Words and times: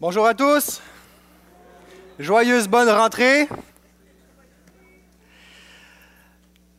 Bonjour 0.00 0.26
à 0.26 0.34
tous. 0.34 0.82
Joyeuse 2.18 2.66
bonne 2.66 2.88
rentrée. 2.88 3.48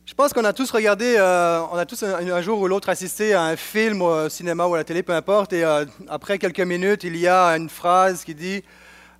Je 0.04 0.12
pense 0.12 0.34
qu'on 0.34 0.44
a 0.44 0.52
tous 0.52 0.70
regardé, 0.70 1.16
euh, 1.16 1.62
on 1.72 1.76
a 1.76 1.86
tous 1.86 2.02
un, 2.02 2.42
jour 2.42 2.60
ou 2.60 2.68
l'autre 2.68 2.90
assisté 2.90 3.32
à 3.32 3.44
un 3.44 3.56
film 3.56 4.02
au 4.02 4.28
cinéma 4.28 4.66
ou 4.66 4.74
à 4.74 4.76
la 4.76 4.84
télé, 4.84 5.02
peu 5.02 5.14
importe, 5.14 5.54
et 5.54 5.64
euh, 5.64 5.86
après 6.08 6.38
quelques 6.38 6.60
minutes, 6.60 7.04
il 7.04 7.16
y 7.16 7.26
a 7.26 7.56
une 7.56 7.70
phrase 7.70 8.22
qui 8.22 8.34
dit 8.34 8.62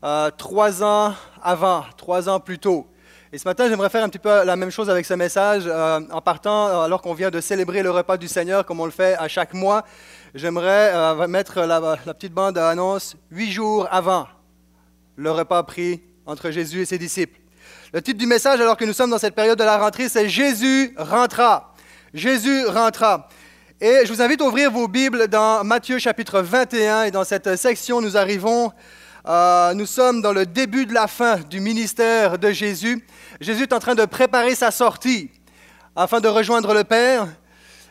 euh, 0.04 0.30
trois 0.36 0.84
ans 0.84 1.14
avant, 1.42 1.86
trois 1.96 2.28
ans 2.28 2.38
plus 2.38 2.58
tôt. 2.58 2.86
Et 3.32 3.38
ce 3.38 3.48
matin, 3.48 3.68
j'aimerais 3.68 3.90
faire 3.90 4.04
un 4.04 4.08
petit 4.08 4.20
peu 4.20 4.44
la 4.44 4.54
même 4.54 4.70
chose 4.70 4.88
avec 4.88 5.04
ce 5.04 5.14
message. 5.14 5.66
en 5.66 6.20
partant, 6.20 6.82
alors 6.82 7.02
qu'on 7.02 7.12
vient 7.12 7.30
de 7.30 7.40
célébrer 7.40 7.82
le 7.82 7.90
repas 7.90 8.16
du 8.16 8.28
Seigneur 8.28 8.64
comme 8.64 8.78
on 8.78 8.84
le 8.84 8.92
fait 8.92 9.16
à 9.18 9.26
chaque 9.26 9.52
mois, 9.52 9.84
j'aimerais 10.34 11.26
mettre 11.26 11.62
la, 11.62 11.96
petite 12.14 12.32
bande 12.32 12.56
annonce 12.56 13.16
huit 13.32 13.50
jours 13.50 13.88
avant 13.90 14.28
le 15.16 15.30
repas 15.32 15.62
pris 15.64 16.02
entre 16.24 16.52
Jésus 16.52 16.82
et 16.82 16.84
ses 16.84 16.98
disciples. 16.98 17.40
Le 17.92 18.00
titre 18.00 18.18
du 18.18 18.26
message, 18.26 18.60
alors 18.60 18.76
que 18.76 18.84
nous 18.84 18.92
sommes 18.92 19.10
dans 19.10 19.18
cette 19.18 19.34
période 19.34 19.58
de 19.58 19.64
la 19.64 19.78
rentrée, 19.78 20.08
c'est 20.08 20.28
Jésus 20.28 20.94
rentra. 20.96 21.74
Jésus 22.14 22.64
rentra. 22.66 23.28
Et 23.80 24.02
je 24.04 24.12
vous 24.12 24.22
invite 24.22 24.40
à 24.40 24.44
ouvrir 24.44 24.70
vos 24.70 24.86
Bibles 24.86 25.26
dans 25.26 25.64
Matthieu 25.64 25.98
chapitre 25.98 26.40
21. 26.40 27.04
Et 27.04 27.10
dans 27.10 27.24
cette 27.24 27.56
section, 27.56 28.00
nous 28.00 28.16
arrivons, 28.16 28.72
euh, 29.28 29.74
nous 29.74 29.86
sommes 29.86 30.22
dans 30.22 30.32
le 30.32 30.46
début 30.46 30.86
de 30.86 30.94
la 30.94 31.08
fin 31.08 31.38
du 31.40 31.58
ministère 31.60 32.38
de 32.38 32.52
Jésus. 32.52 33.04
Jésus 33.40 33.64
est 33.64 33.72
en 33.72 33.80
train 33.80 33.96
de 33.96 34.04
préparer 34.04 34.54
sa 34.54 34.70
sortie 34.70 35.30
afin 35.96 36.20
de 36.20 36.28
rejoindre 36.28 36.72
le 36.72 36.84
Père. 36.84 37.26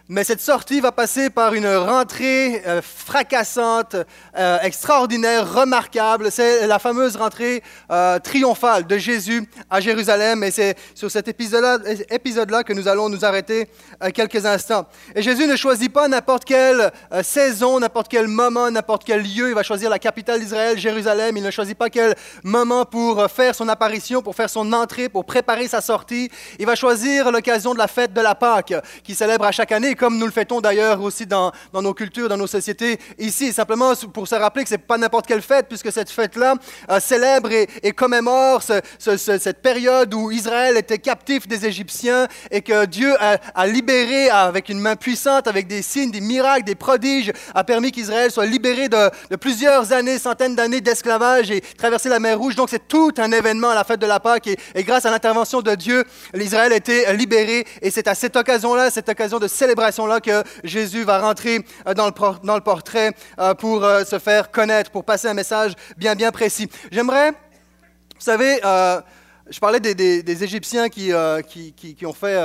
Mais 0.08 0.24
cette 0.24 0.42
sortie 0.42 0.82
va 0.82 0.92
passer 0.92 1.32
par 1.32 1.56
une 1.56 1.66
rentrée 1.66 2.62
euh, 2.68 2.80
fracassante, 2.84 3.96
euh, 4.38 4.60
extraordinaire, 4.62 5.52
remarquable. 5.52 6.30
C'est 6.30 6.68
la 6.68 6.78
fameuse 6.78 7.16
rentrée 7.16 7.64
euh, 7.90 8.20
triomphale 8.20 8.86
de 8.86 9.00
Jésus 9.00 9.50
à 9.68 9.82
Jérusalem. 9.82 10.44
Et 10.44 10.52
c'est 10.52 10.76
sur 10.94 11.10
cet 11.10 11.28
épisode-là 11.28 11.80
épisode 12.12 12.52
-là 12.52 12.64
que 12.64 12.74
nous 12.74 12.88
allons 12.88 13.10
nous 13.10 13.26
arrêter 13.26 13.68
quelques 14.14 14.46
instants. 14.46 14.86
Et 15.16 15.24
Jésus 15.24 15.48
ne 15.48 15.56
choisit 15.56 15.92
pas 15.92 16.08
n'importe 16.08 16.46
quelle 16.46 16.92
saison, 17.24 17.80
n'importe 17.80 18.08
quel 18.08 18.28
moment, 18.28 18.70
n'importe 18.70 19.06
quel 19.06 19.24
lieu. 19.24 19.50
Il 19.50 19.56
va 19.56 19.64
choisir 19.64 19.90
la 19.90 19.98
capitale 19.98 20.40
d'Israël, 20.40 20.78
Jérusalem. 20.78 21.36
Il 21.36 21.44
ne 21.44 21.50
choisit 21.52 21.78
pas 21.78 21.90
quel 21.90 22.14
moment 22.44 22.86
pour 22.86 23.26
faire 23.32 23.56
son 23.56 23.68
apparition, 23.70 24.22
pour 24.22 24.36
faire 24.36 24.52
son 24.52 24.72
entrée, 24.72 25.10
pour 25.10 25.26
préparer 25.26 25.68
sa 25.68 25.82
sortie. 25.82 26.30
Il 26.60 26.68
va 26.68 26.76
choisir 26.76 27.32
l'occasion 27.32 27.74
de 27.74 27.80
la 27.80 27.88
fête 27.88 28.14
de 28.14 28.22
la 28.22 28.36
Pâque, 28.36 28.76
qui 29.04 29.16
célèbre 29.16 29.46
à 29.46 29.52
chaque 29.52 29.72
année 29.72 29.95
comme 29.96 30.18
nous 30.18 30.26
le 30.26 30.32
fêtons 30.32 30.62
d'ailleurs 30.62 31.02
aussi 31.02 31.26
dans, 31.26 31.52
nos 31.74 31.94
cultures, 31.94 32.30
dans 32.30 32.38
nos 32.38 32.48
sociétés 32.48 33.00
ici, 33.18 33.54
simplement 33.54 33.94
pour 34.14 34.28
se 34.28 34.36
rappeler 34.36 34.64
que 34.64 34.70
ce 34.70 34.76
n'est 34.76 34.80
pas 34.80 34.98
n'importe 34.98 35.28
quelle 35.28 35.42
fête, 35.42 35.68
puisque 35.68 35.92
cette 35.92 36.10
fête-là 36.10 36.56
euh, 36.90 37.00
célèbre 37.00 37.50
et, 37.52 37.92
commémore 37.94 38.62
cette 38.62 39.62
période 39.62 40.14
où 40.14 40.32
Israël 40.32 40.76
était 40.78 40.98
captif 40.98 41.48
des 41.48 41.66
Égyptiens 41.66 42.28
et 42.52 42.62
que 42.62 42.86
Dieu 42.86 43.14
a, 43.20 43.68
libéré 43.68 44.30
avec 44.30 44.70
une 44.70 44.80
main 44.80 44.96
puissante, 44.96 45.48
avec 45.48 45.68
des 45.68 45.82
signes, 45.82 46.12
des 46.12 46.20
miracles, 46.20 46.66
des 46.66 46.76
prodiges, 46.76 47.32
a 47.54 47.64
permis 47.64 47.92
qu'Israël 47.92 48.32
soit 48.32 48.46
libéré 48.46 48.90
de, 48.90 49.36
plusieurs 49.38 49.94
années, 49.94 50.20
centaines 50.20 50.56
d'années 50.56 50.82
d'esclavage 50.82 51.52
et 51.52 51.62
traverser 51.62 52.10
la 52.10 52.20
mer 52.20 52.38
Rouge. 52.38 52.56
Donc 52.56 52.70
c'est 52.70 52.88
tout 52.88 53.14
un 53.18 53.32
événement 53.32 53.70
à 53.70 53.76
la 53.76 53.84
fête 53.84 54.00
de 54.00 54.06
la 54.06 54.20
Pâque 54.20 54.48
et, 54.48 54.58
et 54.76 54.84
grâce 54.84 55.06
à 55.06 55.12
l'intervention 55.12 55.62
de 55.62 55.74
Dieu, 55.76 56.04
l'Israël 56.34 56.74
a 56.74 56.76
été 56.76 57.14
libéré 57.14 57.66
et 57.82 57.92
c'est 57.92 58.08
à 58.08 58.16
cette 58.16 58.36
occasion-là, 58.36 58.92
cette 58.92 59.08
occasion 59.08 59.40
de 59.40 59.48
célébration 59.48 59.85
là 60.08 60.20
que 60.20 60.44
Jésus 60.64 61.04
va 61.04 61.20
rentrer 61.20 61.66
euh, 61.88 61.94
dans 61.94 62.08
le, 62.08 62.46
dans 62.46 62.56
le 62.56 62.62
portrait 62.62 63.14
euh, 63.40 63.54
pour 63.54 63.84
euh, 63.84 64.04
se 64.04 64.20
faire 64.20 64.52
connaître, 64.52 64.92
pour 64.92 65.04
passer 65.04 65.28
un 65.28 65.34
message 65.34 65.74
bien, 65.98 66.16
bien 66.16 66.32
précis. 66.32 66.70
J'aimerais, 66.92 67.32
vous 67.32 68.22
savez, 68.22 68.60
je 69.48 69.60
parlais 69.60 69.80
des, 69.80 70.44
Égyptiens 70.44 70.90
qui, 70.90 71.12
qui, 71.48 71.96
qui, 71.96 72.06
ont 72.06 72.14
fait 72.14 72.36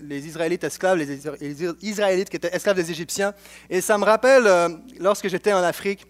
les 0.00 0.26
Israélites 0.26 0.64
esclaves, 0.64 0.98
les, 0.98 1.66
Israélites 1.82 2.28
qui 2.28 2.36
étaient 2.36 2.54
esclaves 2.54 2.76
des 2.76 2.90
Égyptiens. 2.90 3.32
Et 3.70 3.80
ça 3.80 3.96
me 3.96 4.04
rappelle, 4.04 4.46
lorsque 4.98 5.28
j'étais 5.28 5.52
en 5.52 5.62
Afrique, 5.62 6.06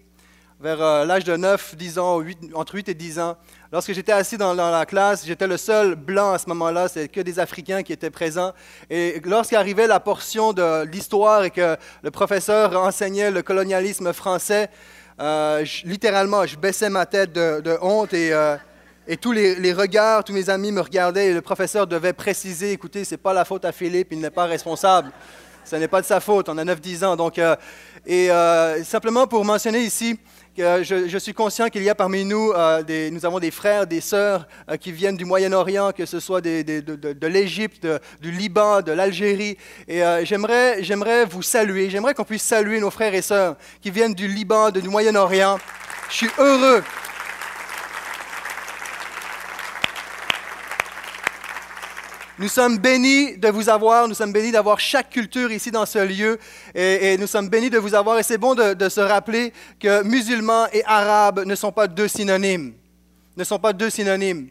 vers 0.59 1.05
l'âge 1.05 1.23
de 1.23 1.37
9, 1.37 1.75
10 1.75 1.99
ans, 1.99 2.19
8, 2.19 2.39
entre 2.55 2.75
8 2.75 2.89
et 2.89 2.93
10 2.95 3.19
ans, 3.19 3.37
Lorsque 3.69 3.91
j'étais 3.91 4.13
assis 4.13 4.37
dans, 4.37 4.53
la 4.53 4.85
classe, 4.85 5.25
j'étais 5.25 5.45
le 5.45 5.57
seul 5.57 5.95
blanc 5.95 6.31
à 6.31 6.37
ce 6.37 6.47
moment-là, 6.47 6.87
c'est 6.87 7.09
que 7.09 7.19
des 7.19 7.37
Africains 7.37 7.83
qui 7.83 7.91
étaient 7.91 8.09
présents. 8.09 8.53
Et 8.89 9.21
lorsqu'arrivait 9.25 9.87
la 9.87 9.99
portion 9.99 10.53
de 10.53 10.85
l'histoire 10.85 11.43
et 11.43 11.49
que 11.49 11.75
le 12.01 12.09
professeur 12.11 12.81
enseignait 12.81 13.29
le 13.29 13.41
colonialisme 13.41 14.13
français, 14.13 14.69
euh, 15.19 15.65
littéralement, 15.83 16.45
je 16.45 16.55
baissais 16.55 16.89
ma 16.89 17.05
tête 17.05 17.33
de, 17.33 17.77
honte 17.81 18.13
et, 18.13 18.31
euh, 18.31 18.55
tous 19.19 19.33
les, 19.33 19.73
regards, 19.73 20.23
tous 20.23 20.33
mes 20.33 20.49
amis 20.49 20.71
me 20.71 20.79
regardaient 20.79 21.27
et 21.27 21.33
le 21.33 21.41
professeur 21.41 21.87
devait 21.87 22.13
préciser, 22.13 22.71
écoutez, 22.71 23.03
ce 23.03 23.15
n'est 23.15 23.17
pas 23.17 23.33
la 23.33 23.43
faute 23.43 23.65
à 23.65 23.73
Philippe, 23.73 24.09
il 24.11 24.21
n'est 24.21 24.29
pas 24.29 24.45
responsable. 24.45 25.11
Ce 25.65 25.75
n'est 25.75 25.89
pas 25.89 25.99
de 25.99 26.05
sa 26.05 26.21
faute, 26.21 26.47
on 26.47 26.57
a 26.57 26.63
9-10 26.63 27.03
ans. 27.03 27.17
Donc, 27.17 27.37
euh, 27.37 27.53
et 28.05 28.29
simplement 28.85 29.27
pour 29.27 29.43
mentionner 29.43 29.81
ici, 29.81 30.17
je, 30.57 31.17
suis 31.19 31.33
conscient 31.33 31.69
qu'il 31.69 31.83
y 31.83 31.89
a 31.89 31.95
parmi 31.95 32.25
nous, 32.25 32.51
euh, 32.51 32.81
des, 32.81 33.11
nous 33.11 33.25
avons 33.25 33.39
des 33.39 33.51
frères, 33.51 33.85
des 33.85 34.01
sœurs 34.01 34.47
euh, 34.69 34.77
qui 34.77 34.91
viennent 34.91 35.17
du 35.17 35.25
Moyen-Orient, 35.25 35.91
que 35.91 36.05
ce 36.05 36.19
soit 36.19 36.41
de, 36.41 37.27
l'Égypte, 37.27 37.87
du 38.21 38.31
Liban, 38.31 38.81
de 38.81 38.91
l'Algérie. 38.91 39.57
Et 39.87 40.03
euh, 40.03 40.25
j'aimerais, 40.25 40.83
j'aimerais 40.83 41.25
vous 41.25 41.43
saluer, 41.43 41.89
j'aimerais 41.89 42.13
qu'on 42.13 42.23
puisse 42.23 42.43
saluer 42.43 42.79
nos 42.79 42.89
frères 42.89 43.13
et 43.13 43.21
sœurs 43.21 43.55
qui 43.81 43.91
viennent 43.91 44.15
du 44.15 44.27
Liban, 44.27 44.71
du 44.71 44.89
Moyen-Orient. 44.89 45.59
Je 46.09 46.15
suis 46.15 46.29
heureux 46.39 46.83
Nous 52.39 52.49
sommes 52.49 52.77
bénis 52.77 53.35
de 53.37 53.47
vous 53.47 53.67
avoir, 53.67 54.07
nous 54.07 54.13
sommes 54.13 54.31
bénis 54.31 54.51
d'avoir 54.51 54.79
chaque 54.79 55.09
culture 55.09 55.51
ici 55.51 55.71
dans 55.71 55.87
ce 55.87 55.97
lieu 55.97 56.37
et, 56.75 57.17
nous 57.17 57.25
sommes 57.25 57.49
bénis 57.49 57.71
de 57.71 57.79
vous 57.79 57.95
avoir. 57.95 58.19
Et 58.19 58.23
c'est 58.23 58.37
bon 58.37 58.53
de, 58.53 58.89
se 58.89 58.99
rappeler 58.99 59.51
que 59.79 60.03
musulmans 60.03 60.67
et 60.71 60.83
arabes 60.85 61.45
ne 61.45 61.55
sont 61.55 61.71
pas 61.71 61.87
deux 61.87 62.07
synonymes. 62.07 62.73
Ne 63.35 63.43
sont 63.43 63.57
pas 63.57 63.73
deux 63.73 63.89
synonymes. 63.89 64.49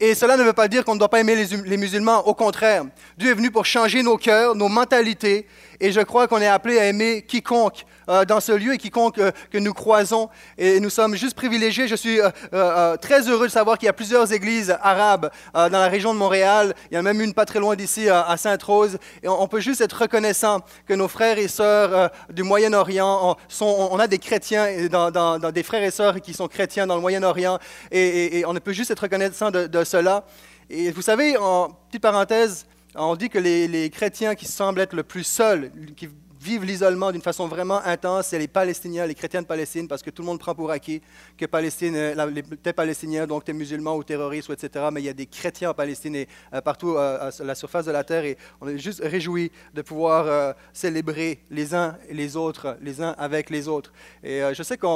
Et 0.00 0.16
cela 0.16 0.36
ne 0.36 0.42
veut 0.42 0.52
pas 0.52 0.66
dire 0.66 0.84
qu'on 0.84 0.94
ne 0.94 0.98
doit 0.98 1.08
pas 1.08 1.20
aimer 1.20 1.36
les, 1.36 1.56
les, 1.56 1.76
musulmans. 1.76 2.26
Au 2.26 2.34
contraire, 2.34 2.84
Dieu 3.16 3.30
est 3.30 3.34
venu 3.34 3.52
pour 3.52 3.64
changer 3.64 4.02
nos 4.02 4.16
cœurs, 4.16 4.56
nos 4.56 4.68
mentalités. 4.68 5.46
Et 5.80 5.92
je 5.92 6.00
crois 6.00 6.28
qu'on 6.28 6.40
est 6.40 6.46
appelé 6.46 6.78
à 6.78 6.86
aimer 6.86 7.22
quiconque 7.22 7.86
euh, 8.10 8.24
dans 8.24 8.40
ce 8.40 8.52
lieu 8.52 8.74
et 8.74 8.78
quiconque 8.78 9.18
euh, 9.18 9.30
que 9.50 9.56
nous 9.56 9.72
croisons. 9.72 10.28
Et 10.58 10.78
nous 10.80 10.90
sommes 10.90 11.14
juste 11.14 11.34
privilégiés. 11.34 11.88
Je 11.88 11.94
suis 11.94 12.20
euh, 12.52 12.96
très 12.98 13.28
heureux 13.28 13.46
de 13.46 13.52
savoir 13.52 13.78
qu'il 13.78 13.86
y 13.86 13.88
a 13.88 13.94
plusieurs 13.94 14.32
églises 14.32 14.76
arabes 14.82 15.30
dans 15.54 15.68
la 15.70 15.88
région 15.88 16.12
de 16.12 16.18
Montréal. 16.18 16.74
Il 16.90 16.96
y 16.96 16.98
en 16.98 17.00
a 17.00 17.12
même 17.12 17.20
une 17.20 17.32
pas 17.32 17.46
très 17.46 17.60
loin 17.60 17.76
d'ici, 17.76 18.08
à 18.08 18.36
Sainte-Rose. 18.36 18.98
Et 19.22 19.28
on, 19.28 19.46
peut 19.46 19.60
juste 19.60 19.80
être 19.80 20.02
reconnaissant 20.02 20.60
que 20.86 20.94
nos 20.94 21.08
frères 21.08 21.38
et 21.38 21.48
sœurs 21.48 22.10
du 22.30 22.42
Moyen-Orient, 22.42 23.36
sont, 23.48 23.88
on, 23.90 23.98
a 23.98 24.06
des 24.06 24.18
chrétiens, 24.18 24.88
dans, 24.88 25.38
des 25.38 25.62
frères 25.62 25.82
et 25.82 25.90
sœurs 25.90 26.20
qui 26.20 26.34
sont 26.34 26.48
chrétiens 26.48 26.86
dans 26.86 26.96
le 26.96 27.00
Moyen-Orient. 27.00 27.58
Et, 27.90 28.44
on 28.46 28.54
peut 28.54 28.72
juste 28.72 28.90
être 28.90 29.00
reconnaissant 29.00 29.50
de, 29.50 29.84
cela. 29.84 30.24
Et 30.68 30.90
vous 30.90 31.02
savez, 31.02 31.36
en 31.36 31.70
petite 31.88 32.02
parenthèse, 32.02 32.66
on 32.94 33.16
dit 33.16 33.28
que 33.28 33.38
les, 33.38 33.90
chrétiens 33.90 34.34
qui 34.34 34.46
semblent 34.46 34.80
être 34.80 34.94
le 34.94 35.02
plus 35.02 35.24
seuls, 35.24 35.70
qui 35.96 36.08
vivent 36.40 36.64
l'isolement 36.64 37.12
d'une 37.12 37.20
façon 37.20 37.46
vraiment 37.48 37.82
intense, 37.84 38.28
c'est 38.28 38.38
les 38.38 38.48
Palestiniens, 38.48 39.06
les 39.06 39.14
chrétiens 39.14 39.42
de 39.42 39.46
Palestine, 39.46 39.86
parce 39.86 40.02
que 40.02 40.08
tout 40.08 40.22
le 40.22 40.26
monde 40.26 40.38
prend 40.38 40.54
pour 40.54 40.70
acquis 40.70 41.02
que 41.36 41.44
Palestine, 41.44 41.94
euh, 41.94 42.42
es 42.64 42.72
Palestinien, 42.72 43.26
donc 43.26 43.44
tu 43.44 43.50
es 43.50 43.54
musulman 43.54 43.94
ou 43.94 44.02
terroriste, 44.02 44.48
etc. 44.48 44.86
Mais 44.90 45.02
il 45.02 45.04
y 45.04 45.10
a 45.10 45.12
des 45.12 45.26
chrétiens 45.26 45.70
en 45.70 45.74
Palestine 45.74 46.16
et 46.16 46.28
euh, 46.54 46.62
partout 46.62 46.96
euh, 46.96 47.30
à 47.30 47.44
la 47.44 47.54
surface 47.54 47.84
de 47.84 47.90
la 47.90 48.04
terre, 48.04 48.24
et 48.24 48.38
on 48.62 48.68
est 48.68 48.78
juste 48.78 49.02
réjouis 49.04 49.52
de 49.74 49.82
pouvoir 49.82 50.54
célébrer 50.72 51.42
les 51.50 51.74
uns 51.74 51.98
et 52.08 52.14
les 52.14 52.36
autres, 52.36 52.78
les 52.80 53.02
uns 53.02 53.14
avec 53.18 53.50
les 53.50 53.68
autres. 53.68 53.92
Et 54.22 54.40
je 54.54 54.62
sais 54.62 54.78
que 54.78 54.86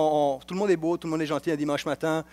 tout 0.46 0.54
le 0.54 0.58
monde 0.58 0.70
est 0.70 0.76
beau, 0.76 0.96
tout 0.96 1.06
le 1.06 1.10
monde 1.10 1.22
est 1.22 1.26
gentil 1.26 1.50
un 1.50 1.56
dimanche 1.56 1.84
matin, 1.84 2.24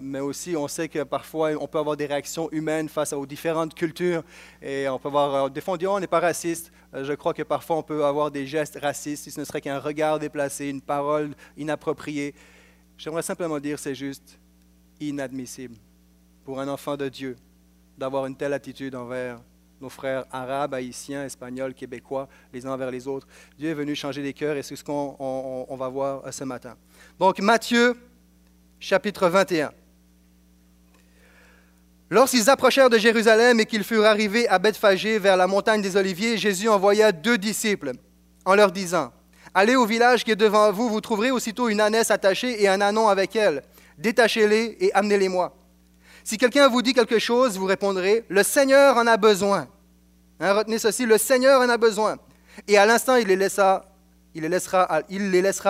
mais 0.00 0.20
aussi 0.20 0.56
on 0.56 0.68
sait 0.68 0.88
que 0.88 1.02
parfois 1.02 1.50
on 1.60 1.66
peut 1.66 1.78
avoir 1.78 1.96
des 1.96 2.06
réactions 2.06 2.48
humaines 2.52 2.88
face 2.88 3.12
aux 3.12 3.26
différentes 3.26 3.74
cultures, 3.74 4.22
et 4.60 4.88
on 4.88 4.98
peut 4.98 5.08
avoir 5.08 5.50
des 5.50 5.60
fois 5.60 5.74
on 5.74 5.76
dit 5.76 5.86
oh, 5.86 5.94
on 5.94 6.00
n'est 6.00 6.06
pas 6.06 6.20
raciste. 6.20 6.70
je 6.92 7.12
crois 7.14 7.34
que 7.34 7.42
parfois 7.42 7.76
on 7.78 7.82
peut 7.82 8.04
avoir 8.04 8.30
des 8.30 8.46
gestes 8.46 8.78
racistes, 8.80 9.24
si 9.24 9.30
ce 9.30 9.40
ne 9.40 9.44
serait 9.44 9.60
qu'un 9.60 9.78
regard 9.78 10.18
déplacé, 10.18 10.68
une 10.68 10.82
parole 10.82 11.34
inappropriée. 11.56 12.34
J'aimerais 12.96 13.22
simplement 13.22 13.58
dire 13.58 13.78
c'est 13.78 13.94
juste 13.94 14.38
inadmissible 15.00 15.76
pour 16.44 16.60
un 16.60 16.68
enfant 16.68 16.96
de 16.96 17.08
Dieu 17.08 17.36
d'avoir 17.96 18.26
une 18.26 18.36
telle 18.36 18.52
attitude 18.52 18.94
envers 18.94 19.40
nos 19.80 19.88
frères 19.88 20.24
arabes, 20.30 20.74
haïtiens, 20.74 21.24
espagnols, 21.24 21.74
québécois, 21.74 22.28
les 22.52 22.66
uns 22.66 22.72
envers 22.72 22.90
les 22.90 23.06
autres. 23.06 23.26
Dieu 23.58 23.70
est 23.70 23.74
venu 23.74 23.94
changer 23.94 24.22
les 24.22 24.32
cœurs 24.32 24.56
et 24.56 24.62
c'est 24.62 24.76
ce 24.76 24.84
qu'on 24.84 25.76
va 25.78 25.88
voir 25.88 26.32
ce 26.32 26.44
matin. 26.44 26.76
Donc 27.18 27.38
Matthieu, 27.40 27.96
chapitre 28.80 29.28
21. 29.28 29.72
Lorsqu'ils 32.10 32.48
approchèrent 32.48 32.90
de 32.90 32.98
Jérusalem 32.98 33.60
et 33.60 33.66
qu'ils 33.66 33.84
furent 33.84 34.06
arrivés 34.06 34.48
à 34.48 34.58
Bethphagée 34.58 35.18
vers 35.18 35.36
la 35.36 35.46
montagne 35.46 35.82
des 35.82 35.96
Oliviers, 35.96 36.38
Jésus 36.38 36.68
envoya 36.68 37.12
deux 37.12 37.36
disciples 37.36 37.92
en 38.44 38.54
leur 38.54 38.72
disant, 38.72 39.12
Allez 39.54 39.76
au 39.76 39.86
village 39.86 40.24
qui 40.24 40.30
est 40.30 40.36
devant 40.36 40.72
vous, 40.72 40.88
vous 40.88 41.00
trouverez 41.00 41.30
aussitôt 41.30 41.68
une 41.68 41.80
ânesse 41.80 42.10
attachée 42.10 42.62
et 42.62 42.68
un 42.68 42.80
anon 42.80 43.08
avec 43.08 43.34
elle. 43.36 43.62
Détachez-les 43.98 44.76
et 44.80 44.92
amenez-les-moi. 44.94 45.56
Si 46.24 46.38
quelqu'un 46.38 46.68
vous 46.68 46.82
dit 46.82 46.94
quelque 46.94 47.18
chose, 47.18 47.58
vous 47.58 47.66
répondrez, 47.66 48.24
le 48.28 48.42
Seigneur 48.42 48.96
en 48.96 49.06
a 49.06 49.16
besoin. 49.16 49.68
Hein, 50.40 50.52
retenez 50.52 50.78
ceci, 50.78 51.06
le 51.06 51.18
Seigneur 51.18 51.60
en 51.60 51.68
a 51.68 51.76
besoin. 51.76 52.16
Et 52.66 52.78
à 52.78 52.86
l'instant, 52.86 53.16
il 53.16 53.26
les, 53.26 53.36
laissera, 53.36 53.84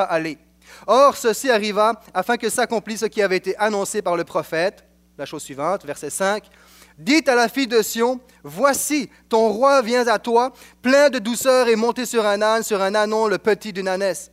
aller. 0.02 0.38
Or, 0.86 1.16
ceci 1.16 1.50
arriva 1.50 2.00
afin 2.14 2.36
que 2.36 2.48
s'accomplisse 2.48 3.00
ce 3.00 3.06
qui 3.06 3.22
avait 3.22 3.36
été 3.36 3.56
annoncé 3.58 4.02
par 4.02 4.16
le 4.16 4.24
prophète. 4.24 4.84
La 5.16 5.26
chose 5.26 5.42
suivante, 5.42 5.84
verset 5.84 6.10
5. 6.10 6.44
Dites 6.98 7.28
à 7.28 7.34
la 7.34 7.48
fille 7.48 7.66
de 7.66 7.80
Sion, 7.80 8.20
voici, 8.42 9.08
ton 9.28 9.48
roi 9.50 9.82
vient 9.82 10.06
à 10.08 10.18
toi, 10.18 10.52
plein 10.82 11.10
de 11.10 11.18
douceur 11.18 11.68
et 11.68 11.76
monté 11.76 12.06
sur 12.06 12.26
un 12.26 12.42
âne, 12.42 12.62
sur 12.62 12.82
un 12.82 12.94
anon, 12.94 13.28
le 13.28 13.38
petit 13.38 13.72
d'une 13.72 13.88
ânesse. 13.88 14.32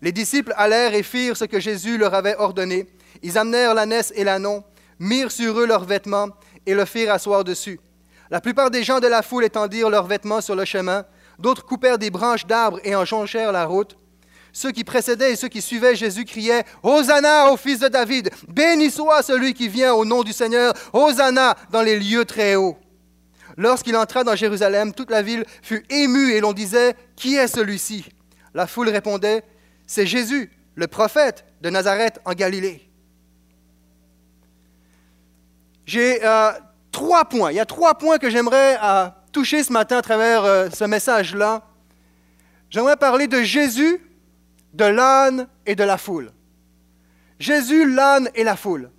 Les 0.00 0.12
disciples 0.12 0.54
allèrent 0.56 0.94
et 0.94 1.02
firent 1.02 1.36
ce 1.36 1.44
que 1.44 1.60
Jésus 1.60 1.98
leur 1.98 2.14
avait 2.14 2.36
ordonné. 2.36 2.86
Ils 3.22 3.36
amenèrent 3.36 3.74
l'ânesse 3.74 4.12
et 4.16 4.24
l'anon, 4.24 4.64
mirent 4.98 5.30
sur 5.30 5.58
eux 5.58 5.66
leurs 5.66 5.84
vêtements 5.84 6.28
et 6.64 6.74
le 6.74 6.86
firent 6.86 7.12
asseoir 7.12 7.44
dessus. 7.44 7.80
La 8.30 8.40
plupart 8.40 8.70
des 8.70 8.82
gens 8.82 9.00
de 9.00 9.06
la 9.06 9.22
foule 9.22 9.44
étendirent 9.44 9.90
leurs 9.90 10.06
vêtements 10.06 10.40
sur 10.40 10.54
le 10.54 10.64
chemin, 10.64 11.04
d'autres 11.38 11.66
coupèrent 11.66 11.98
des 11.98 12.10
branches 12.10 12.46
d'arbres 12.46 12.80
et 12.84 12.94
en 12.94 13.04
jonchèrent 13.04 13.52
la 13.52 13.66
route. 13.66 13.98
Ceux 14.52 14.72
qui 14.72 14.84
précédaient 14.84 15.32
et 15.32 15.36
ceux 15.36 15.48
qui 15.48 15.62
suivaient 15.62 15.94
Jésus 15.94 16.24
criaient 16.24 16.64
Hosanna 16.82 17.52
au 17.52 17.56
fils 17.56 17.78
de 17.78 17.88
David, 17.88 18.30
béni 18.48 18.90
soit 18.90 19.22
celui 19.22 19.54
qui 19.54 19.68
vient 19.68 19.94
au 19.94 20.04
nom 20.04 20.22
du 20.22 20.32
Seigneur, 20.32 20.74
Hosanna 20.92 21.56
dans 21.70 21.82
les 21.82 21.98
lieux 21.98 22.24
très 22.24 22.56
hauts. 22.56 22.76
Lorsqu'il 23.56 23.96
entra 23.96 24.24
dans 24.24 24.36
Jérusalem, 24.36 24.92
toute 24.92 25.10
la 25.10 25.22
ville 25.22 25.44
fut 25.62 25.84
émue 25.90 26.32
et 26.32 26.40
l'on 26.40 26.52
disait 26.52 26.96
Qui 27.16 27.36
est 27.36 27.48
celui-ci? 27.48 28.06
La 28.54 28.66
foule 28.66 28.88
répondait 28.88 29.42
C'est 29.86 30.06
Jésus, 30.06 30.50
le 30.74 30.86
prophète 30.86 31.44
de 31.60 31.70
Nazareth 31.70 32.20
en 32.24 32.32
Galilée. 32.32 32.88
J'ai 35.86 36.24
euh, 36.24 36.52
trois 36.92 37.24
points. 37.24 37.50
Il 37.50 37.56
y 37.56 37.60
a 37.60 37.66
trois 37.66 37.94
points 37.94 38.18
que 38.18 38.30
j'aimerais 38.30 38.78
euh, 38.82 39.08
toucher 39.32 39.64
ce 39.64 39.72
matin 39.72 39.98
à 39.98 40.02
travers 40.02 40.44
euh, 40.44 40.68
ce 40.72 40.84
message-là. 40.84 41.62
J'aimerais 42.70 42.96
parler 42.96 43.26
de 43.26 43.42
Jésus, 43.42 44.00
de 44.74 44.84
l'âne 44.84 45.48
et 45.66 45.74
de 45.74 45.84
la 45.84 45.98
foule. 45.98 46.32
Jésus, 47.38 47.90
l'âne 47.90 48.28
et 48.34 48.44
la 48.44 48.56
foule 48.56 48.90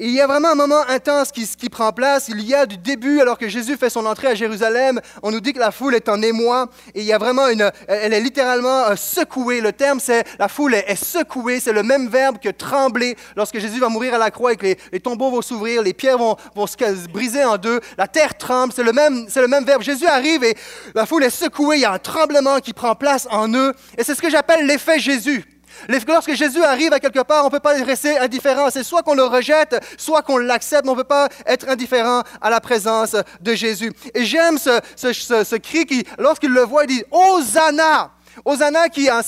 il 0.00 0.10
y 0.10 0.20
a 0.20 0.28
vraiment 0.28 0.50
un 0.50 0.54
moment 0.54 0.82
intense 0.88 1.32
qui, 1.32 1.44
qui, 1.46 1.68
prend 1.68 1.92
place. 1.92 2.28
Il 2.28 2.40
y 2.40 2.54
a 2.54 2.66
du 2.66 2.78
début, 2.78 3.20
alors 3.20 3.36
que 3.36 3.48
Jésus 3.48 3.76
fait 3.76 3.90
son 3.90 4.06
entrée 4.06 4.28
à 4.28 4.34
Jérusalem, 4.36 5.00
on 5.24 5.32
nous 5.32 5.40
dit 5.40 5.52
que 5.52 5.58
la 5.58 5.72
foule 5.72 5.96
est 5.96 6.08
en 6.08 6.22
émoi. 6.22 6.68
Et 6.94 7.00
il 7.00 7.06
y 7.06 7.12
a 7.12 7.18
vraiment 7.18 7.48
une. 7.48 7.68
Elle 7.88 8.12
est 8.12 8.20
littéralement 8.20 8.84
euh, 8.84 8.96
secouée. 8.96 9.60
Le 9.60 9.72
terme, 9.72 9.98
c'est 9.98 10.24
la 10.38 10.46
foule 10.46 10.74
est, 10.74 10.94
secouée. 10.94 11.58
C'est 11.58 11.72
le 11.72 11.82
même 11.82 12.08
verbe 12.08 12.38
que 12.38 12.48
trembler. 12.48 13.16
Lorsque 13.36 13.58
Jésus 13.58 13.80
va 13.80 13.88
mourir 13.88 14.14
à 14.14 14.18
la 14.18 14.30
croix 14.30 14.52
et 14.52 14.56
que 14.56 14.66
les, 14.92 15.00
tombeaux 15.00 15.30
vont 15.30 15.42
s'ouvrir, 15.42 15.82
les 15.82 15.94
pierres 15.94 16.18
vont, 16.18 16.36
vont, 16.54 16.68
se 16.68 17.08
briser 17.08 17.44
en 17.44 17.56
deux, 17.56 17.80
la 17.96 18.06
terre 18.06 18.38
tremble. 18.38 18.72
C'est 18.72 18.84
le, 18.84 18.92
même, 18.92 19.26
c'est 19.28 19.40
le 19.40 19.48
même 19.48 19.64
verbe. 19.64 19.82
Jésus 19.82 20.06
arrive 20.06 20.44
et 20.44 20.56
la 20.94 21.06
foule 21.06 21.24
est 21.24 21.30
secouée. 21.30 21.76
Il 21.78 21.82
y 21.82 21.84
a 21.84 21.92
un 21.92 21.98
tremblement 21.98 22.60
qui 22.60 22.72
prend 22.72 22.94
place 22.94 23.26
en 23.32 23.52
eux. 23.52 23.74
Et 23.96 24.04
c'est 24.04 24.14
ce 24.14 24.22
que 24.22 24.30
j'appelle 24.30 24.64
l'effet 24.64 25.00
Jésus. 25.00 25.57
Lorsque 26.06 26.34
Jésus 26.34 26.62
arrive 26.62 26.92
à 26.92 27.00
quelque 27.00 27.22
part, 27.22 27.42
on 27.42 27.46
ne 27.46 27.52
peut 27.52 27.60
pas 27.60 27.74
rester 27.74 28.18
indifférent. 28.18 28.68
C'est 28.70 28.82
soit 28.82 29.02
qu'on 29.02 29.14
le 29.14 29.24
rejette, 29.24 29.78
soit 29.96 30.22
qu'on 30.22 30.38
l'accepte, 30.38 30.84
mais 30.84 30.90
on 30.90 30.94
ne 30.94 31.00
peut 31.00 31.04
pas 31.04 31.28
être 31.46 31.68
indifférent 31.68 32.22
à 32.40 32.50
la 32.50 32.60
présence 32.60 33.16
de 33.40 33.54
Jésus. 33.54 33.92
Et 34.14 34.24
j'aime 34.24 34.58
ce, 34.58 35.56
cri 35.56 35.86
qui, 35.86 36.04
lorsqu'il 36.18 36.50
le 36.50 36.62
voit, 36.62 36.84
il 36.84 36.88
dit 36.88 37.04
Hosanna 37.10 38.10
Hosanna 38.44 38.88
qui, 38.88 39.08
à 39.08 39.20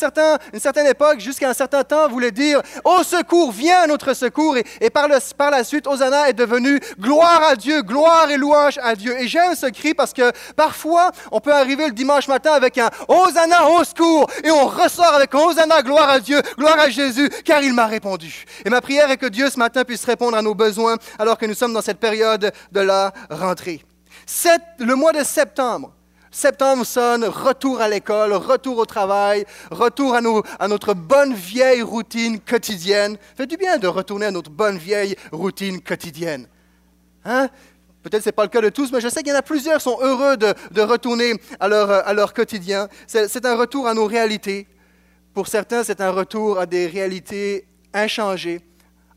une 0.53 0.61
certaine 0.61 0.87
époque, 0.87 1.21
jusqu'à 1.21 1.51
un 1.51 1.55
certain 1.55 1.85
temps, 1.85 2.09
voulait 2.09 2.31
dire 2.31 2.61
Au 2.85 3.03
secours, 3.03 3.53
viens 3.53 3.81
à 3.81 3.87
notre 3.87 4.15
secours. 4.15 4.57
Et, 4.81 4.91
par, 4.91 5.09
la 5.09 5.65
suite, 5.65 5.87
Hosanna 5.87 6.29
est 6.29 6.35
devenu 6.35 6.81
gloire 6.99 7.43
à 7.43 7.57
Dieu, 7.57 7.83
gloire 7.83 8.31
et 8.31 8.37
louange 8.37 8.79
à 8.83 8.95
Dieu. 8.95 9.19
Et 9.21 9.29
j'aime 9.29 9.55
ce 9.55 9.67
cri 9.67 9.95
parce 9.95 10.13
que 10.13 10.33
parfois, 10.57 11.11
on 11.31 11.41
peut 11.41 11.53
arriver 11.53 11.87
le 11.87 11.93
dimanche 11.93 12.29
matin 12.29 12.53
avec 12.53 12.79
un 12.79 12.91
Hosanna 13.09 13.69
au 13.69 13.85
secours 13.85 14.27
et 14.45 14.51
on 14.51 14.67
ressort 14.67 15.15
avec 15.15 15.35
Hosanna, 15.35 15.83
gloire 15.83 16.09
à 16.09 16.21
Dieu, 16.21 16.41
gloire 16.59 16.79
à 16.79 16.89
Jésus, 16.89 17.29
car 17.45 17.63
il 17.63 17.75
m'a 17.75 17.87
répondu. 17.87 18.45
Et 18.65 18.71
ma 18.71 18.81
prière 18.81 19.11
est 19.11 19.17
que 19.17 19.27
Dieu 19.27 19.51
ce 19.51 19.59
matin 19.59 19.85
puisse 19.85 20.05
répondre 20.05 20.37
à 20.37 20.43
nos 20.43 20.55
besoins 20.55 20.97
alors 21.19 21.39
que 21.39 21.47
nous 21.47 21.55
sommes 21.55 21.73
dans 21.73 21.83
cette 21.83 22.01
période 22.01 22.53
de 22.73 22.81
la 22.81 23.13
rentrée. 23.31 23.85
le 24.79 24.95
mois 24.95 25.13
de 25.13 25.25
septembre, 25.25 25.93
Septembre 26.31 26.85
sonne, 26.87 27.25
retour 27.25 27.81
à 27.81 27.89
l'école, 27.89 28.33
retour 28.35 28.79
au 28.79 28.87
travail, 28.87 29.45
retour 29.71 30.15
à, 30.15 30.21
à, 30.61 30.69
notre 30.69 30.95
bonne 30.95 31.35
vieille 31.35 31.83
routine 31.83 32.39
quotidienne. 32.39 33.17
Fait 33.37 33.47
du 33.47 33.57
bien 33.57 33.79
de 33.79 33.89
retourner 33.89 34.27
à 34.27 34.31
notre 34.31 34.51
bonne 34.51 34.79
vieille 34.79 35.17
routine 35.33 35.81
quotidienne. 35.81 36.47
Hein? 37.25 37.49
Peut-être 38.03 38.23
ce 38.23 38.29
n'est 38.29 38.33
pas 38.33 38.45
le 38.45 38.49
cas 38.49 38.61
de 38.61 38.69
tous, 38.69 38.93
mais 38.93 39.01
je 39.01 39.09
sais 39.09 39.23
qu'il 39.23 39.33
y 39.33 39.35
en 39.35 39.39
a 39.39 39.43
plusieurs 39.43 39.79
qui 39.79 39.85
sont 39.85 39.99
heureux 40.01 40.37
de, 40.37 40.81
retourner 40.81 41.35
à 41.59 41.69
leur, 41.69 42.33
quotidien. 42.33 42.89
C'est 43.07 43.45
un 43.45 43.57
retour 43.57 43.87
à 43.87 43.95
nos 43.95 44.07
réalités. 44.07 44.67
Pour 45.35 45.49
certains, 45.49 45.85
c'est 45.85 46.01
un 46.01 46.11
retour 46.11 46.59
à 46.59 46.67
des 46.67 46.87
réalités 46.87 47.67
inchangées, 47.93 48.61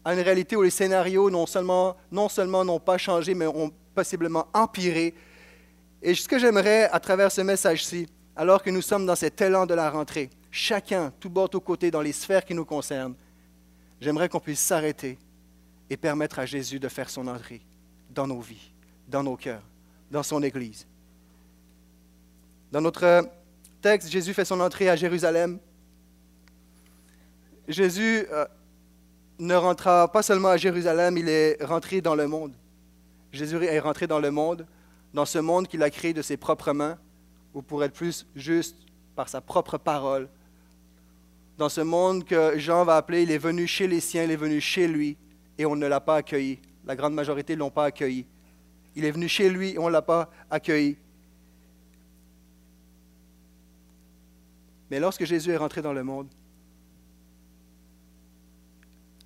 à 0.04 0.14
une 0.14 0.20
réalité 0.20 0.56
où 0.56 0.64
les 0.64 0.70
scénarios 0.70 1.30
non 1.30 1.46
seulement 1.46 1.96
non 2.12 2.28
seulement 2.28 2.66
n'ont 2.66 2.80
pas 2.80 2.98
changé, 2.98 3.36
mais 3.36 3.48
ont 3.48 3.72
possiblement 3.96 4.48
empiré 4.54 5.14
et 6.04 6.14
ce 6.14 6.28
que 6.28 6.38
j'aimerais 6.38 6.90
à 6.92 7.00
travers 7.00 7.32
ce 7.32 7.40
message-ci, 7.40 8.08
alors 8.36 8.62
que 8.62 8.70
nous 8.70 8.82
sommes 8.82 9.06
dans 9.06 9.16
cet 9.16 9.40
élan 9.40 9.66
de 9.66 9.74
la 9.74 9.90
rentrée, 9.90 10.30
chacun, 10.52 11.14
tout 11.18 11.30
bord, 11.30 11.50
tout 11.50 11.62
côté, 11.62 11.90
dans 11.92 12.02
les 12.02 12.12
sphères 12.12 12.44
qui 12.44 12.54
nous 12.54 12.66
concernent, 12.66 13.16
j'aimerais 14.02 14.28
qu'on 14.28 14.42
puisse 14.42 14.60
s'arrêter 14.60 15.18
et 15.90 15.96
permettre 15.96 16.40
à 16.40 16.46
Jésus 16.46 16.78
de 16.78 16.90
faire 16.90 17.10
son 17.10 17.26
entrée 17.28 17.62
dans 18.10 18.28
nos 18.28 18.42
vies, 18.42 18.74
dans 19.08 19.24
nos 19.24 19.38
cœurs, 19.38 19.64
dans 20.12 20.24
son 20.24 20.44
Église. 20.44 20.86
Dans 22.70 22.82
notre 22.82 23.30
texte, 23.82 24.10
Jésus 24.10 24.34
fait 24.34 24.46
son 24.46 24.60
entrée 24.60 24.90
à 24.90 24.98
Jérusalem. 24.98 25.58
Jésus 27.66 28.26
euh, 28.30 28.46
ne 29.40 29.56
rentra 29.56 30.12
pas 30.12 30.22
seulement 30.22 30.50
à 30.50 30.58
Jérusalem, 30.58 31.18
il 31.18 31.30
est 31.30 31.64
rentré 31.64 32.02
dans 32.02 32.16
le 32.16 32.28
monde. 32.28 32.54
Jésus 33.32 33.64
est 33.64 33.80
rentré 33.80 34.06
dans 34.06 34.20
le 34.20 34.32
monde 34.32 34.68
dans 35.14 35.26
ce 35.26 35.40
monde 35.40 35.68
qu'il 35.68 35.84
a 35.84 35.90
créé 35.90 36.14
de 36.14 36.22
ses 36.22 36.38
propres 36.38 36.74
mains, 36.74 36.98
ou 37.54 37.62
pour 37.62 37.84
être 37.84 37.94
plus 37.94 38.26
juste, 38.36 38.76
par 39.16 39.30
sa 39.30 39.42
propre 39.42 39.78
parole. 39.78 40.28
Dans 41.58 41.70
ce 41.70 41.82
monde 41.82 42.24
que 42.24 42.58
Jean 42.58 42.84
va 42.84 42.98
appeler, 42.98 43.24
il 43.24 43.32
est 43.32 43.38
venu 43.38 43.68
chez 43.68 43.88
les 43.88 44.00
siens, 44.00 44.24
il 44.24 44.32
est 44.32 44.36
venu 44.36 44.60
chez 44.60 44.88
lui, 44.88 45.18
et 45.58 45.66
on 45.66 45.76
ne 45.76 45.86
l'a 45.86 46.00
pas 46.00 46.16
accueilli. 46.16 46.60
La 46.86 46.96
grande 46.96 47.14
majorité 47.14 47.54
ne 47.54 47.60
l'ont 47.60 47.70
pas 47.70 47.86
accueilli. 47.86 48.26
Il 48.96 49.06
est 49.06 49.12
venu 49.12 49.28
chez 49.28 49.50
lui 49.50 49.72
et 49.72 49.80
on 49.80 49.88
ne 49.88 49.92
l'a 49.92 50.02
pas 50.02 50.30
accueilli. 50.50 50.98
Mais 54.92 55.00
lorsque 55.00 55.24
Jésus 55.24 55.52
est 55.52 55.58
rentré 55.58 55.82
dans 55.82 55.94
le 55.94 56.04
monde, 56.04 56.28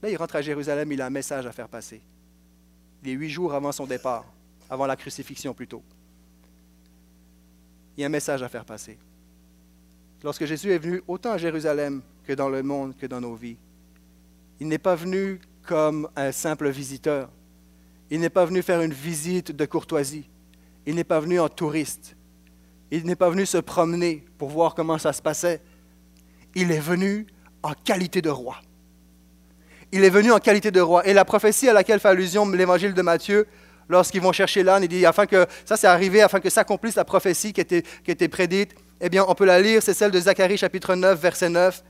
là, 0.01 0.09
il 0.09 0.15
rentre 0.15 0.35
à 0.35 0.41
Jérusalem, 0.41 0.91
il 0.91 1.01
a 1.01 1.07
un 1.07 1.09
message 1.09 1.45
à 1.45 1.51
faire 1.51 1.67
passer. 1.67 2.01
Il 3.03 3.09
est 3.09 3.13
huit 3.13 3.29
jours 3.29 3.53
avant 3.53 3.71
son 3.71 3.85
départ 3.85 4.25
avant 4.69 4.85
la 4.85 4.95
crucifixion 4.95 5.53
plutôt. 5.53 5.83
Il 7.95 8.01
y 8.01 8.03
a 8.03 8.07
un 8.07 8.09
message 8.09 8.43
à 8.43 8.49
faire 8.49 8.65
passer. 8.65 8.97
Lorsque 10.23 10.45
Jésus 10.45 10.71
est 10.71 10.77
venu 10.77 11.01
autant 11.07 11.31
à 11.31 11.37
Jérusalem 11.37 12.01
que 12.23 12.33
dans 12.33 12.49
le 12.49 12.63
monde, 12.63 12.95
que 12.97 13.05
dans 13.05 13.21
nos 13.21 13.35
vies, 13.35 13.57
il 14.59 14.67
n'est 14.67 14.77
pas 14.77 14.95
venu 14.95 15.39
comme 15.63 16.09
un 16.15 16.31
simple 16.31 16.69
visiteur. 16.69 17.29
Il 18.09 18.19
n'est 18.19 18.29
pas 18.29 18.45
venu 18.45 18.61
faire 18.61 18.81
une 18.81 18.93
visite 18.93 19.51
de 19.51 19.65
courtoisie. 19.65 20.27
Il 20.85 20.95
n'est 20.95 21.03
pas 21.03 21.19
venu 21.19 21.39
en 21.39 21.49
touriste. 21.49 22.15
Il 22.89 23.05
n'est 23.05 23.15
pas 23.15 23.29
venu 23.29 23.45
se 23.45 23.57
promener 23.57 24.25
pour 24.37 24.49
voir 24.49 24.73
comment 24.73 24.97
ça 24.97 25.13
se 25.13 25.21
passait. 25.21 25.61
Il 26.55 26.71
est 26.71 26.79
venu 26.79 27.27
en 27.61 27.73
qualité 27.73 28.21
de 28.21 28.29
roi. 28.29 28.57
Il 29.91 30.03
est 30.03 30.09
venu 30.09 30.31
en 30.31 30.39
qualité 30.39 30.71
de 30.71 30.81
roi. 30.81 31.05
Et 31.05 31.13
la 31.13 31.25
prophétie 31.25 31.69
à 31.69 31.73
laquelle 31.73 31.99
fait 31.99 32.07
allusion 32.07 32.49
l'évangile 32.49 32.93
de 32.93 33.01
Matthieu 33.01 33.45
lorsqu'ils 33.89 34.21
vont 34.21 34.31
chercher 34.31 34.63
l'âne, 34.63 34.83
il 34.83 34.89
dit, 34.89 35.05
afin 35.05 35.25
que 35.25 35.45
ça 35.65 35.77
c'est 35.77 35.87
arrivé, 35.87 36.21
afin 36.21 36.39
que 36.39 36.49
s'accomplisse 36.49 36.95
la 36.95 37.05
prophétie 37.05 37.53
qui 37.53 37.61
était, 37.61 37.83
qui 38.03 38.27
prédite. 38.27 38.75
Eh 38.99 39.09
bien, 39.09 39.23
on 39.27 39.35
peut 39.35 39.45
la 39.45 39.61
lire, 39.61 39.81
c'est 39.83 39.93
celle 39.93 40.11
de 40.11 40.19
Zacharie 40.19 40.57
chapitre 40.57 40.95
9, 40.95 41.19
verset 41.19 41.49
9, 41.49 41.83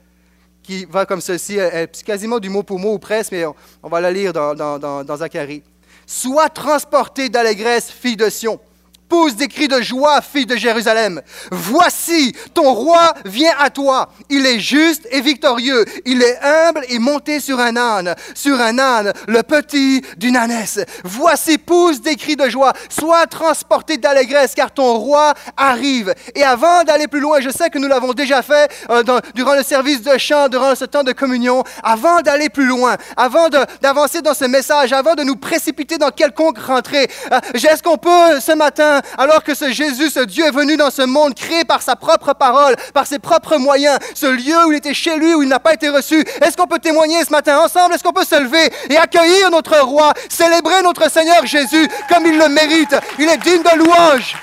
qui 0.62 0.86
va 0.86 1.06
comme 1.06 1.22
ceci, 1.22 1.58
quasiment 2.06 2.40
du 2.40 2.50
mot 2.50 2.64
pour 2.64 2.80
mot 2.80 2.94
ou 2.94 3.00
presque, 3.00 3.32
mais 3.32 3.46
on, 3.46 3.88
va 3.88 4.02
la 4.02 4.12
lire 4.12 4.34
dans, 4.34 4.54
dans, 4.54 4.78
dans, 4.78 5.18
Zacharie. 5.18 5.64
Sois 6.06 6.50
transporté 6.50 7.30
d'allégresse, 7.30 7.90
fille 7.90 8.18
de 8.18 8.30
Sion. 8.30 8.60
Pousse 9.08 9.36
des 9.36 9.48
cris 9.48 9.68
de 9.68 9.82
joie, 9.82 10.22
fille 10.22 10.46
de 10.46 10.56
Jérusalem. 10.56 11.22
Voici, 11.52 12.34
ton 12.54 12.74
roi 12.74 13.14
vient 13.26 13.54
à 13.60 13.70
toi. 13.70 14.10
Il 14.30 14.46
est 14.46 14.60
juste 14.60 15.08
et 15.12 15.22
victorieux. 15.22 15.86
Il 16.06 16.22
est 16.22 16.40
humble 16.42 16.84
et 16.90 17.00
monté 17.00 17.40
sur 17.40 17.60
un 17.60 17.76
âne, 17.76 18.16
sur 18.34 18.60
un 18.60 18.78
âne, 18.80 19.14
le 19.28 19.44
petit 19.44 20.02
d'une 20.18 20.36
ânesse. 20.36 20.80
Voici, 21.04 21.58
pousse 21.58 22.02
des 22.02 22.16
cris 22.16 22.36
de 22.36 22.50
joie. 22.50 22.74
Sois 22.90 23.28
transporté 23.28 23.98
d'allégresse, 23.98 24.54
car 24.56 24.72
ton 24.72 24.94
roi 24.94 25.34
arrive. 25.56 26.14
Et 26.36 26.44
avant 26.44 26.84
d'aller 26.84 27.08
plus 27.08 27.20
loin, 27.20 27.40
je 27.40 27.50
sais 27.50 27.70
que 27.70 27.78
nous 27.78 27.88
l'avons 27.88 28.14
déjà 28.14 28.42
fait 28.42 28.70
euh, 28.90 29.04
durant 29.36 29.56
le 29.56 29.64
service 29.64 30.02
de 30.02 30.18
chant, 30.18 30.50
durant 30.50 30.76
ce 30.76 30.86
temps 30.86 31.04
de 31.04 31.14
communion. 31.14 31.64
Avant 31.84 32.22
d'aller 32.22 32.50
plus 32.50 32.66
loin, 32.66 32.98
avant 33.16 33.50
d'avancer 33.82 34.22
dans 34.22 34.34
ce 34.34 34.46
message, 34.46 34.94
avant 34.94 35.16
de 35.16 35.24
nous 35.24 35.36
précipiter 35.36 35.98
dans 35.98 36.12
quelconque 36.12 36.58
rentrée, 36.58 37.08
euh, 37.32 37.40
est-ce 37.54 37.84
qu'on 37.84 37.98
peut 37.98 38.40
ce 38.40 38.54
matin 38.54 38.97
alors 39.18 39.44
que 39.44 39.54
ce 39.54 39.72
Jésus, 39.72 40.10
ce 40.10 40.22
Dieu 40.22 40.46
est 40.46 40.52
venu 40.52 40.78
dans 40.78 40.92
ce 40.92 41.02
monde 41.02 41.34
créé 41.36 41.64
par 41.64 41.82
sa 41.82 41.96
propre 41.96 42.34
parole, 42.34 42.76
par 42.94 43.08
ses 43.08 43.20
propres 43.20 43.58
moyens, 43.58 43.98
ce 44.14 44.26
lieu 44.26 44.66
où 44.66 44.72
il 44.72 44.78
était 44.78 44.94
chez 44.94 45.16
lui, 45.18 45.34
où 45.34 45.44
il 45.44 45.50
n'a 45.50 45.60
pas 45.60 45.74
été 45.74 45.90
reçu. 45.90 46.24
Est-ce 46.42 46.58
qu'on 46.58 46.68
peut 46.68 46.80
témoigner 46.80 47.24
ce 47.24 47.32
matin 47.32 47.60
ensemble? 47.60 47.96
Est-ce 47.96 48.04
qu'on 48.04 48.14
peut 48.14 48.26
se 48.26 48.40
lever 48.40 48.72
et 48.90 48.98
accueillir 48.98 49.50
notre 49.52 49.80
roi, 49.80 50.14
célébrer 50.30 50.82
notre 50.82 51.10
Seigneur 51.10 51.46
Jésus 51.46 51.88
comme 52.10 52.26
il 52.26 52.38
le 52.38 52.50
mérite? 52.50 52.96
Il 53.20 53.28
est 53.30 53.38
digne 53.38 53.64
de 53.64 53.78
louange. 53.78 54.36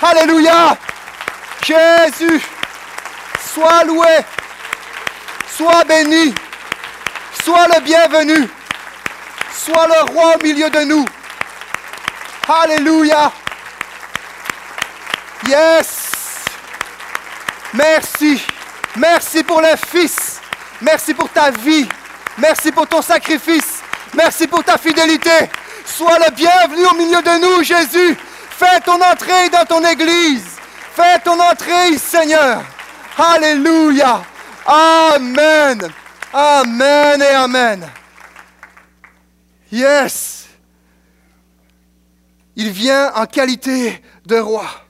Alléluia. 0.00 0.76
Jésus, 1.64 2.42
sois 3.52 3.84
loué, 3.84 4.06
sois 5.56 5.84
béni, 5.84 6.34
sois 7.44 7.66
le 7.74 7.80
bienvenu, 7.80 8.48
sois 9.52 9.86
le 9.86 10.12
roi 10.12 10.36
au 10.36 10.42
milieu 10.42 10.70
de 10.70 10.80
nous. 10.84 11.04
Alléluia. 12.48 13.32
Yes. 15.46 16.10
Merci. 17.74 18.42
Merci 18.96 19.44
pour 19.44 19.60
le 19.60 19.76
Fils. 19.90 20.40
Merci 20.80 21.14
pour 21.14 21.28
ta 21.28 21.50
vie. 21.50 21.88
Merci 22.38 22.72
pour 22.72 22.86
ton 22.86 23.02
sacrifice. 23.02 23.82
Merci 24.14 24.46
pour 24.46 24.64
ta 24.64 24.78
fidélité. 24.78 25.50
Sois 25.84 26.18
le 26.18 26.30
bienvenu 26.32 26.84
au 26.86 26.94
milieu 26.94 27.22
de 27.22 27.40
nous, 27.40 27.62
Jésus. 27.62 28.16
Fais 28.50 28.80
ton 28.80 29.00
entrée 29.00 29.48
dans 29.50 29.64
ton 29.64 29.84
Église. 29.84 30.44
Fais 30.94 31.18
ton 31.20 31.38
entrée, 31.40 31.96
Seigneur. 31.98 32.62
Alléluia. 33.16 34.22
Amen. 34.66 35.88
Amen 36.32 37.22
et 37.22 37.34
Amen. 37.34 37.88
Yes. 39.70 40.46
Il 42.56 42.70
vient 42.70 43.12
en 43.14 43.26
qualité 43.26 44.02
de 44.26 44.38
roi. 44.38 44.87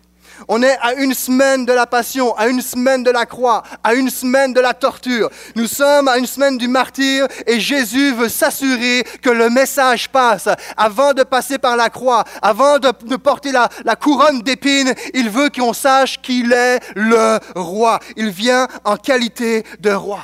On 0.49 0.63
est 0.63 0.79
à 0.81 0.95
une 0.95 1.13
semaine 1.13 1.67
de 1.67 1.73
la 1.73 1.87
passion, 1.87 2.35
à 2.37 2.49
une 2.49 2.63
semaine 2.63 3.03
de 3.03 3.11
la 3.11 3.27
croix, 3.27 3.63
à 3.85 3.95
une 3.95 4.09
semaine 4.09 4.55
de 4.55 4.61
la 4.61 4.73
torture. 4.73 5.29
Nous 5.57 5.67
sommes 5.67 6.09
à 6.09 6.17
une 6.17 6.27
semaine 6.27 6.57
du 6.57 6.69
martyr 6.69 7.27
et 7.47 7.61
Jésus 7.61 8.15
veut 8.15 8.31
s'assurer 8.31 9.05
que 9.23 9.29
le 9.31 9.51
message 9.51 10.09
passe. 10.09 10.49
Avant 10.77 11.13
de 11.13 11.23
passer 11.23 11.59
par 11.59 11.77
la 11.77 11.91
croix, 11.91 12.25
avant 12.41 12.79
de, 12.79 13.17
porter 13.17 13.53
la, 13.53 13.69
la 13.85 13.95
couronne 13.95 14.41
d'épines, 14.41 14.95
il 15.13 15.29
veut 15.29 15.51
qu'on 15.51 15.75
sache 15.75 16.21
qu'il 16.23 16.53
est 16.53 16.81
le 16.97 17.39
roi. 17.55 18.01
Il 18.17 18.31
vient 18.31 18.69
en 18.85 18.97
qualité 18.97 19.65
de 19.81 19.91
roi. 19.91 20.21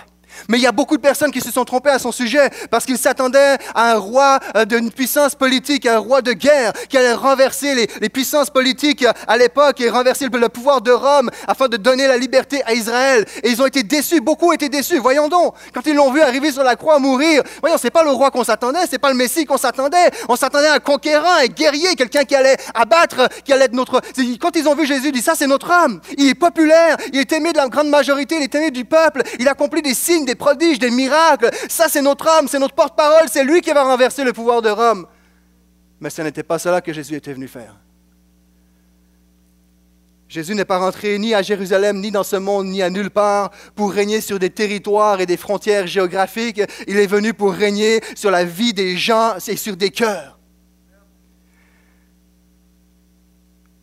Mais 0.48 0.58
il 0.58 0.62
y 0.62 0.66
a 0.66 0.72
beaucoup 0.72 0.96
de 0.96 1.02
personnes 1.02 1.30
qui 1.30 1.40
se 1.40 1.50
sont 1.50 1.64
trompées 1.64 1.90
à 1.90 1.98
son 1.98 2.12
sujet 2.12 2.50
parce 2.70 2.84
qu'ils 2.84 2.98
s'attendaient 2.98 3.58
à 3.74 3.92
un 3.92 3.98
roi 3.98 4.38
euh, 4.56 4.64
d'une 4.64 4.90
puissance 4.90 5.34
politique, 5.34 5.86
un 5.86 5.98
roi 5.98 6.22
de 6.22 6.32
guerre 6.32 6.72
qui 6.88 6.96
allait 6.96 7.12
renverser 7.12 7.74
les, 8.00 8.08
puissances 8.08 8.50
politiques 8.50 9.04
à 9.26 9.36
l'époque 9.36 9.80
et 9.80 9.90
renverser 9.90 10.28
le, 10.28 10.48
pouvoir 10.48 10.80
de 10.80 10.92
Rome 10.92 11.30
afin 11.48 11.68
de 11.68 11.76
donner 11.76 12.06
la 12.06 12.16
liberté 12.16 12.62
à 12.64 12.74
Israël. 12.74 13.24
Et 13.42 13.50
ils 13.50 13.60
ont 13.60 13.66
été 13.66 13.82
déçus, 13.82 14.20
beaucoup 14.20 14.48
ont 14.48 14.52
été 14.52 14.68
déçus. 14.68 14.98
Voyons 14.98 15.28
donc, 15.28 15.54
quand 15.72 15.84
ils 15.86 15.94
l'ont 15.94 16.12
vu 16.12 16.20
arriver 16.20 16.52
sur 16.52 16.62
la 16.62 16.76
croix 16.76 16.98
mourir, 16.98 17.42
voyons, 17.60 17.76
c'est 17.80 17.90
pas 17.90 18.04
le 18.04 18.10
roi 18.10 18.30
qu'on 18.30 18.44
s'attendait, 18.44 18.86
c'est 18.88 18.98
pas 18.98 19.10
le 19.10 19.16
Messie 19.16 19.44
qu'on 19.44 19.56
s'attendait. 19.56 20.10
On 20.28 20.36
s'attendait 20.36 20.68
à 20.68 20.74
un 20.74 20.78
conquérant, 20.78 21.34
un 21.42 21.46
guerrier, 21.46 21.94
quelqu'un 21.96 22.24
qui 22.24 22.34
allait 22.34 22.56
abattre, 22.74 23.28
qui 23.44 23.52
allait 23.52 23.64
être 23.66 23.72
notre. 23.72 24.00
Quand 24.40 24.54
ils 24.56 24.68
ont 24.68 24.74
vu 24.74 24.86
Jésus, 24.86 25.08
ils 25.08 25.12
disent 25.12 25.24
ça, 25.24 25.34
c'est 25.36 25.46
notre 25.46 25.70
homme. 25.70 26.00
Il 26.18 26.28
est 26.28 26.34
populaire, 26.34 26.96
il 27.12 27.20
est 27.20 27.32
aimé 27.32 27.52
de 27.52 27.58
la 27.58 27.68
grande 27.68 27.88
majorité, 27.88 28.36
il 28.36 28.42
est 28.42 28.54
aimé 28.54 28.70
du 28.70 28.84
peuple, 28.84 29.22
il 29.38 29.48
accomplit 29.48 29.82
des 29.82 29.94
signes 29.94 30.23
des 30.24 30.34
prodiges, 30.34 30.78
des 30.78 30.90
miracles. 30.90 31.50
Ça, 31.68 31.88
c'est 31.88 32.02
notre 32.02 32.28
homme, 32.28 32.48
c'est 32.48 32.58
notre 32.58 32.74
porte-parole, 32.74 33.28
c'est 33.30 33.44
lui 33.44 33.60
qui 33.60 33.72
va 33.72 33.84
renverser 33.84 34.24
le 34.24 34.32
pouvoir 34.32 34.62
de 34.62 34.70
Rome. 34.70 35.06
Mais 36.00 36.10
ce 36.10 36.22
n'était 36.22 36.42
pas 36.42 36.58
cela 36.58 36.80
que 36.80 36.92
Jésus 36.92 37.14
était 37.14 37.32
venu 37.32 37.48
faire. 37.48 37.76
Jésus 40.28 40.54
n'est 40.54 40.64
pas 40.64 40.78
rentré 40.78 41.18
ni 41.18 41.32
à 41.32 41.42
Jérusalem, 41.42 42.00
ni 42.00 42.10
dans 42.10 42.24
ce 42.24 42.36
monde, 42.36 42.66
ni 42.66 42.82
à 42.82 42.90
nulle 42.90 43.10
part 43.10 43.50
pour 43.76 43.92
régner 43.92 44.20
sur 44.20 44.38
des 44.38 44.50
territoires 44.50 45.20
et 45.20 45.26
des 45.26 45.36
frontières 45.36 45.86
géographiques. 45.86 46.60
Il 46.88 46.98
est 46.98 47.06
venu 47.06 47.34
pour 47.34 47.52
régner 47.52 48.00
sur 48.16 48.30
la 48.30 48.44
vie 48.44 48.74
des 48.74 48.96
gens 48.96 49.34
et 49.46 49.56
sur 49.56 49.76
des 49.76 49.90
cœurs. 49.90 50.33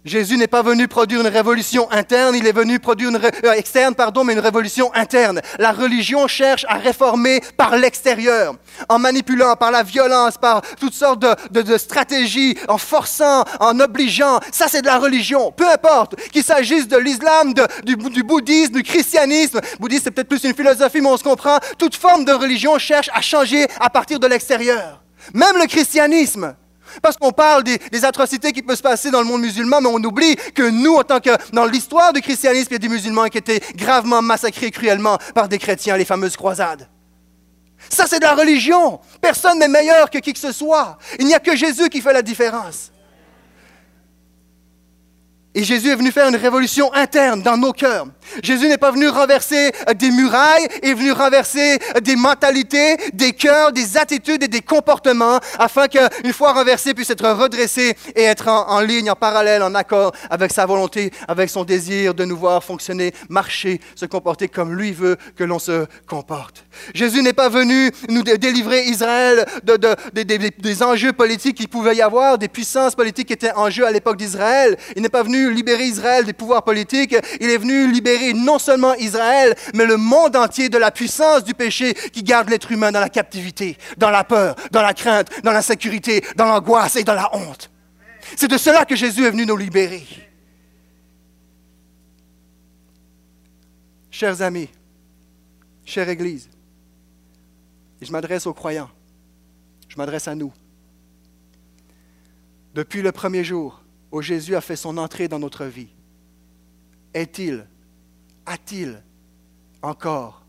Jésus 0.03 0.35
n'est 0.35 0.47
pas 0.47 0.63
venu 0.63 0.87
produire 0.87 1.21
une 1.21 1.27
révolution 1.27 1.91
interne, 1.91 2.35
il 2.35 2.47
est 2.47 2.51
venu 2.51 2.79
produire 2.79 3.09
une 3.09 3.19
euh, 3.45 3.51
externe, 3.53 3.93
pardon, 3.93 4.23
mais 4.23 4.33
une 4.33 4.39
révolution 4.39 4.91
interne. 4.95 5.41
La 5.59 5.71
religion 5.71 6.27
cherche 6.27 6.65
à 6.67 6.77
réformer 6.77 7.39
par 7.55 7.77
l'extérieur, 7.77 8.55
en 8.89 8.97
manipulant, 8.97 9.55
par 9.55 9.69
la 9.69 9.83
violence, 9.83 10.39
par 10.39 10.63
toutes 10.79 10.95
sortes 10.95 11.23
de, 11.51 11.77
stratégies, 11.77 12.57
en 12.67 12.79
forçant, 12.79 13.45
en 13.59 13.79
obligeant. 13.79 14.39
Ça, 14.51 14.67
c'est 14.67 14.81
de 14.81 14.87
la 14.87 14.97
religion. 14.97 15.51
Peu 15.51 15.69
importe 15.69 16.15
qu'il 16.31 16.43
s'agisse 16.43 16.87
de 16.87 16.97
l'islam, 16.97 17.53
du, 17.53 17.95
du, 17.95 18.23
bouddhisme, 18.23 18.73
du 18.73 18.83
christianisme. 18.83 19.61
Bouddhisme, 19.79 20.05
c'est 20.05 20.11
peut-être 20.11 20.29
plus 20.29 20.43
une 20.43 20.55
philosophie, 20.55 21.01
mais 21.01 21.09
on 21.09 21.17
se 21.17 21.23
comprend. 21.23 21.59
Toute 21.77 21.95
forme 21.95 22.25
de 22.25 22.31
religion 22.31 22.79
cherche 22.79 23.11
à 23.13 23.21
changer 23.21 23.67
à 23.79 23.91
partir 23.91 24.19
de 24.19 24.25
l'extérieur. 24.25 25.03
Même 25.35 25.57
le 25.57 25.67
christianisme. 25.67 26.55
Parce 27.01 27.17
qu'on 27.17 27.31
parle 27.31 27.63
des, 27.63 28.05
atrocités 28.05 28.51
qui 28.51 28.61
peuvent 28.61 28.77
se 28.77 28.81
passer 28.81 29.11
dans 29.11 29.19
le 29.19 29.27
monde 29.27 29.41
musulman, 29.41 29.81
mais 29.81 29.89
on 29.89 30.03
oublie 30.03 30.35
que 30.55 30.69
nous, 30.69 30.95
en 30.95 31.03
tant 31.03 31.19
que 31.19 31.29
dans 31.53 31.65
l'histoire 31.65 32.13
du 32.13 32.21
christianisme, 32.21 32.67
il 32.71 32.73
y 32.73 32.75
a 32.75 32.79
des 32.79 32.89
musulmans 32.89 33.27
qui 33.27 33.37
étaient 33.37 33.61
gravement 33.75 34.21
massacrés 34.21 34.71
cruellement 34.71 35.17
par 35.35 35.47
des 35.47 35.57
chrétiens, 35.57 35.97
les 35.97 36.05
fameuses 36.05 36.35
croisades. 36.35 36.87
Ça, 37.89 38.05
c'est 38.07 38.19
de 38.19 38.25
la 38.25 38.35
religion. 38.35 38.99
Personne 39.21 39.59
n'est 39.59 39.67
meilleur 39.67 40.09
que 40.09 40.19
qui 40.19 40.33
que 40.33 40.39
ce 40.39 40.51
soit. 40.51 40.97
Il 41.19 41.25
n'y 41.25 41.33
a 41.33 41.39
que 41.39 41.55
Jésus 41.55 41.89
qui 41.89 42.01
fait 42.01 42.13
la 42.13 42.21
différence. 42.21 42.91
Et 45.53 45.63
Jésus 45.63 45.89
est 45.89 45.95
venu 45.95 46.11
faire 46.11 46.29
une 46.29 46.35
révolution 46.35 46.93
interne 46.93 47.41
dans 47.41 47.57
nos 47.57 47.73
cœurs. 47.73 48.07
Jésus 48.43 48.67
n'est 48.67 48.77
pas 48.77 48.91
venu 48.91 49.07
renverser 49.09 49.71
euh, 49.89 49.93
des 49.93 50.11
murailles, 50.11 50.67
il 50.83 50.89
est 50.89 50.93
venu 50.93 51.11
renverser 51.11 51.77
euh, 51.95 51.99
des 51.99 52.15
mentalités, 52.15 52.97
des 53.13 53.33
cœurs, 53.33 53.71
des 53.71 53.97
attitudes 53.97 54.43
et 54.43 54.47
des 54.47 54.61
comportements 54.61 55.39
afin 55.59 55.87
qu'une 55.87 56.33
fois 56.33 56.53
renversé, 56.53 56.93
puisse 56.93 57.09
être 57.09 57.29
redressé 57.29 57.95
et 58.15 58.23
être 58.23 58.47
en, 58.47 58.79
ligne, 58.81 59.09
en 59.09 59.15
parallèle, 59.15 59.63
en 59.63 59.75
accord 59.75 60.11
avec 60.29 60.51
sa 60.51 60.65
volonté, 60.65 61.11
avec 61.27 61.49
son 61.49 61.63
désir 61.63 62.13
de 62.13 62.25
nous 62.25 62.37
voir 62.37 62.63
fonctionner, 62.63 63.13
marcher, 63.29 63.79
se 63.95 64.05
comporter 64.05 64.47
comme 64.47 64.75
lui 64.75 64.91
veut 64.91 65.17
que 65.35 65.43
l'on 65.43 65.59
se 65.59 65.85
comporte. 66.07 66.65
Jésus 66.93 67.21
n'est 67.21 67.33
pas 67.33 67.49
venu 67.49 67.91
nous 68.09 68.23
délivrer 68.23 68.85
Israël 68.85 69.45
de, 69.63 69.77
des 70.13 70.83
enjeux 70.83 71.13
politiques 71.13 71.57
qu'il 71.57 71.69
pouvait 71.69 71.95
y 71.95 72.01
avoir, 72.01 72.37
des 72.37 72.47
puissances 72.47 72.95
politiques 72.95 73.27
qui 73.27 73.33
étaient 73.33 73.53
en 73.53 73.69
jeu 73.69 73.85
à 73.85 73.91
l'époque 73.91 74.17
d'Israël. 74.17 74.77
Il 74.95 75.01
n'est 75.01 75.09
pas 75.09 75.23
venu 75.23 75.51
libérer 75.53 75.85
Israël 75.85 76.25
des 76.25 76.33
pouvoirs 76.33 76.63
politiques, 76.63 77.15
il 77.39 77.49
est 77.49 77.57
venu 77.57 77.91
libérer 77.91 78.20
non 78.33 78.59
seulement 78.59 78.93
Israël, 78.95 79.55
mais 79.73 79.85
le 79.85 79.97
monde 79.97 80.35
entier 80.35 80.69
de 80.69 80.77
la 80.77 80.91
puissance 80.91 81.43
du 81.43 81.53
péché 81.53 81.93
qui 81.93 82.23
garde 82.23 82.49
l'être 82.49 82.71
humain 82.71 82.91
dans 82.91 82.99
la 82.99 83.09
captivité, 83.09 83.77
dans 83.97 84.09
la 84.09 84.23
peur, 84.23 84.55
dans 84.71 84.81
la 84.81 84.93
crainte, 84.93 85.29
dans 85.43 85.51
la 85.51 85.61
sécurité, 85.61 86.23
dans 86.35 86.45
l'angoisse 86.45 86.95
et 86.95 87.03
dans 87.03 87.13
la 87.13 87.35
honte. 87.35 87.71
C'est 88.35 88.49
de 88.49 88.57
cela 88.57 88.85
que 88.85 88.95
Jésus 88.95 89.25
est 89.25 89.31
venu 89.31 89.45
nous 89.45 89.57
libérer. 89.57 90.05
Chers 94.09 94.41
amis, 94.41 94.69
chère 95.85 96.09
Église, 96.09 96.49
je 98.01 98.11
m'adresse 98.11 98.45
aux 98.45 98.53
croyants, 98.53 98.89
je 99.87 99.95
m'adresse 99.97 100.27
à 100.27 100.35
nous. 100.35 100.53
Depuis 102.73 103.01
le 103.01 103.11
premier 103.11 103.43
jour, 103.43 103.81
où 104.11 104.21
Jésus 104.21 104.55
a 104.55 104.61
fait 104.61 104.75
son 104.75 104.97
entrée 104.97 105.27
dans 105.27 105.39
notre 105.39 105.65
vie, 105.65 105.89
est-il, 107.13 107.67
a-t-il 108.51 109.01
encore 109.81 110.45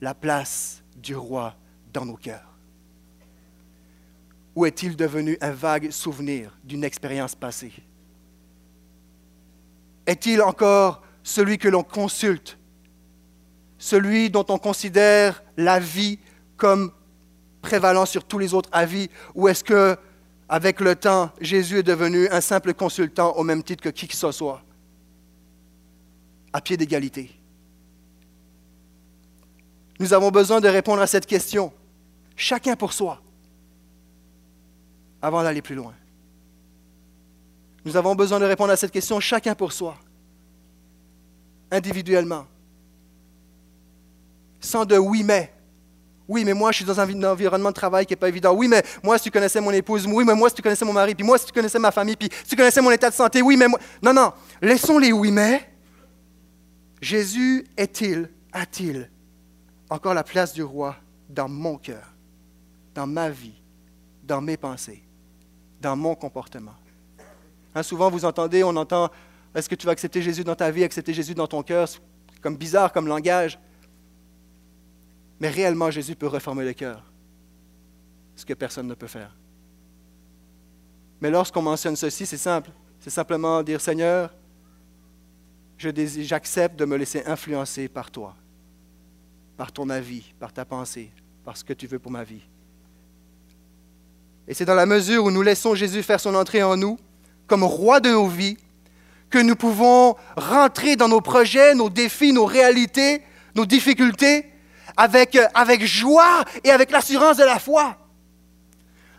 la 0.00 0.14
place 0.14 0.82
du 0.96 1.16
roi 1.16 1.56
dans 1.92 2.06
nos 2.06 2.16
cœurs? 2.16 2.56
Ou 4.54 4.66
est-il 4.66 4.96
devenu 4.96 5.36
un 5.40 5.50
vague 5.50 5.90
souvenir 5.90 6.56
d'une 6.62 6.84
expérience 6.84 7.34
passée? 7.34 7.72
Est-il 10.06 10.42
encore 10.42 11.02
celui 11.24 11.58
que 11.58 11.68
l'on 11.68 11.82
consulte, 11.82 12.56
celui 13.78 14.30
dont 14.30 14.46
on 14.48 14.58
considère 14.58 15.42
la 15.56 15.80
vie 15.80 16.18
comme 16.56 16.92
prévalant 17.62 18.06
sur 18.06 18.24
tous 18.24 18.38
les 18.38 18.54
autres 18.54 18.70
avis, 18.72 19.10
ou 19.34 19.48
est-ce 19.48 19.64
que 19.64 19.98
avec 20.48 20.80
le 20.80 20.96
temps, 20.96 21.30
Jésus 21.40 21.78
est 21.78 21.84
devenu 21.84 22.28
un 22.28 22.40
simple 22.40 22.74
consultant 22.74 23.32
au 23.36 23.44
même 23.44 23.62
titre 23.62 23.82
que 23.84 23.88
qui 23.88 24.08
que 24.08 24.16
ce 24.16 24.32
soit, 24.32 24.62
à 26.52 26.60
pied 26.60 26.76
d'égalité. 26.76 27.39
Nous 30.00 30.14
avons 30.14 30.30
besoin 30.30 30.60
de 30.60 30.68
répondre 30.68 31.02
à 31.02 31.06
cette 31.06 31.26
question, 31.26 31.70
chacun 32.34 32.74
pour 32.74 32.94
soi, 32.94 33.20
avant 35.20 35.42
d'aller 35.42 35.60
plus 35.60 35.74
loin. 35.74 35.94
Nous 37.84 37.98
avons 37.98 38.14
besoin 38.14 38.40
de 38.40 38.46
répondre 38.46 38.72
à 38.72 38.76
cette 38.76 38.92
question, 38.92 39.20
chacun 39.20 39.54
pour 39.54 39.74
soi, 39.74 39.94
individuellement, 41.70 42.46
sans 44.58 44.86
de 44.86 44.96
oui 44.96 45.22
mais. 45.22 45.52
Oui, 46.26 46.44
mais 46.44 46.54
moi, 46.54 46.70
je 46.70 46.76
suis 46.76 46.84
dans 46.84 47.00
un 47.00 47.22
environnement 47.24 47.70
de 47.70 47.74
travail 47.74 48.06
qui 48.06 48.12
n'est 48.12 48.16
pas 48.16 48.28
évident. 48.28 48.54
Oui, 48.54 48.68
mais 48.68 48.84
moi, 49.02 49.18
si 49.18 49.24
tu 49.24 49.30
connaissais 49.32 49.60
mon 49.60 49.72
épouse, 49.72 50.06
oui, 50.06 50.24
mais 50.24 50.34
moi, 50.34 50.48
si 50.48 50.54
tu 50.54 50.62
connaissais 50.62 50.84
mon 50.84 50.92
mari, 50.92 51.12
puis 51.12 51.26
moi, 51.26 51.36
si 51.36 51.46
tu 51.46 51.52
connaissais 51.52 51.80
ma 51.80 51.90
famille, 51.90 52.14
puis 52.14 52.28
si 52.44 52.50
tu 52.50 52.56
connaissais 52.56 52.80
mon 52.80 52.92
état 52.92 53.10
de 53.10 53.14
santé, 53.14 53.42
oui, 53.42 53.56
mais 53.56 53.66
moi. 53.66 53.80
Non, 54.00 54.14
non, 54.14 54.32
laissons 54.62 54.98
les 54.98 55.12
oui, 55.12 55.32
mais. 55.32 55.68
Jésus 57.02 57.66
est-il, 57.76 58.30
a-t-il 58.52 59.10
encore 59.90 60.14
la 60.14 60.24
place 60.24 60.52
du 60.52 60.62
roi 60.62 60.96
dans 61.28 61.48
mon 61.48 61.76
cœur, 61.76 62.14
dans 62.94 63.06
ma 63.06 63.28
vie, 63.28 63.60
dans 64.22 64.40
mes 64.40 64.56
pensées, 64.56 65.02
dans 65.80 65.96
mon 65.96 66.14
comportement? 66.14 66.74
Hein, 67.74 67.82
souvent, 67.82 68.10
vous 68.10 68.24
entendez, 68.24 68.64
on 68.64 68.76
entend 68.76 69.10
est-ce 69.54 69.68
que 69.68 69.74
tu 69.74 69.86
vas 69.86 69.92
accepter 69.92 70.22
Jésus 70.22 70.44
dans 70.44 70.54
ta 70.54 70.70
vie, 70.70 70.84
accepter 70.84 71.12
Jésus 71.12 71.34
dans 71.34 71.46
ton 71.46 71.62
cœur? 71.62 71.88
Comme 72.40 72.56
bizarre 72.56 72.92
comme 72.92 73.06
langage. 73.06 73.58
Mais 75.40 75.48
réellement, 75.48 75.90
Jésus 75.90 76.14
peut 76.14 76.26
reformer 76.26 76.64
le 76.64 76.72
cœur, 76.72 77.02
ce 78.36 78.44
que 78.44 78.54
personne 78.54 78.86
ne 78.86 78.94
peut 78.94 79.06
faire. 79.06 79.34
Mais 81.20 81.30
lorsqu'on 81.30 81.62
mentionne 81.62 81.96
ceci, 81.96 82.26
c'est 82.26 82.36
simple. 82.36 82.70
C'est 82.98 83.10
simplement 83.10 83.62
dire, 83.62 83.80
Seigneur, 83.80 84.32
j'accepte 85.78 86.76
de 86.76 86.84
me 86.84 86.96
laisser 86.96 87.24
influencer 87.24 87.88
par 87.88 88.10
toi, 88.10 88.36
par 89.60 89.72
ton 89.72 89.90
avis, 89.90 90.22
par 90.40 90.54
ta 90.54 90.64
pensée, 90.64 91.10
par 91.44 91.54
ce 91.54 91.62
que 91.62 91.74
tu 91.74 91.86
veux 91.86 91.98
pour 91.98 92.10
ma 92.10 92.24
vie. 92.24 92.40
Et 94.48 94.54
c'est 94.54 94.64
dans 94.64 94.74
la 94.74 94.86
mesure 94.86 95.24
où 95.24 95.30
nous 95.30 95.42
laissons 95.42 95.74
Jésus 95.74 96.02
faire 96.02 96.18
son 96.18 96.34
entrée 96.34 96.62
en 96.62 96.78
nous, 96.78 96.98
comme 97.46 97.62
roi 97.62 98.00
de 98.00 98.08
nos 98.08 98.26
vies, 98.26 98.56
que 99.28 99.36
nous 99.36 99.56
pouvons 99.56 100.16
rentrer 100.34 100.96
dans 100.96 101.08
nos 101.08 101.20
projets, 101.20 101.74
nos 101.74 101.90
défis, 101.90 102.32
nos 102.32 102.46
réalités, 102.46 103.20
nos 103.54 103.66
difficultés, 103.66 104.50
avec, 104.96 105.36
euh, 105.36 105.46
avec 105.52 105.84
joie 105.84 106.42
et 106.64 106.70
avec 106.70 106.90
l'assurance 106.90 107.36
de 107.36 107.44
la 107.44 107.58
foi. 107.58 107.98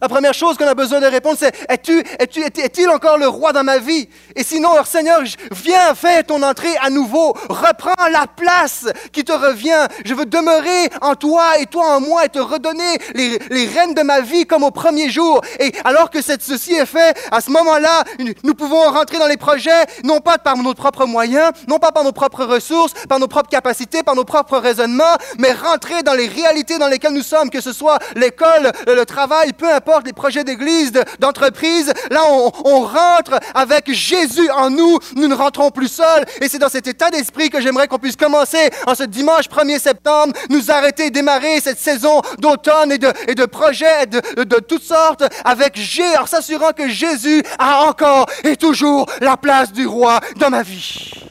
La 0.02 0.10
première 0.10 0.34
chose 0.34 0.58
qu'on 0.58 0.68
a 0.68 0.74
besoin 0.74 1.00
de 1.00 1.06
répondre, 1.06 1.38
c'est 1.40 1.56
est-il 1.70 2.90
encore 2.90 3.20
le 3.20 3.28
roi 3.28 3.54
dans 3.54 3.64
ma 3.64 3.78
vie? 3.78 4.10
Et 4.36 4.44
sinon, 4.44 4.70
Seigneur, 4.84 5.22
viens, 5.52 5.94
fais 5.94 6.24
ton 6.24 6.42
entrée 6.42 6.76
à 6.82 6.90
nouveau. 6.90 7.34
Reprends 7.50 8.08
la 8.12 8.26
place 8.26 8.88
qui 9.12 9.24
te 9.24 9.32
revient. 9.32 9.86
Je 10.04 10.16
veux 10.16 10.26
demeurer 10.26 10.90
en 11.02 11.14
toi 11.14 11.60
et 11.60 11.68
toi 11.68 11.98
en 11.98 12.02
moi 12.02 12.26
et 12.26 12.30
te 12.30 12.40
redonner 12.40 12.98
les, 13.14 13.38
les 13.52 13.68
rênes 13.68 13.94
de 13.94 14.02
ma 14.02 14.22
vie 14.22 14.48
comme 14.48 14.64
au 14.64 14.72
premier 14.72 15.12
jour. 15.12 15.40
Et 15.60 15.72
alors 15.84 16.10
que 16.10 16.20
ceci 16.24 16.74
est 16.74 16.88
fait, 16.88 17.16
à 17.32 17.40
ce 17.40 17.52
moment-là, 17.52 18.04
nous 18.44 18.56
pouvons 18.56 18.82
rentrer 18.90 19.20
dans 19.20 19.28
les 19.28 19.38
projets, 19.38 19.86
non 20.04 20.20
pas 20.20 20.40
par 20.40 20.58
nos 20.58 20.74
propres 20.74 21.06
moyens, 21.06 21.52
non 21.68 21.78
pas 21.78 21.92
par 21.92 22.04
nos 22.04 22.12
propres 22.12 22.46
ressources, 22.46 22.94
par 23.08 23.20
nos 23.20 23.28
propres 23.28 23.52
capacités, 23.52 24.02
par 24.02 24.16
nos 24.16 24.26
propres 24.26 24.58
raisonnements, 24.58 25.16
mais 25.38 25.52
rentrer 25.54 26.02
dans 26.02 26.16
les 26.16 26.28
réalités 26.28 26.80
dans 26.80 26.88
lesquelles 26.88 27.14
nous 27.14 27.22
sommes, 27.22 27.52
que 27.52 27.62
ce 27.62 27.72
soit 27.72 28.00
l'école, 28.16 28.72
le 28.88 29.06
travail, 29.06 29.54
peu 29.54 29.72
importe 29.72 29.91
des 30.00 30.14
projets 30.14 30.44
d'église, 30.44 30.94
d'entreprise, 31.20 31.94
là 32.10 32.22
on, 32.30 32.82
rentre 32.82 33.40
avec 33.54 33.92
Jésus 33.92 34.50
en 34.52 34.70
nous, 34.70 34.98
nous 35.16 35.28
ne 35.28 35.36
rentrons 35.36 35.70
plus 35.70 35.88
seuls. 35.88 36.26
Et 36.42 36.48
c'est 36.48 36.58
dans 36.58 36.70
cet 36.70 36.88
état 36.88 37.10
d'esprit 37.12 37.50
que 37.50 37.62
j'aimerais 37.62 37.88
qu'on 37.88 38.00
puisse 38.00 38.16
commencer 38.16 38.70
en 38.88 38.96
ce 38.96 39.04
dimanche 39.04 39.46
1er 39.50 39.80
septembre, 39.80 40.34
nous 40.50 40.72
arrêter, 40.72 41.12
démarrer 41.12 41.60
cette 41.60 41.80
saison 41.80 42.22
d'automne 42.40 42.92
et 42.92 42.98
de, 42.98 43.12
et 43.28 43.36
de 43.36 43.46
projets 43.46 44.08
de, 44.08 44.44
de, 44.44 44.60
toutes 44.60 44.84
sortes 44.84 45.24
avec 45.44 45.76
Jésus, 45.76 46.18
en 46.20 46.26
s'assurant 46.26 46.72
que 46.72 46.88
Jésus 46.88 47.44
a 47.60 47.84
encore 47.84 48.26
et 48.44 48.56
toujours 48.56 49.06
la 49.20 49.38
place 49.38 49.72
du 49.72 49.86
roi 49.86 50.20
dans 50.38 50.50
ma 50.50 50.64
vie. 50.64 51.31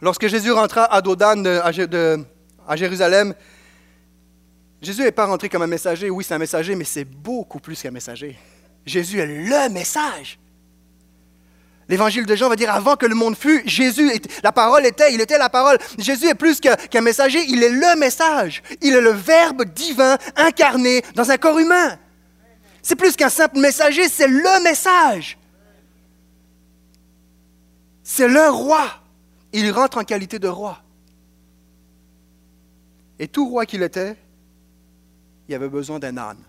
Lorsque 0.00 0.26
Jésus 0.28 0.52
rentra 0.52 0.84
à 0.84 1.00
Dodan, 1.00 1.44
à 1.44 2.76
Jérusalem, 2.76 3.34
Jésus 4.80 5.02
n'est 5.02 5.12
pas 5.12 5.26
rentré 5.26 5.48
comme 5.48 5.62
un 5.62 5.66
messager. 5.66 6.08
Oui, 6.08 6.24
c'est 6.24 6.34
un 6.34 6.38
messager, 6.38 6.74
mais 6.76 6.84
c'est 6.84 7.04
beaucoup 7.04 7.58
plus 7.58 7.80
qu'un 7.82 7.90
messager. 7.90 8.38
Jésus 8.86 9.18
est 9.18 9.26
le 9.26 9.68
message. 9.70 10.38
L'évangile 11.88 12.26
de 12.26 12.36
Jean 12.36 12.48
va 12.48 12.56
dire 12.56 12.70
avant 12.70 12.96
que 12.96 13.06
le 13.06 13.14
monde 13.14 13.34
fût, 13.34 13.62
Jésus, 13.66 14.12
la 14.42 14.52
parole 14.52 14.84
était, 14.86 15.12
il 15.14 15.20
était 15.20 15.38
la 15.38 15.48
parole. 15.48 15.78
Jésus 15.98 16.28
est 16.28 16.34
plus 16.34 16.60
qu'un 16.60 17.00
messager, 17.00 17.42
il 17.48 17.62
est 17.64 17.70
le 17.70 17.98
message. 17.98 18.62
Il 18.82 18.94
est 18.94 19.00
le 19.00 19.10
Verbe 19.10 19.64
divin 19.64 20.16
incarné 20.36 21.02
dans 21.14 21.30
un 21.30 21.38
corps 21.38 21.58
humain. 21.58 21.98
C'est 22.82 22.94
plus 22.94 23.16
qu'un 23.16 23.30
simple 23.30 23.58
messager, 23.58 24.08
c'est 24.08 24.28
le 24.28 24.62
message. 24.62 25.38
C'est 28.02 28.28
le 28.28 28.48
roi 28.48 28.86
il 29.52 29.70
rentre 29.70 29.98
en 29.98 30.04
qualité 30.04 30.38
de 30.38 30.48
roi. 30.48 30.82
Et 33.18 33.28
tout 33.28 33.48
roi 33.48 33.66
qu'il 33.66 33.82
était, 33.82 34.16
il 35.48 35.54
avait 35.54 35.68
besoin 35.68 35.98
d'un 35.98 36.16
âne. 36.16 36.42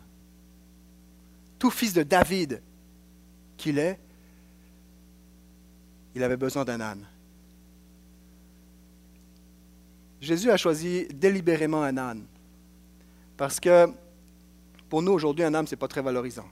Tout 1.57 1.71
fils 1.71 1.93
de 1.93 2.03
David 2.03 2.61
qu'il 3.57 3.79
est, 3.79 3.99
il 6.15 6.23
avait 6.23 6.37
besoin 6.37 6.65
d'un 6.65 6.81
âne. 6.81 7.05
Jésus 10.21 10.51
a 10.51 10.57
choisi 10.57 11.07
délibérément 11.13 11.83
un 11.83 11.97
âne. 11.97 12.25
Parce 13.37 13.59
que 13.59 13.87
pour 14.89 15.01
nous, 15.01 15.11
aujourd'hui, 15.11 15.45
un 15.45 15.53
âne, 15.53 15.65
ce 15.65 15.75
n'est 15.75 15.79
pas 15.79 15.87
très 15.87 16.01
valorisant. 16.01 16.47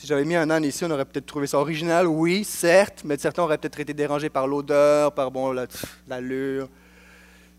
Si 0.00 0.06
j'avais 0.06 0.24
mis 0.24 0.36
un 0.36 0.48
âne 0.48 0.62
ici, 0.62 0.84
on 0.84 0.90
aurait 0.92 1.04
peut-être 1.04 1.26
trouvé 1.26 1.48
ça 1.48 1.58
original, 1.58 2.06
oui, 2.06 2.44
certes, 2.44 3.02
mais 3.04 3.18
certains 3.18 3.42
auraient 3.42 3.58
peut-être 3.58 3.80
été 3.80 3.92
dérangés 3.92 4.30
par 4.30 4.46
l'odeur, 4.46 5.12
par 5.12 5.32
bon, 5.32 5.52
l'allure. 6.06 6.68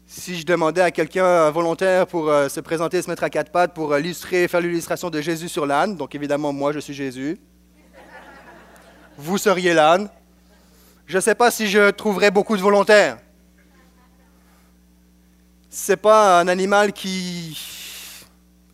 Si 0.07 0.39
je 0.39 0.45
demandais 0.45 0.79
à 0.79 0.89
quelqu'un, 0.89 1.25
un 1.25 1.51
volontaire, 1.51 2.07
pour 2.07 2.29
euh, 2.29 2.47
se 2.47 2.61
présenter, 2.61 3.01
se 3.01 3.09
mettre 3.09 3.25
à 3.25 3.29
quatre 3.29 3.51
pattes, 3.51 3.73
pour 3.73 3.91
euh, 3.91 3.99
illustrer, 3.99 4.47
faire 4.47 4.61
l'illustration 4.61 5.09
de 5.09 5.19
Jésus 5.19 5.49
sur 5.49 5.65
l'âne, 5.65 5.97
donc 5.97 6.15
évidemment, 6.15 6.53
moi, 6.53 6.71
je 6.71 6.79
suis 6.79 6.93
Jésus. 6.93 7.37
Vous 9.17 9.37
seriez 9.37 9.73
l'âne. 9.73 10.09
Je 11.07 11.17
ne 11.17 11.21
sais 11.21 11.35
pas 11.35 11.51
si 11.51 11.67
je 11.67 11.89
trouverais 11.89 12.31
beaucoup 12.31 12.55
de 12.55 12.61
volontaires. 12.61 13.17
Ce 15.69 15.91
n'est 15.91 15.97
pas 15.97 16.39
un 16.39 16.47
animal 16.47 16.93
qui 16.93 17.59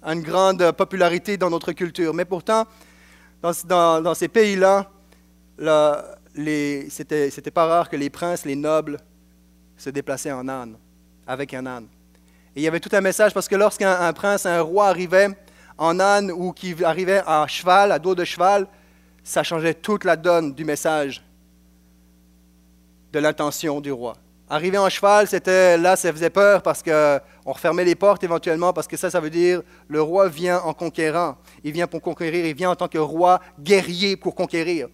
a 0.04 0.13
une 0.13 0.21
grande 0.21 0.71
popularité 0.73 1.36
dans 1.36 1.49
notre 1.49 1.71
culture, 1.71 2.13
mais 2.13 2.25
pourtant, 2.25 2.67
dans, 3.65 4.13
ces 4.13 4.27
pays-là, 4.27 4.89
c'était 6.89 7.51
pas 7.53 7.65
rare 7.65 7.89
que 7.89 7.95
les 7.95 8.10
princes, 8.10 8.45
les 8.45 8.55
nobles, 8.55 8.97
se 9.77 9.89
déplaçaient 9.89 10.31
en 10.31 10.47
âne, 10.47 10.77
avec 11.27 11.53
un 11.53 11.65
âne. 11.65 11.88
Et 12.55 12.62
il 12.62 12.63
y 12.63 12.67
avait 12.67 12.79
tout 12.79 12.89
un 12.93 13.01
message 13.01 13.34
parce 13.34 13.47
que 13.47 13.55
lorsqu'un 13.55 14.13
prince, 14.13 14.45
un 14.45 14.62
roi 14.62 14.88
arrivait 14.88 15.29
en 15.77 15.99
âne 15.99 16.31
ou 16.31 16.53
qui 16.53 16.84
arrivait 16.84 17.21
à 17.25 17.45
cheval, 17.47 17.91
à 17.91 17.99
dos 17.99 18.15
de 18.15 18.23
cheval, 18.23 18.67
ça 19.23 19.43
changeait 19.43 19.73
toute 19.73 20.05
la 20.05 20.15
donne 20.15 20.53
du 20.53 20.63
message, 20.63 21.23
de 23.12 23.19
l'intention 23.19 23.81
du 23.81 23.91
roi. 23.91 24.15
Arriver 24.47 24.77
en 24.77 24.89
cheval, 24.89 25.27
c'était 25.27 25.75
là, 25.77 25.95
ça 25.95 26.12
faisait 26.12 26.29
peur 26.29 26.62
parce 26.62 26.84
qu'on 26.84 27.19
refermait 27.51 27.84
les 27.84 27.95
portes 27.95 28.23
éventuellement, 28.23 28.73
parce 28.73 28.88
que 28.88 28.95
ça, 28.95 29.10
ça 29.10 29.19
veut 29.19 29.31
dire 29.31 29.62
le 29.88 30.01
roi 30.01 30.27
vient 30.29 30.60
en 30.60 30.73
conquérant. 30.73 31.38
Il 31.63 31.71
vient 31.71 31.88
pour 31.88 32.01
conquérir, 32.01 32.45
il 32.45 32.55
vient 32.55 32.69
en 32.69 32.75
tant 32.75 32.88
que 32.88 32.99
roi 32.99 33.39
guerrier 33.60 34.15
pour 34.17 34.36
conquérir. 34.36 34.88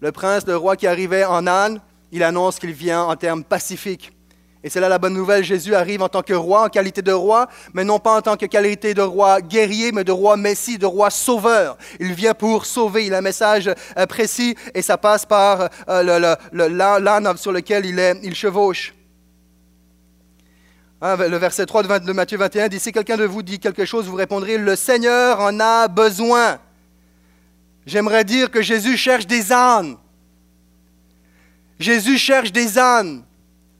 Le 0.00 0.10
prince, 0.10 0.46
le 0.46 0.56
roi 0.56 0.76
qui 0.76 0.86
arrivait 0.86 1.24
en 1.24 1.46
âne, 1.46 1.80
il 2.12 2.22
annonce 2.22 2.58
qu'il 2.58 2.72
vient 2.72 3.02
en 3.02 3.14
termes 3.14 3.44
pacifiques. 3.44 4.10
Et 4.64 4.70
c'est 4.70 4.80
là 4.80 4.88
la 4.88 4.98
bonne 4.98 5.14
nouvelle, 5.14 5.42
Jésus 5.42 5.74
arrive 5.74 6.02
en 6.02 6.08
tant 6.08 6.22
que 6.22 6.34
roi, 6.34 6.64
en 6.64 6.68
qualité 6.68 7.02
de 7.02 7.10
roi, 7.10 7.48
mais 7.74 7.82
non 7.82 7.98
pas 7.98 8.16
en 8.16 8.22
tant 8.22 8.36
que 8.36 8.46
qualité 8.46 8.94
de 8.94 9.02
roi 9.02 9.40
guerrier, 9.40 9.90
mais 9.90 10.04
de 10.04 10.12
roi 10.12 10.36
messie, 10.36 10.78
de 10.78 10.86
roi 10.86 11.10
sauveur. 11.10 11.76
Il 11.98 12.12
vient 12.12 12.34
pour 12.34 12.64
sauver, 12.64 13.06
il 13.06 13.14
a 13.14 13.18
un 13.18 13.22
message 13.22 13.68
euh, 13.68 14.06
précis 14.06 14.54
et 14.72 14.82
ça 14.82 14.96
passe 14.98 15.26
par 15.26 15.68
euh, 15.88 16.36
l'âne 16.52 17.36
sur 17.36 17.50
lequel 17.50 17.86
il, 17.86 18.34
chevauche. 18.36 18.94
Hein, 21.00 21.16
le 21.16 21.36
verset 21.38 21.66
3 21.66 21.98
de 21.98 22.12
Matthieu 22.12 22.38
21 22.38 22.68
dit, 22.68 22.78
si 22.78 22.92
quelqu'un 22.92 23.16
de 23.16 23.24
vous 23.24 23.42
dit 23.42 23.58
quelque 23.58 23.84
chose, 23.84 24.06
vous 24.06 24.14
répondrez, 24.14 24.58
le 24.58 24.76
Seigneur 24.76 25.40
en 25.40 25.58
a 25.58 25.88
besoin. 25.88 26.60
J'aimerais 27.84 28.22
dire 28.22 28.48
que 28.48 28.62
Jésus 28.62 28.96
cherche 28.96 29.26
des 29.26 29.50
ânes. 29.50 29.96
Jésus 31.80 32.16
cherche 32.16 32.52
des 32.52 32.78
ânes 32.78 33.24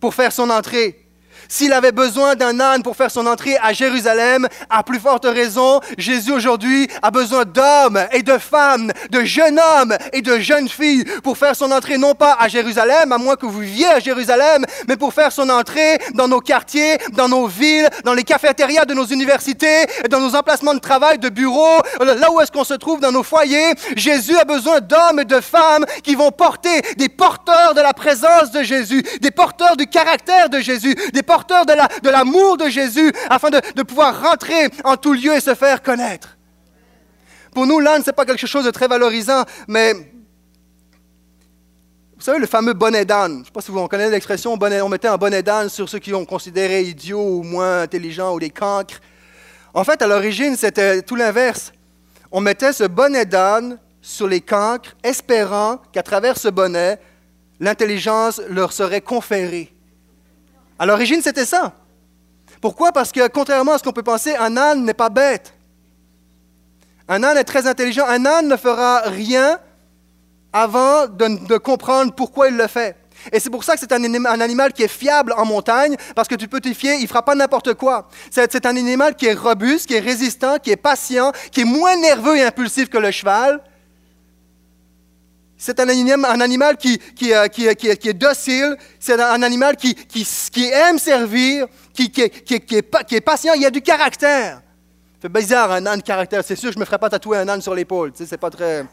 pour 0.03 0.15
faire 0.15 0.33
son 0.33 0.51
entrée. 0.51 1.02
S'il 1.49 1.73
avait 1.73 1.93
besoin 1.93 2.35
d'un 2.35 2.59
âne 2.61 2.83
pour 2.83 2.97
faire 2.97 3.11
son 3.11 3.27
entrée 3.27 3.57
à 3.63 3.73
Jérusalem, 3.73 4.49
à 4.71 4.83
plus 4.83 4.99
forte 4.99 5.25
raison, 5.25 5.81
Jésus 5.99 6.33
aujourd'hui 6.33 6.89
a 7.03 7.11
besoin 7.11 7.45
d'hommes 7.45 8.01
et 8.13 8.23
de 8.23 8.39
femmes, 8.39 8.93
de 9.11 9.25
jeunes 9.25 9.59
hommes 9.59 9.97
et 10.13 10.23
de 10.23 10.39
jeunes 10.39 10.69
filles 10.69 11.05
pour 11.23 11.37
faire 11.37 11.55
son 11.55 11.71
entrée 11.71 11.99
non 11.99 12.15
pas 12.15 12.37
à 12.39 12.49
Jérusalem, 12.49 13.13
à 13.13 13.19
moins 13.19 13.37
que 13.37 13.47
vous 13.47 13.61
viviez 13.61 13.87
à 13.87 14.01
Jérusalem, 14.01 14.65
mais 14.89 14.97
pour 14.97 15.13
faire 15.13 15.33
son 15.33 15.49
entrée 15.51 15.99
dans 16.15 16.29
nos 16.29 16.41
quartiers, 16.41 16.99
dans 17.13 17.29
nos 17.29 17.47
villes, 17.47 17.89
dans 18.05 18.15
les 18.15 18.25
cafétérias 18.25 18.85
de 18.85 18.95
nos 18.95 19.05
universités, 19.05 19.87
dans 20.11 20.21
nos 20.21 20.35
emplacements 20.35 20.75
de 20.75 20.81
travail, 20.81 21.19
de 21.19 21.29
bureaux, 21.29 21.83
là 22.01 22.31
où 22.31 22.41
est-ce 22.41 22.51
qu'on 22.51 22.65
se 22.65 22.75
trouve 22.75 23.01
dans 23.01 23.13
nos 23.13 23.23
foyers. 23.23 23.75
Jésus 23.97 24.37
a 24.39 24.45
besoin 24.45 24.81
d'hommes 24.81 25.21
et 25.21 25.25
de 25.25 25.41
femmes 25.41 25.85
qui 26.03 26.15
vont 26.15 26.31
porter 26.31 26.81
des 26.97 27.09
porteurs 27.09 27.75
de 27.75 27.81
la 27.81 27.93
présence 27.93 28.51
de 28.53 28.63
Jésus, 28.63 29.03
des 29.21 29.31
porteurs 29.31 29.77
du 29.77 29.87
caractère 29.87 30.49
de 30.49 30.61
Jésus, 30.61 30.95
des 31.13 31.23
porteurs 31.23 31.42
de 31.47 32.11
l'amour 32.11 32.57
de, 32.57 32.69
Jésus 32.69 33.13
afin 33.29 33.51
de, 33.51 33.83
pouvoir 33.83 34.23
rentrer 34.23 34.69
en 34.85 34.97
tout 34.97 35.13
lieu 35.13 35.35
et 35.35 35.41
se 35.41 35.55
faire 35.55 35.83
connaître. 35.83 36.37
Pour 37.53 37.67
nous, 37.67 37.81
l'âne, 37.81 38.03
ce 38.03 38.09
n'est 38.09 38.15
pas 38.15 38.25
quelque 38.25 38.47
chose 38.47 38.65
de 38.65 38.71
très 38.71 38.89
valorisant, 38.89 39.45
mais 39.69 39.93
vous 42.23 42.27
savez, 42.27 42.39
le 42.39 42.47
fameux 42.47 42.73
bonnet 42.73 43.05
d'âne, 43.05 43.33
je 43.33 43.39
ne 43.41 43.45
sais 43.47 43.51
pas 43.51 43.61
si 43.61 43.73
vous 43.73 43.89
connaissez 43.89 44.13
l'expression, 44.13 44.57
on 44.57 44.89
mettait 44.89 45.09
un 45.09 45.17
bonnet 45.17 45.43
d'âne 45.43 45.69
sur 45.69 45.89
ceux 45.89 45.99
qui 45.99 46.15
ont 46.15 46.25
considéré 46.25 46.83
idiots 46.83 47.39
ou 47.39 47.43
moins 47.43 47.83
intelligents 47.83 48.33
ou 48.33 48.39
des 48.39 48.51
cancres. 48.51 49.01
En 49.75 49.83
fait, 49.83 50.01
à 50.03 50.07
l'origine, 50.07 50.57
c'était 50.57 51.03
tout 51.03 51.17
l'inverse. 51.17 51.73
On 52.31 52.41
mettait 52.41 52.73
ce 52.73 52.85
bonnet 52.85 53.27
d'âne 53.27 53.79
sur 54.01 54.29
les 54.29 54.41
cancres, 54.41 54.95
espérant 55.03 55.79
qu'à 55.93 56.05
travers 56.05 56.39
ce 56.39 56.47
bonnet, 56.47 57.01
l'intelligence 57.59 58.41
leur 58.49 58.73
serait 58.73 59.01
conférée. 59.01 59.72
À 60.79 60.87
l'origine, 60.87 61.23
c'était 61.23 61.47
ça. 61.47 61.73
Pourquoi? 62.61 62.93
Parce 62.93 63.13
que 63.13 63.27
contrairement 63.29 63.73
à 63.73 63.79
ce 63.79 63.83
qu'on 63.83 63.93
peut 63.93 64.03
penser, 64.03 64.35
un 64.37 64.57
âne 64.57 64.85
n'est 64.85 64.95
pas 64.95 65.11
bête. 65.11 65.53
Un 67.09 67.23
âne 67.25 67.37
est 67.37 67.45
très 67.45 67.67
intelligent. 67.67 68.05
Un 68.07 68.25
âne 68.25 68.49
ne 68.49 68.57
fera 68.57 69.01
rien 69.01 69.59
avant 70.53 71.07
de, 71.07 71.57
comprendre 71.59 72.13
pourquoi 72.15 72.49
il 72.49 72.57
le 72.57 72.67
fait. 72.67 72.97
Et 73.33 73.41
c'est 73.41 73.51
pour 73.51 73.65
ça 73.65 73.75
que 73.75 73.81
c'est 73.81 73.93
un, 73.93 74.03
un, 74.03 74.41
animal 74.41 74.73
qui 74.73 74.83
est 74.83 74.89
fiable 74.89 75.33
en 75.37 75.45
montagne, 75.45 75.97
parce 76.15 76.29
que 76.29 76.35
tu 76.35 76.49
peux 76.49 76.61
t'y 76.61 76.75
fier, 76.75 76.97
il 76.97 77.03
ne 77.03 77.07
fera 77.07 77.25
pas 77.25 77.35
n'importe 77.35 77.75
quoi. 77.75 78.09
C'est 78.31 78.67
un 78.67 78.77
animal 78.77 79.15
qui 79.15 79.27
est 79.27 79.35
robuste, 79.35 79.87
qui 79.87 79.95
est 79.95 80.01
résistant, 80.01 80.59
qui 80.59 80.71
est 80.71 80.77
patient, 80.77 81.33
qui 81.51 81.61
est 81.61 81.65
moins 81.65 81.97
nerveux 81.97 82.37
et 82.37 82.43
impulsif 82.43 82.89
que 82.89 82.99
le 82.99 83.11
cheval, 83.11 83.61
c'est 85.65 85.79
un, 85.79 85.89
animal 86.41 86.77
qui, 86.77 86.99
euh, 87.33 87.47
est 87.47 88.13
docile, 88.15 88.77
c'est 88.99 89.21
un 89.21 89.43
animal 89.45 89.77
qui, 89.77 89.95
aime 90.73 90.99
servir, 90.99 91.69
qui, 91.95 92.13
est, 92.17 93.21
patient, 93.21 93.53
il 93.55 93.65
a 93.65 93.71
du 93.71 93.81
caractère. 93.81 94.61
C'est 95.21 95.31
bizarre, 95.31 95.71
un 95.71 95.87
âne 95.87 96.03
caractère. 96.03 96.43
C'est 96.45 96.57
sûr 96.57 96.71
que 96.71 96.73
je 96.73 96.79
ne 96.79 96.81
me 96.81 96.85
ferais 96.85 96.99
pas 96.99 97.09
tatouer 97.09 97.39
un 97.39 97.49
âne 97.49 97.63
sur 97.63 97.77
l'épaule. 97.77 98.11
c'est 98.13 98.37
pas 98.37 98.51
très. 98.51 98.85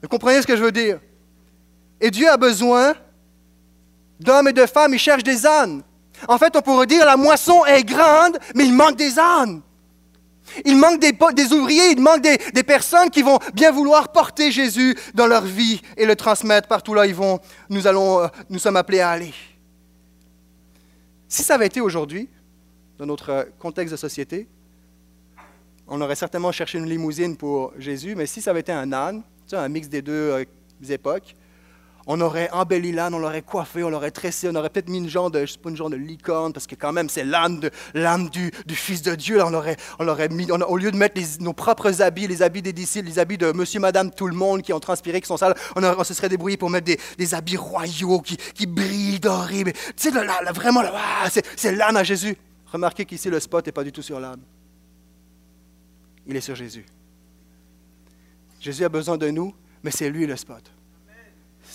Vous 0.00 0.08
comprenez 0.08 0.40
ce 0.40 0.46
que 0.46 0.56
je 0.56 0.62
veux 0.62 0.70
dire? 0.70 1.00
Et 2.00 2.12
Dieu 2.12 2.30
a 2.30 2.36
besoin 2.36 2.94
d'hommes 4.20 4.46
et 4.46 4.52
de 4.52 4.66
femmes, 4.66 4.94
il 4.94 5.00
cherche 5.00 5.24
des 5.24 5.44
ânes. 5.44 5.82
En 6.28 6.38
fait, 6.38 6.54
on 6.54 6.62
pourrait 6.62 6.86
dire 6.86 7.04
la 7.04 7.16
moisson 7.16 7.64
est 7.64 7.82
grande, 7.82 8.38
mais 8.54 8.64
il 8.64 8.74
manque 8.74 8.94
des 8.94 9.18
ânes. 9.18 9.60
Il 10.64 10.76
manque 10.76 11.00
des, 11.00 11.52
ouvriers, 11.52 11.90
il 11.90 12.00
manque 12.00 12.22
des, 12.22 12.62
personnes 12.62 13.10
qui 13.10 13.22
vont 13.22 13.38
bien 13.54 13.70
vouloir 13.70 14.10
porter 14.12 14.50
Jésus 14.50 14.96
dans 15.14 15.26
leur 15.26 15.42
vie 15.42 15.80
et 15.96 16.06
le 16.06 16.16
transmettre 16.16 16.68
partout 16.68 16.94
là 16.94 17.06
ils 17.06 17.14
vont. 17.14 17.38
Nous, 17.68 17.86
allons, 17.86 18.20
euh, 18.20 18.26
nous 18.50 18.58
sommes 18.58 18.76
appelés 18.76 19.00
à 19.00 19.10
aller. 19.10 19.32
Si 21.28 21.42
ça 21.42 21.54
avait 21.54 21.66
été 21.66 21.80
aujourd'hui, 21.80 22.28
dans 22.98 23.06
notre 23.06 23.48
contexte 23.58 23.92
de 23.92 23.96
société, 23.96 24.48
on 25.88 26.00
aurait 26.00 26.16
certainement 26.16 26.52
cherché 26.52 26.78
une 26.78 26.88
limousine 26.88 27.36
pour 27.36 27.72
Jésus, 27.78 28.14
mais 28.16 28.26
si 28.26 28.40
ça 28.40 28.50
avait 28.50 28.60
été 28.60 28.72
un 28.72 28.92
âne, 28.92 29.22
un 29.52 29.68
mix 29.68 29.88
des 29.88 30.02
deux 30.02 30.12
euh, 30.12 30.44
époques, 30.88 31.36
on 32.06 32.20
aurait 32.20 32.48
embelli 32.52 32.92
l'âne, 32.92 33.14
on 33.14 33.18
l'aurait 33.18 33.42
coiffé, 33.42 33.82
on 33.82 33.90
l'aurait 33.90 34.12
tressé, 34.12 34.48
on 34.48 34.54
aurait 34.54 34.70
peut-être 34.70 34.88
mis 34.88 34.98
une 34.98 35.08
genre 35.08 35.30
de, 35.30 35.40
je 35.40 35.52
sais 35.52 35.58
pas, 35.58 35.70
une 35.70 35.76
genre 35.76 35.90
de 35.90 35.96
licorne, 35.96 36.52
parce 36.52 36.66
que 36.66 36.76
quand 36.76 36.92
même 36.92 37.08
c'est 37.08 37.24
l'âme 37.24 37.60
du, 38.30 38.52
Fils 38.68 39.02
de 39.02 39.14
Dieu. 39.14 39.42
on 39.42 39.52
aurait, 39.52 40.28
mis, 40.28 40.50
au 40.50 40.76
lieu 40.76 40.92
de 40.92 40.96
mettre 40.96 41.20
nos 41.40 41.52
propres 41.52 42.02
habits, 42.02 42.28
les 42.28 42.42
habits 42.42 42.62
des 42.62 42.72
disciples, 42.72 43.08
les 43.08 43.18
habits 43.18 43.38
de 43.38 43.50
monsieur, 43.52 43.80
madame, 43.80 44.12
tout 44.12 44.28
le 44.28 44.34
monde 44.34 44.62
qui 44.62 44.72
ont 44.72 44.80
transpiré, 44.80 45.20
qui 45.20 45.26
sont 45.26 45.36
sales, 45.36 45.54
on, 45.74 46.04
se 46.04 46.14
serait 46.14 46.28
débrouillé 46.28 46.56
pour 46.56 46.70
mettre 46.70 46.86
des, 47.16 47.34
habits 47.34 47.56
royaux 47.56 48.20
qui, 48.20 48.66
brillent 48.66 49.18
dorés. 49.18 49.64
Tu 49.64 49.72
sais, 49.96 50.10
là, 50.10 50.52
vraiment, 50.52 50.82
là, 50.82 50.92
c'est, 51.56 51.72
l'âne 51.72 51.96
à 51.96 52.04
Jésus. 52.04 52.36
Remarquez 52.66 53.04
qu'ici, 53.04 53.30
le 53.30 53.40
spot 53.40 53.66
n'est 53.66 53.72
pas 53.72 53.84
du 53.84 53.90
tout 53.90 54.02
sur 54.02 54.20
l'âne. 54.20 54.40
Il 56.26 56.36
est 56.36 56.40
sur 56.40 56.54
Jésus. 56.54 56.84
Jésus 58.60 58.84
a 58.84 58.88
besoin 58.88 59.16
de 59.16 59.30
nous, 59.30 59.54
mais 59.82 59.90
c'est 59.90 60.10
lui 60.10 60.26
le 60.26 60.36
spot 60.36 60.75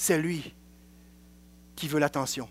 c'est 0.02 0.18
lui 0.18 0.52
qui 1.76 1.88
veut 1.88 2.00
l'attention. 2.00 2.50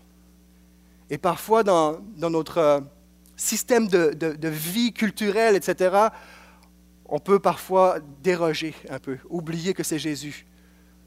Et 1.09 1.17
parfois, 1.17 1.63
dans, 1.63 1.99
notre 2.17 2.57
euh, 2.59 2.79
système 3.35 3.89
de, 3.89 4.11
de, 4.13 4.47
vie 4.47 4.93
culturelle, 4.93 5.57
etc., 5.57 6.07
on 7.05 7.19
peut 7.19 7.39
parfois 7.39 7.99
déroger 8.23 8.73
un 8.89 8.99
peu, 8.99 9.17
oublier 9.29 9.73
que 9.73 9.83
c'est 9.83 9.99
Jésus 9.99 10.45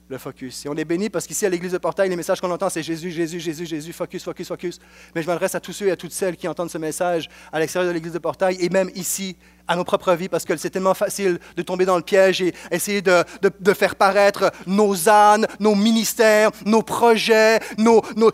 le 0.08 0.18
focus. 0.18 0.66
Et 0.66 0.68
on 0.68 0.74
est 0.74 0.84
béni 0.84 1.08
parce 1.08 1.26
qu'ici, 1.26 1.46
à 1.46 1.48
l'église 1.48 1.72
de 1.72 1.78
Portail, 1.78 2.08
les 2.08 2.16
messages 2.16 2.40
qu'on 2.40 2.50
entend, 2.50 2.68
c'est 2.68 2.82
Jésus, 2.82 3.10
Jésus, 3.10 3.40
Jésus, 3.40 3.66
Jésus, 3.66 3.92
focus, 3.92 4.22
focus, 4.24 4.48
focus. 4.48 4.78
Mais 5.14 5.22
je 5.22 5.26
m'adresse 5.26 5.54
à 5.54 5.60
tous 5.60 5.72
ceux 5.72 5.86
et 5.86 5.90
à 5.90 5.96
toutes 5.96 6.12
celles 6.12 6.36
qui 6.36 6.46
entendent 6.46 6.70
ce 6.70 6.78
message 6.78 7.28
à 7.52 7.58
l'extérieur 7.58 7.90
de 7.90 7.94
l'église 7.94 8.12
de 8.12 8.18
Portail 8.18 8.56
et 8.60 8.68
même 8.68 8.90
ici, 8.94 9.36
à 9.66 9.76
nos 9.76 9.84
propres 9.84 10.12
vies, 10.12 10.28
parce 10.28 10.44
que 10.44 10.54
c'est 10.58 10.68
tellement 10.68 10.92
facile 10.92 11.38
de 11.56 11.62
tomber 11.62 11.86
dans 11.86 11.96
le 11.96 12.02
piège 12.02 12.42
et 12.42 12.52
essayer 12.70 13.00
de, 13.00 13.24
de, 13.40 13.72
faire 13.72 13.96
paraître 13.96 14.52
nos 14.66 15.08
ânes, 15.08 15.46
nos 15.58 15.74
ministères, 15.74 16.50
nos 16.66 16.82
projets, 16.82 17.60
nos... 17.78 18.02
nos 18.16 18.30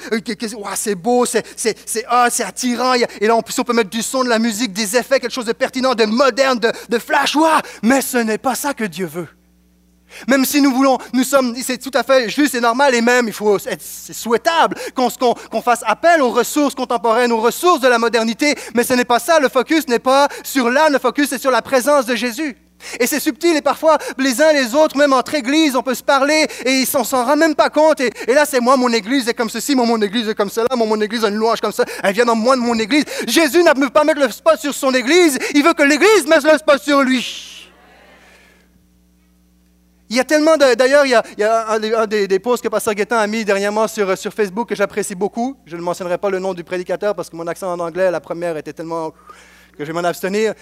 c'est 0.75 0.95
beau, 0.97 1.25
c'est 1.27 1.45
ah, 2.09 2.29
attirant. 2.41 2.95
Et 2.95 3.27
là, 3.29 3.37
on, 3.37 3.43
on 3.59 3.63
peut 3.65 3.73
mettre 3.73 3.91
du 3.91 4.03
son, 4.03 4.25
de 4.25 4.29
la 4.29 4.41
musique, 4.41 4.73
des 4.73 4.97
effets, 4.97 5.21
quelque 5.21 5.33
chose 5.33 5.47
de 5.47 5.53
pertinent, 5.53 5.95
de 5.95 6.05
moderne, 6.05 6.59
de, 6.59 6.73
de 6.89 6.99
flash. 6.99 7.37
mais 7.83 8.01
ce 8.01 8.17
n'est 8.19 8.39
pas 8.39 8.57
ça 8.57 8.75
que 8.75 8.85
Dieu 8.85 9.07
veut. 9.07 9.29
Même 10.29 10.45
si 10.45 10.61
nous 10.61 10.73
voulons, 10.73 10.99
nous 11.13 11.25
sommes, 11.25 11.55
c'est 11.63 11.79
tout 11.79 11.91
à 11.95 12.03
fait 12.03 12.29
juste 12.29 12.55
et 12.55 12.61
normal 12.61 12.95
et 12.95 13.01
même, 13.01 13.29
il 13.29 13.33
faut, 13.33 13.59
c'est 13.59 14.13
souhaitable 14.13 14.77
qu'on 14.95 15.63
fasse 15.63 15.83
appel 15.87 16.23
aux 16.23 16.31
ressources 16.31 16.75
contemporaines, 16.75 17.33
aux 17.33 17.41
ressources 17.41 17.81
de 17.81 17.89
la 17.89 17.99
modernité, 17.99 18.55
mais 18.75 18.85
ce 18.85 18.95
n'est 18.95 19.05
pas 19.05 19.19
ça, 19.19 19.41
le 19.41 19.49
focus 19.49 19.89
n'est 19.89 19.99
pas 19.99 20.29
sur 20.43 20.71
là, 20.71 20.89
le 20.89 20.99
focus 20.99 21.33
est 21.33 21.39
sur 21.39 21.51
la 21.51 21.63
présence 21.63 22.07
de 22.07 22.15
Jésus. 22.15 22.57
Et 22.99 23.07
c'est 23.07 23.21
subtil 23.21 23.57
et 23.57 23.61
parfois 23.61 23.99
les 24.19 24.41
uns 24.41 24.53
les 24.53 24.75
autres, 24.75 24.97
même 24.97 25.13
entre 25.13 25.35
églises, 25.35 25.77
on 25.77 25.83
peut 25.83 25.95
se 25.95 26.03
parler 26.03 26.47
et 26.65 26.81
ils 26.81 26.87
s'en 26.87 27.03
rend 27.03 27.37
même 27.37 27.55
pas 27.55 27.71
compte. 27.71 28.01
Et, 28.01 28.11
là, 28.29 28.45
c'est 28.47 28.61
moi, 28.61 28.77
mon 28.77 28.93
église 28.93 29.29
est 29.29 29.35
comme 29.35 29.51
ceci, 29.51 29.75
moi, 29.75 29.87
mon 29.87 30.01
église 30.01 30.29
est 30.29 30.35
comme 30.35 30.51
cela, 30.51 30.69
moi, 30.77 30.87
mon 30.87 31.01
église 31.01 31.25
a 31.25 31.29
une 31.29 31.37
louange 31.37 31.61
comme 31.61 31.73
ça, 31.73 31.85
elle 32.03 32.15
vient 32.15 32.25
dans 32.25 32.37
moi 32.37 32.57
de 32.57 32.61
mon 32.61 32.79
église. 32.79 33.05
Jésus 33.27 33.63
ne 33.63 33.81
veut 33.81 33.91
pas 33.91 34.05
mettre 34.05 34.21
le 34.21 34.31
spot 34.31 34.59
sur 34.59 34.75
son 34.75 34.95
église, 34.95 35.39
il 35.55 35.63
veut 35.63 35.75
que 35.75 35.83
l'église 35.83 36.27
mette 36.27 36.43
le 36.43 36.57
spot 36.59 36.83
sur 36.83 37.03
lui. 37.03 37.60
Il 40.11 40.17
y 40.17 40.21
a 40.21 40.25
tellement 40.25 40.57
D'ailleurs, 40.57 41.07
il 41.07 41.11
y 41.39 41.45
a, 41.45 41.71
un, 41.71 42.07
des, 42.07 42.39
posts 42.41 42.65
que 42.65 42.69
Pasteur 42.69 42.95
Guettin 42.95 43.19
a 43.19 43.27
mis 43.29 43.45
dernièrement 43.45 43.87
sur, 43.87 44.19
sur 44.19 44.35
Facebook 44.35 44.69
que 44.69 44.75
j'apprécie 44.75 45.15
beaucoup. 45.15 45.57
Je 45.65 45.77
ne 45.77 45.83
mentionnerai 45.83 46.19
pas 46.19 46.31
le 46.31 46.41
nom 46.41 46.53
du 46.53 46.65
prédicateur 46.65 47.15
parce 47.15 47.31
que 47.31 47.37
mon 47.37 47.47
accent 47.47 47.73
en 47.73 47.79
anglais, 47.79 48.11
la 48.11 48.21
première, 48.21 48.57
était 48.57 48.73
tellement 48.73 49.11
que 49.11 49.85
je 49.85 49.85
vais 49.85 49.93
m'en 49.93 50.07
abstenir. 50.07 50.55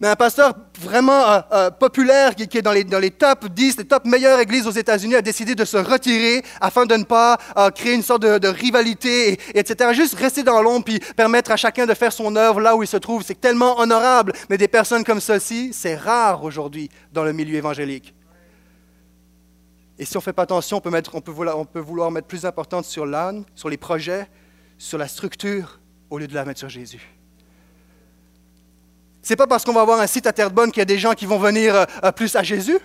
Mais 0.00 0.08
un 0.08 0.16
pasteur 0.16 0.54
vraiment 0.80 1.28
euh, 1.28 1.40
euh, 1.52 1.70
populaire 1.70 2.34
qui, 2.34 2.44
est 2.44 2.62
dans 2.62 2.72
les, 2.72 2.84
dans 2.84 2.98
les 2.98 3.10
top 3.10 3.48
10, 3.48 3.78
les 3.78 3.84
top 3.84 4.04
meilleures 4.04 4.38
églises 4.40 4.66
aux 4.66 4.70
États-Unis, 4.70 5.14
a 5.14 5.22
décidé 5.22 5.54
de 5.54 5.64
se 5.64 5.76
retirer 5.78 6.42
afin 6.60 6.84
de 6.84 6.94
ne 6.94 7.04
pas 7.04 7.38
euh, 7.56 7.70
créer 7.70 7.94
une 7.94 8.02
sorte 8.02 8.22
de, 8.22 8.48
rivalité, 8.48 9.38
etc. 9.54 9.92
Juste 9.94 10.14
rester 10.14 10.42
dans 10.42 10.60
l'ombre 10.62 10.84
puis 10.84 11.00
permettre 11.16 11.52
à 11.52 11.56
chacun 11.56 11.86
de 11.86 11.94
faire 11.94 12.12
son 12.12 12.36
œuvre 12.36 12.60
là 12.60 12.76
où 12.76 12.82
il 12.82 12.86
se 12.86 12.96
trouve. 12.96 13.22
C'est 13.22 13.40
tellement 13.40 13.78
honorable. 13.78 14.32
Mais 14.50 14.58
des 14.58 14.68
personnes 14.68 15.04
comme 15.04 15.20
ceci, 15.20 15.70
c'est 15.72 15.96
rare 15.96 16.44
aujourd'hui 16.44 16.90
dans 17.12 17.24
le 17.24 17.32
milieu 17.32 17.56
évangélique. 17.56 18.14
Et 20.00 20.06
si 20.06 20.16
on 20.16 20.20
ne 20.20 20.22
fait 20.22 20.32
pas 20.32 20.44
attention, 20.44 20.78
on 20.78 20.80
peut, 20.80 20.88
mettre, 20.88 21.14
on, 21.14 21.20
peut 21.20 21.30
vouloir, 21.78 22.10
mettre 22.10 22.26
plus 22.26 22.46
importante 22.46 22.86
sur 22.86 23.04
l'âne, 23.04 23.44
sur 23.54 23.68
les 23.68 23.76
projets, 23.76 24.26
sur 24.78 24.96
la 24.96 25.06
structure, 25.06 25.78
au 26.08 26.18
lieu 26.18 26.26
de 26.26 26.34
la 26.34 26.46
mettre 26.46 26.58
sur 26.58 26.70
Jésus. 26.70 27.06
C'est 29.20 29.36
pas 29.36 29.46
parce 29.46 29.62
qu'on 29.62 29.74
va 29.74 29.82
avoir 29.82 30.00
un 30.00 30.06
site 30.06 30.26
à 30.26 30.32
Terrebonne 30.32 30.72
qu'il 30.72 30.80
y 30.80 30.82
a 30.82 30.86
des 30.86 30.98
gens 30.98 31.12
qui 31.12 31.26
vont 31.26 31.38
venir 31.38 31.74
euh, 32.02 32.12
plus 32.12 32.34
à 32.34 32.42
Jésus. 32.42 32.78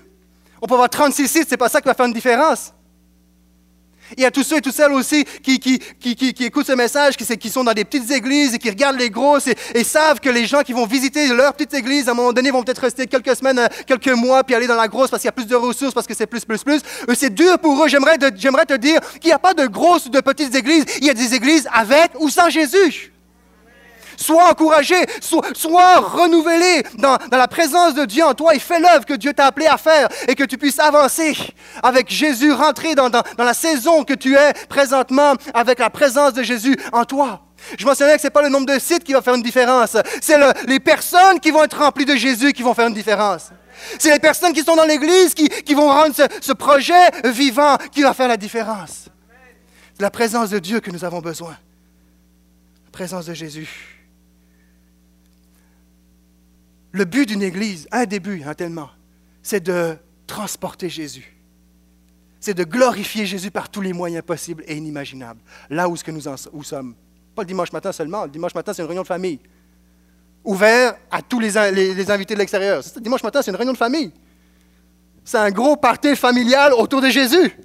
On 0.62 0.68
peut 0.68 0.74
avoir 0.74 0.90
36 0.90 1.30
sites, 1.30 1.48
c'est 1.48 1.56
pas 1.56 1.70
ça 1.70 1.80
qui 1.80 1.88
va 1.88 1.94
faire 1.94 2.06
une 2.06 2.12
différence. 2.12 2.74
Il 4.18 4.24
y 4.24 4.26
a 4.26 4.32
tous 4.32 4.44
ceux 4.44 4.58
et 4.58 4.62
toutes 4.62 4.76
celles 4.76 4.92
aussi 4.92 5.26
qui, 5.44 5.60
qui, 5.60 5.80
qui, 6.00 6.16
qui, 6.16 6.44
écoutent 6.44 6.68
ce 6.68 6.74
message, 6.74 7.18
qui, 7.18 7.26
qui, 7.38 7.50
sont 7.50 7.64
dans 7.64 7.74
des 7.74 7.86
petites 7.86 8.10
églises 8.12 8.54
et 8.54 8.60
qui 8.60 8.70
regardent 8.70 9.00
les 9.00 9.10
grosses 9.10 9.48
et, 9.48 9.84
savent 9.84 10.20
que 10.20 10.30
les 10.30 10.46
gens 10.46 10.62
qui 10.62 10.74
vont 10.74 10.86
visiter 10.86 11.28
leur 11.28 11.54
petite 11.54 11.74
église, 11.74 12.08
à 12.08 12.12
un 12.12 12.16
moment 12.16 12.34
donné, 12.34 12.52
vont 12.52 12.64
peut-être 12.64 12.80
rester 12.80 13.08
quelques 13.08 13.36
semaines, 13.36 13.60
euh, 13.60 13.68
quelques 13.86 14.10
mois, 14.10 14.44
puis 14.44 14.56
aller 14.56 14.68
dans 14.68 14.76
la 14.76 14.88
grosse 14.88 15.10
parce 15.10 15.22
qu'il 15.22 15.28
y 15.28 15.30
a 15.30 15.34
plus 15.34 15.48
de 15.48 15.56
ressources, 15.56 15.94
parce 15.94 16.08
que 16.08 16.14
c'est 16.14 16.28
plus, 16.28 16.44
plus, 16.46 16.64
plus. 16.64 16.82
C'est 17.16 17.34
dur 17.34 17.58
pour 17.60 17.84
eux. 17.84 17.88
J'aimerais 17.88 18.18
te 18.18 18.78
dire 18.78 19.00
qu'il 19.20 19.30
n'y 19.30 19.34
a 19.34 19.40
pas 19.40 19.54
de 19.54 19.68
grosses 19.68 20.06
ou 20.08 20.10
de 20.10 20.20
petites 20.22 20.56
églises. 20.56 20.86
Il 20.98 21.06
y 21.06 21.10
a 21.10 21.14
des 21.14 21.34
églises 21.34 21.68
avec 21.72 22.12
ou 22.20 22.30
sans 22.30 22.50
Jésus. 22.50 23.15
Sois 24.18 24.50
encouragé, 24.50 24.96
sois, 25.22 26.00
renouvelé 26.00 26.84
dans, 26.98 27.18
la 27.32 27.48
présence 27.48 27.94
de 27.94 28.06
Dieu 28.06 28.24
en 28.24 28.34
toi 28.34 28.56
et 28.56 28.60
fais 28.60 28.80
l'œuvre 28.80 29.06
que 29.06 29.14
Dieu 29.14 29.34
t'a 29.34 29.48
appelé 29.48 29.68
à 29.68 29.78
faire 29.78 30.08
et 30.28 30.36
que 30.36 30.44
tu 30.44 30.58
puisses 30.58 30.80
avancer 30.80 31.36
avec 31.84 32.10
Jésus, 32.10 32.52
rentrer 32.52 32.96
dans, 32.96 33.10
la 33.38 33.54
saison 33.54 34.04
que 34.04 34.14
tu 34.14 34.36
es 34.36 34.54
présentement 34.70 35.34
avec 35.54 35.80
la 35.80 35.90
présence 35.90 36.34
de 36.34 36.44
Jésus 36.44 36.78
en 36.92 37.06
toi. 37.06 37.42
Je 37.78 37.86
mentionnais 37.86 38.16
que 38.16 38.22
ce 38.22 38.28
n'est 38.28 38.32
pas 38.32 38.44
le 38.44 38.50
nombre 38.50 38.68
de 38.68 38.78
sites 38.80 39.04
qui 39.04 39.14
va 39.14 39.22
faire 39.22 39.34
une 39.34 39.42
différence, 39.42 39.98
c'est 40.22 40.38
les 40.68 40.80
personnes 40.80 41.40
qui 41.40 41.52
vont 41.52 41.64
être 41.64 41.78
remplies 41.78 42.06
de 42.06 42.16
Jésus 42.16 42.54
qui 42.54 42.62
vont 42.62 42.74
faire 42.74 42.88
une 42.88 42.94
différence. 42.94 43.50
C'est 44.00 44.12
les 44.12 44.20
personnes 44.20 44.54
qui 44.54 44.62
sont 44.62 44.76
dans 44.76 44.86
l'Église 44.86 45.34
qui, 45.34 45.74
vont 45.74 45.90
rendre 45.90 46.16
ce, 46.16 46.24
ce 46.42 46.54
projet 46.54 47.10
vivant 47.26 47.78
qui 47.92 48.04
va 48.04 48.14
faire 48.14 48.28
la 48.28 48.38
différence. 48.38 49.10
C'est 49.96 50.04
la 50.04 50.12
présence 50.12 50.50
de 50.50 50.60
Dieu 50.60 50.80
que 50.80 50.92
nous 50.92 51.06
avons 51.06 51.22
besoin. 51.22 51.56
La 52.86 52.92
présence 52.92 53.26
de 53.26 53.34
Jésus. 53.34 53.95
Le 56.96 57.04
but 57.04 57.28
d'une 57.28 57.42
église, 57.42 57.90
un 57.92 58.06
début, 58.06 58.42
hein, 58.46 58.54
tellement, 58.54 58.90
c'est 59.44 59.60
de 59.60 59.98
transporter 60.28 60.88
Jésus. 60.88 61.36
C'est 62.40 62.54
de 62.54 62.64
glorifier 62.64 63.26
Jésus 63.26 63.52
par 63.52 63.68
tous 63.68 63.82
les 63.82 63.92
moyens 63.92 64.24
possibles 64.24 64.64
et 64.66 64.78
inimaginables. 64.78 65.42
Là 65.70 65.90
où, 65.90 65.98
ce 65.98 66.06
que 66.06 66.12
nous 66.12 66.22
sommes. 66.22 66.96
Pas 67.36 67.42
le 67.42 67.48
dimanche 67.48 67.74
matin 67.74 67.92
seulement. 67.92 68.24
Le 68.24 68.30
dimanche 68.30 68.56
matin, 68.56 68.72
c'est 68.72 68.82
une 68.82 68.88
réunion 68.88 69.02
de 69.02 69.08
famille. 69.08 69.42
Ouvert 70.46 70.96
à 71.12 71.22
tous 71.22 71.42
les, 71.42 71.52
les, 71.74 72.12
invités 72.12 72.34
de 72.34 72.40
l'extérieur. 72.40 72.82
Le 72.96 73.02
dimanche 73.02 73.24
matin, 73.24 73.42
c'est 73.42 73.52
une 73.52 73.58
réunion 73.58 73.74
de 73.74 73.78
famille. 73.78 74.14
C'est 75.26 75.38
un 75.38 75.52
gros 75.52 75.76
party 75.76 76.16
familial 76.16 76.72
autour 76.72 77.02
de 77.02 77.10
Jésus. 77.10 77.60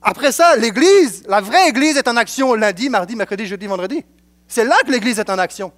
Après 0.00 0.32
ça, 0.32 0.56
l'Église, 0.56 1.24
la 1.28 1.42
vraie 1.42 1.68
Église 1.68 1.98
est 1.98 2.08
en 2.08 2.16
action 2.16 2.54
lundi, 2.54 2.88
mardi, 2.88 3.16
mercredi, 3.16 3.44
jeudi, 3.44 3.66
vendredi. 3.66 4.02
C'est 4.46 4.64
là 4.64 4.76
que 4.86 4.90
l'Église 4.90 5.18
est 5.18 5.28
en 5.28 5.38
action. 5.38 5.72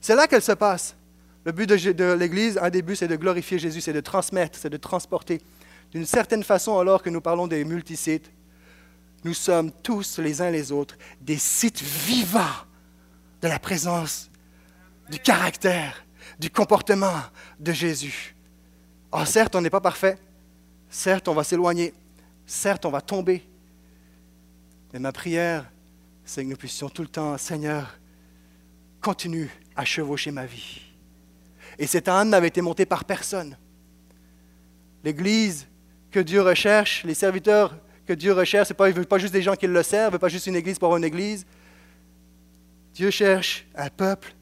C'est 0.00 0.14
là 0.14 0.28
qu'elle 0.28 0.40
se 0.40 0.52
passe. 0.52 0.94
Le 1.44 1.52
but 1.52 1.68
de, 1.68 2.12
l'Église, 2.14 2.58
un 2.60 2.70
des 2.70 2.80
buts, 2.80 2.96
c'est 2.96 3.08
de 3.08 3.16
glorifier 3.16 3.58
Jésus, 3.58 3.80
c'est 3.80 3.92
de 3.92 4.00
transmettre, 4.00 4.58
c'est 4.58 4.70
de 4.70 4.76
transporter. 4.78 5.40
D'une 5.92 6.06
certaine 6.06 6.42
façon, 6.42 6.78
alors 6.78 7.02
que 7.02 7.10
nous 7.10 7.20
parlons 7.20 7.46
des 7.46 7.64
multisites, 7.64 8.30
nous 9.24 9.34
sommes 9.34 9.70
tous 9.82 10.18
les 10.18 10.40
uns 10.40 10.50
les 10.50 10.72
autres 10.72 10.96
des 11.20 11.36
sites 11.36 11.82
vivants 11.82 12.64
de 13.42 13.48
la 13.48 13.58
présence, 13.58 14.30
du 15.10 15.18
caractère, 15.18 16.04
du 16.38 16.50
comportement 16.50 17.20
de 17.60 17.72
Jésus. 17.72 18.34
Ah, 19.12 19.26
certes, 19.26 19.54
on 19.54 19.60
n'est 19.60 19.70
pas 19.70 19.80
parfait. 19.80 20.18
Certes, 20.88 21.28
on 21.28 21.34
va 21.34 21.44
s'éloigner. 21.44 21.92
Certes, 22.46 22.86
on 22.86 22.90
va 22.90 23.00
tomber. 23.00 23.46
Mais 24.92 24.98
ma 24.98 25.12
prière, 25.12 25.70
c'est 26.24 26.42
que 26.42 26.48
nous 26.48 26.56
puissions 26.56 26.88
tout 26.88 27.02
le 27.02 27.08
temps, 27.08 27.36
Seigneur, 27.36 27.98
continue 29.00 29.50
à 29.76 29.84
chevaucher 29.84 30.30
ma 30.30 30.46
vie. 30.46 30.83
Et 31.78 31.86
cette 31.86 32.08
âne 32.08 32.30
n'avait 32.30 32.48
été 32.48 32.60
montée 32.60 32.86
par 32.86 33.04
personne. 33.04 33.56
L'Église 35.02 35.66
que 36.10 36.20
Dieu 36.20 36.42
recherche, 36.42 37.04
les 37.04 37.14
serviteurs 37.14 37.76
que 38.06 38.12
Dieu 38.12 38.32
recherche, 38.32 38.72
pas, 38.72 38.88
il 38.88 39.06
pas 39.06 39.18
juste 39.18 39.32
des 39.32 39.42
gens 39.42 39.54
qui 39.54 39.66
le 39.66 39.82
servent, 39.82 40.12
il 40.12 40.16
ne 40.16 40.18
pas 40.18 40.28
juste 40.28 40.46
une 40.46 40.56
Église 40.56 40.78
pour 40.78 40.96
une 40.96 41.04
Église. 41.04 41.46
Dieu 42.94 43.10
cherche 43.10 43.66
un 43.74 43.88
peuple 43.88 44.34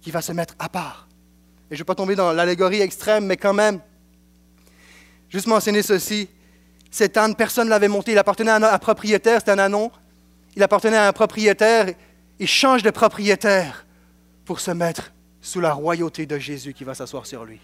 qui 0.00 0.10
va 0.10 0.22
se 0.22 0.32
mettre 0.32 0.54
à 0.58 0.68
part. 0.68 1.08
Et 1.70 1.74
je 1.74 1.76
ne 1.76 1.78
vais 1.78 1.84
pas 1.84 1.94
tomber 1.94 2.14
dans 2.14 2.32
l'allégorie 2.32 2.80
extrême, 2.80 3.26
mais 3.26 3.36
quand 3.36 3.54
même, 3.54 3.80
juste 5.28 5.48
mentionner 5.48 5.82
ceci. 5.82 6.28
Cet 6.90 7.16
âne, 7.16 7.34
personne 7.34 7.66
ne 7.66 7.70
l'avait 7.70 7.88
monté. 7.88 8.12
Il 8.12 8.18
appartenait 8.18 8.52
à 8.52 8.74
un 8.74 8.78
propriétaire, 8.78 9.40
c'était 9.40 9.50
un 9.50 9.58
anon. 9.58 9.90
Il 10.54 10.62
appartenait 10.62 10.96
à 10.96 11.08
un 11.08 11.12
propriétaire. 11.12 11.92
Il 12.38 12.46
change 12.46 12.82
de 12.82 12.90
propriétaire 12.90 13.84
pour 14.44 14.60
se 14.60 14.70
mettre 14.70 15.12
sous 15.40 15.60
la 15.60 15.72
royauté 15.72 16.26
de 16.26 16.38
Jésus 16.38 16.72
qui 16.72 16.84
va 16.84 16.94
s'asseoir 16.94 17.26
sur 17.26 17.44
lui. 17.44 17.60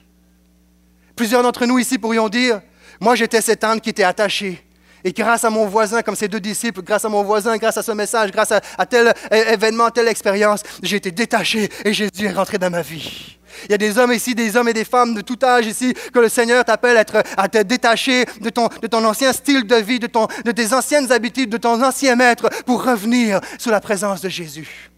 Plusieurs 1.16 1.42
d'entre 1.42 1.66
nous 1.66 1.78
ici 1.78 1.98
pourrions 1.98 2.28
dire, 2.28 2.60
moi 3.00 3.14
j'étais 3.14 3.40
cet 3.40 3.64
âne 3.64 3.80
qui 3.80 3.90
était 3.90 4.04
attaché. 4.04 4.64
Et 5.04 5.12
grâce 5.12 5.44
à 5.44 5.50
mon 5.50 5.66
voisin, 5.66 6.02
comme 6.02 6.14
ces 6.14 6.28
deux 6.28 6.40
disciples, 6.40 6.82
grâce 6.82 7.04
à 7.04 7.08
mon 7.08 7.24
voisin, 7.24 7.56
grâce 7.56 7.76
à 7.76 7.82
ce 7.82 7.92
message, 7.92 8.30
grâce 8.30 8.52
à, 8.52 8.86
tel 8.86 9.12
événement, 9.30 9.90
telle 9.90 10.08
expérience, 10.08 10.62
j'ai 10.82 10.96
été 10.96 11.10
détaché 11.10 11.68
et 11.84 11.92
Jésus 11.92 12.26
est 12.26 12.32
rentré 12.32 12.58
dans 12.58 12.70
ma 12.70 12.82
vie. 12.82 13.38
Il 13.64 13.72
y 13.72 13.74
a 13.74 13.78
des 13.78 13.98
hommes 13.98 14.12
ici, 14.12 14.34
des 14.34 14.56
hommes 14.56 14.68
et 14.68 14.72
des 14.72 14.84
femmes 14.84 15.14
de 15.14 15.20
tout 15.20 15.38
âge 15.42 15.66
ici, 15.66 15.92
que 16.14 16.20
le 16.20 16.28
Seigneur 16.28 16.64
t'appelle 16.64 16.96
à, 16.96 17.04
à 17.36 17.48
te 17.48 17.58
détacher 17.58 18.24
de 18.40 18.48
ton, 18.48 18.68
de 18.80 18.86
ton 18.86 19.04
ancien 19.04 19.32
style 19.32 19.66
de 19.66 19.76
vie, 19.76 19.98
de, 19.98 20.06
ton, 20.06 20.26
de 20.44 20.52
tes 20.52 20.72
anciennes 20.72 21.10
habitudes, 21.10 21.50
de 21.50 21.58
ton 21.58 21.82
ancien 21.82 22.16
maître, 22.16 22.48
pour 22.64 22.84
revenir 22.84 23.40
sous 23.58 23.70
la 23.70 23.80
présence 23.80 24.20
de 24.20 24.28
Jésus. 24.28 24.91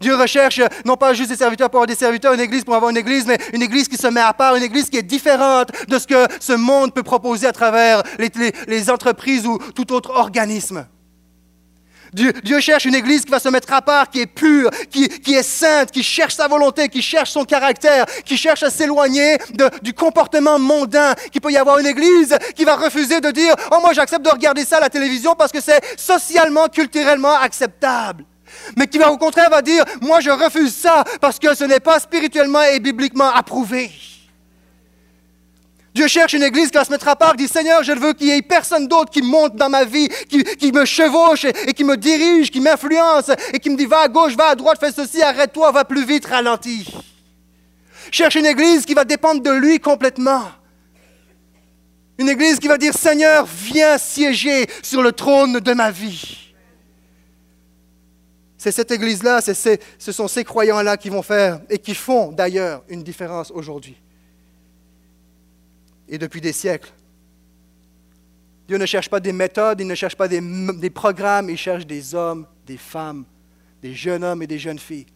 Dieu 0.00 0.14
recherche 0.14 0.60
non 0.84 0.96
pas 0.96 1.14
juste 1.14 1.30
des 1.30 1.36
serviteurs 1.36 1.70
pour 1.70 1.78
avoir 1.78 1.86
des 1.86 1.94
serviteurs, 1.94 2.32
une 2.32 2.40
église 2.40 2.64
pour 2.64 2.74
avoir 2.74 2.90
une 2.90 2.96
église, 2.96 3.26
mais 3.26 3.38
une 3.52 3.62
église 3.62 3.88
qui 3.88 3.96
se 3.96 4.06
met 4.06 4.20
à 4.20 4.32
part, 4.32 4.56
une 4.56 4.62
église 4.62 4.90
qui 4.90 4.96
est 4.96 5.02
différente 5.02 5.70
de 5.88 5.98
ce 5.98 6.06
que 6.06 6.26
ce 6.40 6.52
monde 6.52 6.94
peut 6.94 7.02
proposer 7.02 7.46
à 7.46 7.52
travers 7.52 8.02
les, 8.18 8.90
entreprises 8.90 9.46
ou 9.46 9.58
tout 9.74 9.92
autre 9.92 10.10
organisme. 10.10 10.86
Dieu, 12.12 12.60
cherche 12.60 12.86
une 12.86 12.94
église 12.94 13.24
qui 13.24 13.30
va 13.30 13.38
se 13.38 13.48
mettre 13.48 13.72
à 13.72 13.82
part, 13.82 14.08
qui 14.08 14.20
est 14.20 14.26
pure, 14.26 14.70
qui, 14.90 15.08
qui, 15.08 15.34
est 15.34 15.42
sainte, 15.42 15.90
qui 15.90 16.02
cherche 16.02 16.34
sa 16.34 16.48
volonté, 16.48 16.88
qui 16.88 17.02
cherche 17.02 17.30
son 17.30 17.44
caractère, 17.44 18.06
qui 18.24 18.36
cherche 18.36 18.62
à 18.62 18.70
s'éloigner 18.70 19.36
du 19.82 19.92
comportement 19.92 20.58
mondain. 20.58 21.14
Qu'il 21.30 21.40
peut 21.40 21.52
y 21.52 21.56
avoir 21.56 21.78
une 21.78 21.86
église 21.86 22.36
qui 22.56 22.64
va 22.64 22.76
refuser 22.76 23.20
de 23.20 23.30
dire 23.30 23.54
Oh, 23.72 23.78
moi 23.80 23.92
j'accepte 23.92 24.24
de 24.24 24.30
regarder 24.30 24.64
ça 24.64 24.78
à 24.78 24.80
la 24.80 24.88
télévision 24.88 25.34
parce 25.34 25.52
que 25.52 25.60
c'est 25.60 25.80
socialement, 25.98 26.68
culturellement 26.68 27.34
acceptable 27.34 28.24
mais 28.76 28.86
qui 28.86 28.98
va 28.98 29.10
au 29.10 29.18
contraire 29.18 29.50
va 29.50 29.62
dire, 29.62 29.84
moi 30.00 30.20
je 30.20 30.30
refuse 30.30 30.74
ça 30.74 31.04
parce 31.20 31.38
que 31.38 31.54
ce 31.54 31.64
n'est 31.64 31.80
pas 31.80 31.98
spirituellement 32.00 32.62
et 32.62 32.80
bibliquement 32.80 33.30
approuvé. 33.30 33.90
Dieu 35.94 36.06
cherche 36.06 36.34
une 36.34 36.44
église 36.44 36.70
qui 36.70 36.76
va 36.76 36.84
se 36.84 36.92
mettre 36.92 37.08
à 37.08 37.16
part, 37.16 37.32
qui 37.32 37.44
dit 37.44 37.48
Seigneur, 37.48 37.82
je 37.82 37.92
veux 37.92 38.12
qu'il 38.12 38.28
y 38.28 38.30
ait 38.30 38.40
personne 38.40 38.86
d'autre 38.86 39.10
qui 39.10 39.20
monte 39.20 39.56
dans 39.56 39.68
ma 39.68 39.84
vie, 39.84 40.08
qui, 40.28 40.70
me 40.70 40.84
chevauche 40.84 41.44
et, 41.44 41.72
qui 41.72 41.82
me 41.82 41.96
dirige, 41.96 42.52
qui 42.52 42.60
m'influence 42.60 43.30
et 43.52 43.58
qui 43.58 43.68
me 43.68 43.76
dit 43.76 43.86
va 43.86 44.02
à 44.02 44.08
gauche, 44.08 44.36
va 44.36 44.50
à 44.50 44.54
droite, 44.54 44.78
fais 44.78 44.92
ceci, 44.92 45.20
arrête-toi, 45.20 45.72
va 45.72 45.84
plus 45.84 46.04
vite, 46.04 46.26
ralentis. 46.26 46.86
Cherche 48.12 48.36
une 48.36 48.46
église 48.46 48.86
qui 48.86 48.94
va 48.94 49.04
dépendre 49.04 49.42
de 49.42 49.50
lui 49.50 49.80
complètement. 49.80 50.44
Une 52.18 52.28
église 52.28 52.60
qui 52.60 52.68
va 52.68 52.78
dire 52.78 52.94
Seigneur, 52.94 53.46
viens 53.46 53.98
siéger 53.98 54.66
sur 54.82 55.02
le 55.02 55.10
trône 55.10 55.58
de 55.58 55.72
ma 55.72 55.90
vie. 55.90 56.47
C'est 58.68 58.82
cette 58.82 58.90
Église-là, 58.90 59.40
ce 59.40 60.12
sont 60.12 60.28
ces 60.28 60.44
croyants-là 60.44 60.98
qui 60.98 61.08
vont 61.08 61.22
faire 61.22 61.62
et 61.70 61.78
qui 61.78 61.94
font 61.94 62.32
d'ailleurs 62.32 62.84
une 62.90 63.02
différence 63.02 63.50
aujourd'hui. 63.50 63.96
Et 66.06 66.18
depuis 66.18 66.42
des 66.42 66.52
siècles. 66.52 66.92
Dieu 68.66 68.76
ne 68.76 68.84
cherche 68.84 69.08
pas 69.08 69.20
des 69.20 69.32
méthodes, 69.32 69.80
il 69.80 69.86
ne 69.86 69.94
cherche 69.94 70.16
pas 70.16 70.28
des, 70.28 70.42
des 70.42 70.90
programmes, 70.90 71.48
il 71.48 71.56
cherche 71.56 71.86
des 71.86 72.14
hommes, 72.14 72.46
des 72.66 72.76
femmes, 72.76 73.24
des 73.80 73.94
jeunes 73.94 74.22
hommes 74.22 74.42
et 74.42 74.46
des 74.46 74.58
jeunes 74.58 74.78
filles. 74.78 75.06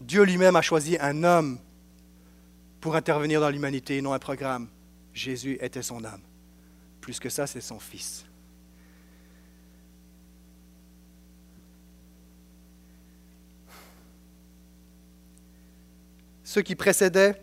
Dieu 0.00 0.22
lui-même 0.22 0.56
a 0.56 0.62
choisi 0.62 0.96
un 0.98 1.22
homme 1.22 1.58
pour 2.80 2.96
intervenir 2.96 3.42
dans 3.42 3.50
l'humanité, 3.50 4.00
non 4.00 4.14
un 4.14 4.18
programme. 4.18 4.68
Jésus 5.12 5.58
était 5.60 5.82
son 5.82 6.02
homme. 6.02 6.22
Plus 7.02 7.20
que 7.20 7.28
ça, 7.28 7.46
c'est 7.46 7.60
son 7.60 7.78
fils. 7.78 8.24
Ceux 16.54 16.62
qui 16.62 16.76
précédaient 16.76 17.34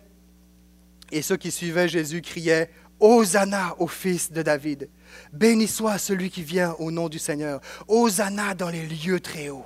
et 1.12 1.22
ceux 1.22 1.36
qui 1.36 1.52
suivaient 1.52 1.90
Jésus 1.90 2.22
criaient 2.22 2.70
Hosanna 2.98 3.76
au 3.78 3.88
fils 3.88 4.32
de 4.32 4.42
David. 4.42 4.90
Béni 5.34 5.68
soit 5.68 5.98
celui 5.98 6.30
qui 6.30 6.44
vient 6.44 6.76
au 6.80 6.92
nom 6.92 7.10
du 7.10 7.20
Seigneur. 7.20 7.60
Hosanna 7.90 8.54
dans 8.54 8.70
les 8.70 8.88
lieux 8.88 9.20
très 9.20 9.50
hauts. 9.50 9.66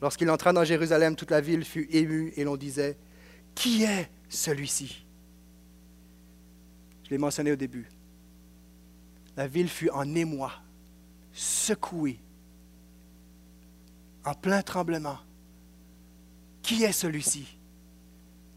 Lorsqu'il 0.00 0.30
entra 0.30 0.54
dans 0.54 0.64
Jérusalem, 0.64 1.16
toute 1.16 1.30
la 1.30 1.42
ville 1.42 1.66
fut 1.66 1.86
émue 1.90 2.32
et 2.34 2.44
l'on 2.44 2.56
disait 2.56 2.96
Qui 3.54 3.84
est 3.84 4.08
celui-ci? 4.30 5.04
Je 7.04 7.10
l'ai 7.10 7.18
mentionné 7.18 7.52
au 7.52 7.56
début. 7.56 7.90
La 9.36 9.46
ville 9.46 9.68
fut 9.68 9.90
en 9.90 10.14
émoi, 10.14 10.50
secouée, 11.30 12.20
en 14.24 14.32
plein 14.32 14.62
tremblement. 14.62 15.18
Qui 16.62 16.84
est 16.84 16.92
celui-ci? 16.92 17.58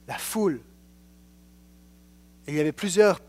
La 0.08 0.18
foule. 0.18 0.62
il 2.48 2.56
y 2.56 2.60
avait 2.60 2.72
plusieurs 2.72 3.22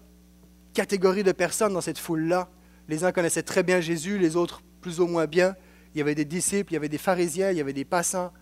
catégories 0.74 1.22
de 1.22 1.32
personnes 1.32 1.72
dans 1.72 1.80
cette 1.80 1.98
foule-là. 1.98 2.48
Les 2.88 3.02
uns 3.04 3.12
connaissaient 3.12 3.42
très 3.42 3.62
bien 3.62 3.80
Jésus, 3.80 4.18
les 4.18 4.36
autres 4.36 4.62
plus 4.80 5.00
ou 5.00 5.06
moins 5.06 5.26
bien. 5.26 5.56
Il 5.94 5.98
y 5.98 6.00
avait 6.02 6.14
des 6.14 6.26
disciples, 6.26 6.72
il 6.72 6.74
y 6.74 6.76
avait 6.76 6.90
des 6.90 6.98
pharisiens, 6.98 7.50
il 7.50 7.56
y 7.56 7.60
avait 7.60 7.72
des 7.72 7.86
passants. 7.86 8.32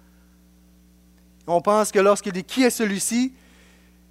On 1.47 1.61
pense 1.61 1.92
que 1.92 2.01
lorsqu'il 2.01 2.33
dit 2.33 2.42
qui 2.42 2.64
est 2.64 2.70
celui-ci, 2.70 3.35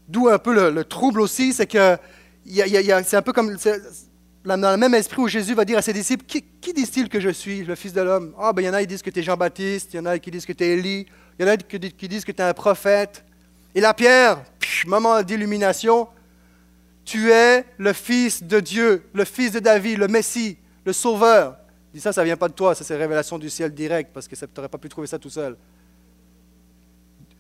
d'où 0.08 0.30
un 0.30 0.40
peu 0.40 0.72
le, 0.72 0.84
trouble 0.86 1.20
aussi, 1.20 1.52
c'est 1.52 1.68
que 1.68 1.98
c'est 2.46 3.16
un 3.16 3.22
peu 3.22 3.34
comme 3.34 3.58
dans 4.46 4.72
le 4.72 4.78
même 4.78 4.94
esprit 4.94 5.22
où 5.22 5.28
Jésus 5.28 5.54
va 5.54 5.66
dire 5.66 5.78
à 5.78 5.82
ses 5.82 5.94
disciples 5.94 6.26
Qui, 6.26 6.74
disent-ils 6.74 7.10
que 7.10 7.20
je 7.20 7.30
suis, 7.30 7.64
le 7.64 7.76
Fils 7.76 7.94
de 7.94 8.02
l'homme? 8.02 8.34
Ah, 8.38 8.54
ben 8.54 8.62
il 8.62 8.66
y 8.66 8.70
en 8.70 8.74
a 8.74 8.82
qui 8.82 8.88
disent 8.88 9.02
que 9.02 9.10
tu 9.10 9.20
es 9.20 9.24
Jean-Baptiste, 9.24 9.94
il 9.94 9.98
y 9.98 10.00
en 10.00 10.06
a 10.06 10.18
qui 10.20 10.32
disent 10.32 10.46
que 10.46 10.54
tu 10.54 10.64
es 10.64 10.78
Élie, 10.78 11.06
il 11.40 11.46
y 11.46 11.50
en 11.50 11.52
a 11.52 11.58
qui 11.58 12.08
disent 12.08 12.26
que 12.26 12.32
tu 12.32 12.42
es 12.42 12.46
un 12.46 12.54
prophète. 12.54 13.26
Et 13.76 13.82
la 13.82 13.94
pierre, 13.94 14.44
moment 14.86 15.22
d'illumination, 15.24 16.08
tu 17.06 17.32
es 17.32 17.66
le 17.78 17.94
Fils 17.94 18.44
de 18.44 18.60
Dieu, 18.60 19.04
le 19.14 19.26
Fils 19.26 19.52
de 19.52 19.60
David, 19.60 19.98
le 19.98 20.08
Messie, 20.08 20.58
le 20.86 20.94
Sauveur. 20.94 21.58
Dis 21.94 22.00
ça, 22.00 22.14
ça 22.14 22.22
ne 22.22 22.26
vient 22.26 22.38
pas 22.38 22.48
de 22.48 22.54
toi, 22.54 22.76
ça 22.76 22.84
c'est 22.84 22.96
révélation 22.96 23.38
du 23.38 23.50
ciel 23.50 23.74
direct, 23.74 24.12
parce 24.14 24.28
que 24.28 24.36
tu 24.36 24.46
n'aurais 24.56 24.70
pas 24.70 24.78
pu 24.78 24.90
trouver 24.90 25.08
ça 25.08 25.20
tout 25.20 25.30
seul. 25.30 25.58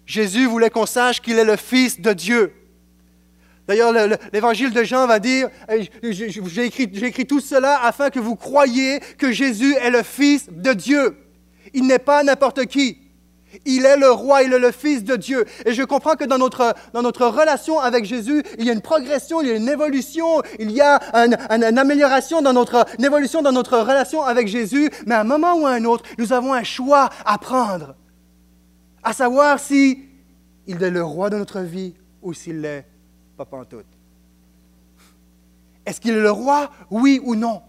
Jésus 0.05 0.47
voulait 0.47 0.69
qu'on 0.69 0.85
sache 0.85 1.21
qu'il 1.21 1.37
est 1.37 1.45
le 1.45 1.55
Fils 1.55 1.99
de 1.99 2.13
Dieu. 2.13 2.53
D'ailleurs, 3.67 3.93
l'évangile 4.33 4.71
de 4.71 4.83
Jean 4.83 5.07
va 5.07 5.19
dire, 5.19 5.49
j'ai 6.01 6.65
écrit, 6.65 6.83
écrit 6.83 7.25
tout 7.25 7.39
cela 7.39 7.81
afin 7.83 8.09
que 8.09 8.19
vous 8.19 8.35
croyiez 8.35 8.99
que 9.17 9.31
Jésus 9.31 9.73
est 9.75 9.89
le 9.89 10.03
Fils 10.03 10.47
de 10.49 10.73
Dieu. 10.73 11.17
Il 11.73 11.87
n'est 11.87 11.99
pas 11.99 12.23
n'importe 12.23 12.65
qui. 12.65 12.97
Il 13.65 13.85
est 13.85 13.97
le 13.97 14.11
roi, 14.11 14.43
il 14.43 14.53
est 14.53 14.59
le 14.59 14.71
Fils 14.71 15.03
de 15.03 15.15
Dieu. 15.15 15.45
Et 15.65 15.73
je 15.73 15.83
comprends 15.83 16.15
que 16.15 16.23
dans 16.25 16.37
notre, 16.37 16.73
dans 16.93 17.01
notre 17.01 17.27
relation 17.27 17.79
avec 17.79 18.05
Jésus, 18.05 18.43
il 18.57 18.65
y 18.65 18.69
a 18.69 18.73
une 18.73 18.81
progression, 18.81 19.41
il 19.41 19.47
y 19.47 19.51
a 19.51 19.55
une 19.55 19.69
évolution, 19.69 20.41
il 20.59 20.71
y 20.71 20.81
a 20.81 20.99
une 21.13 21.77
amélioration 21.77 22.41
dans 22.41 22.53
notre 22.53 22.85
évolution 22.99 23.41
dans 23.41 23.51
notre 23.51 23.77
relation 23.77 24.23
avec 24.23 24.47
Jésus. 24.47 24.89
Mais 25.05 25.15
à 25.15 25.21
un 25.21 25.25
moment 25.25 25.55
ou 25.55 25.65
à 25.65 25.71
un 25.71 25.85
autre, 25.85 26.05
nous 26.17 26.33
avons 26.33 26.53
un 26.53 26.63
choix 26.63 27.09
à 27.25 27.37
prendre, 27.37 27.95
à 29.03 29.13
savoir 29.13 29.59
si 29.59 30.05
il 30.67 30.81
est 30.81 30.91
le 30.91 31.03
roi 31.03 31.29
de 31.29 31.37
notre 31.37 31.59
vie 31.61 31.93
ou 32.21 32.33
s'il 32.33 32.61
l'est 32.61 32.85
pas 33.37 33.45
pantoute. 33.45 33.85
Est-ce 35.85 35.99
qu'il 35.99 36.11
est 36.11 36.21
le 36.21 36.31
roi, 36.31 36.71
oui 36.89 37.19
ou 37.23 37.35
non? 37.35 37.61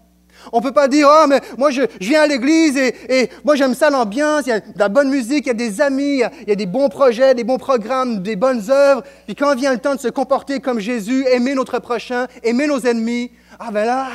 On 0.51 0.59
ne 0.59 0.63
peut 0.63 0.71
pas 0.71 0.87
dire, 0.87 1.07
oh, 1.09 1.25
mais 1.27 1.41
moi 1.57 1.71
je, 1.71 1.81
viens 1.99 2.21
à 2.21 2.27
l'église 2.27 2.77
et, 2.77 3.29
moi 3.43 3.55
j'aime 3.55 3.73
ça 3.73 3.89
l'ambiance, 3.89 4.43
il 4.45 4.49
y 4.49 4.53
a 4.53 4.59
de 4.59 4.77
la 4.77 4.89
bonne 4.89 5.09
musique, 5.09 5.45
il 5.45 5.47
y 5.47 5.51
a 5.51 5.53
des 5.53 5.81
amis, 5.81 6.21
il 6.41 6.47
y 6.47 6.51
a, 6.51 6.55
des 6.55 6.65
bons 6.65 6.89
projets, 6.89 7.33
des 7.33 7.43
bons 7.43 7.57
programmes, 7.57 8.21
des 8.21 8.35
bonnes 8.35 8.69
œuvres. 8.69 9.03
Puis 9.25 9.35
quand 9.35 9.55
vient 9.55 9.73
le 9.73 9.79
temps 9.79 9.95
de 9.95 9.99
se 9.99 10.07
comporter 10.07 10.59
comme 10.59 10.79
Jésus, 10.79 11.25
aimer 11.27 11.55
notre 11.55 11.79
prochain, 11.79 12.27
aimer 12.43 12.67
nos 12.67 12.79
ennemis, 12.79 13.31
ah 13.59 13.71
ben 13.71 13.85
là, 13.85 14.07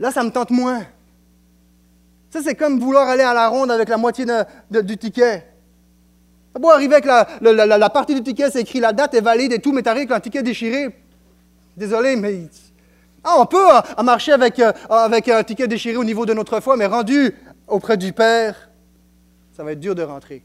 là 0.00 0.10
ça 0.10 0.22
me 0.24 0.30
tente 0.30 0.50
moins. 0.50 0.84
Ça 2.30 2.40
c'est 2.42 2.54
comme 2.54 2.80
vouloir 2.80 3.08
aller 3.08 3.22
à 3.22 3.34
la 3.34 3.48
ronde 3.48 3.70
avec 3.70 3.88
la 3.88 3.96
moitié 3.96 4.24
du 4.70 4.96
ticket. 4.96 5.46
Ça 6.52 6.58
beau 6.58 6.70
arriver 6.70 6.96
avec 6.96 7.06
la, 7.06 7.90
partie 7.90 8.14
du 8.14 8.22
ticket, 8.22 8.50
c'est 8.50 8.60
écrit 8.60 8.80
la 8.80 8.92
date 8.92 9.14
est 9.14 9.20
valide 9.20 9.52
et 9.52 9.58
tout, 9.58 9.72
mais 9.72 9.82
t'arrives 9.82 10.10
avec 10.10 10.10
un 10.12 10.20
ticket 10.20 10.42
déchiré. 10.42 10.94
Désolé, 11.76 12.16
mais. 12.16 12.48
Ah, 13.24 13.36
on 13.38 13.46
peut 13.46 13.70
hein, 13.70 14.02
marcher 14.02 14.32
avec, 14.32 14.58
euh, 14.58 14.72
avec 14.90 15.28
un 15.28 15.42
ticket 15.44 15.68
déchiré 15.68 15.96
au 15.96 16.04
niveau 16.04 16.26
de 16.26 16.34
notre 16.34 16.60
foi, 16.60 16.76
mais 16.76 16.86
rendu 16.86 17.34
auprès 17.68 17.96
du 17.96 18.12
Père, 18.12 18.70
ça 19.56 19.62
va 19.62 19.72
être 19.72 19.80
dur 19.80 19.94
de 19.94 20.02
rentrer. 20.02 20.42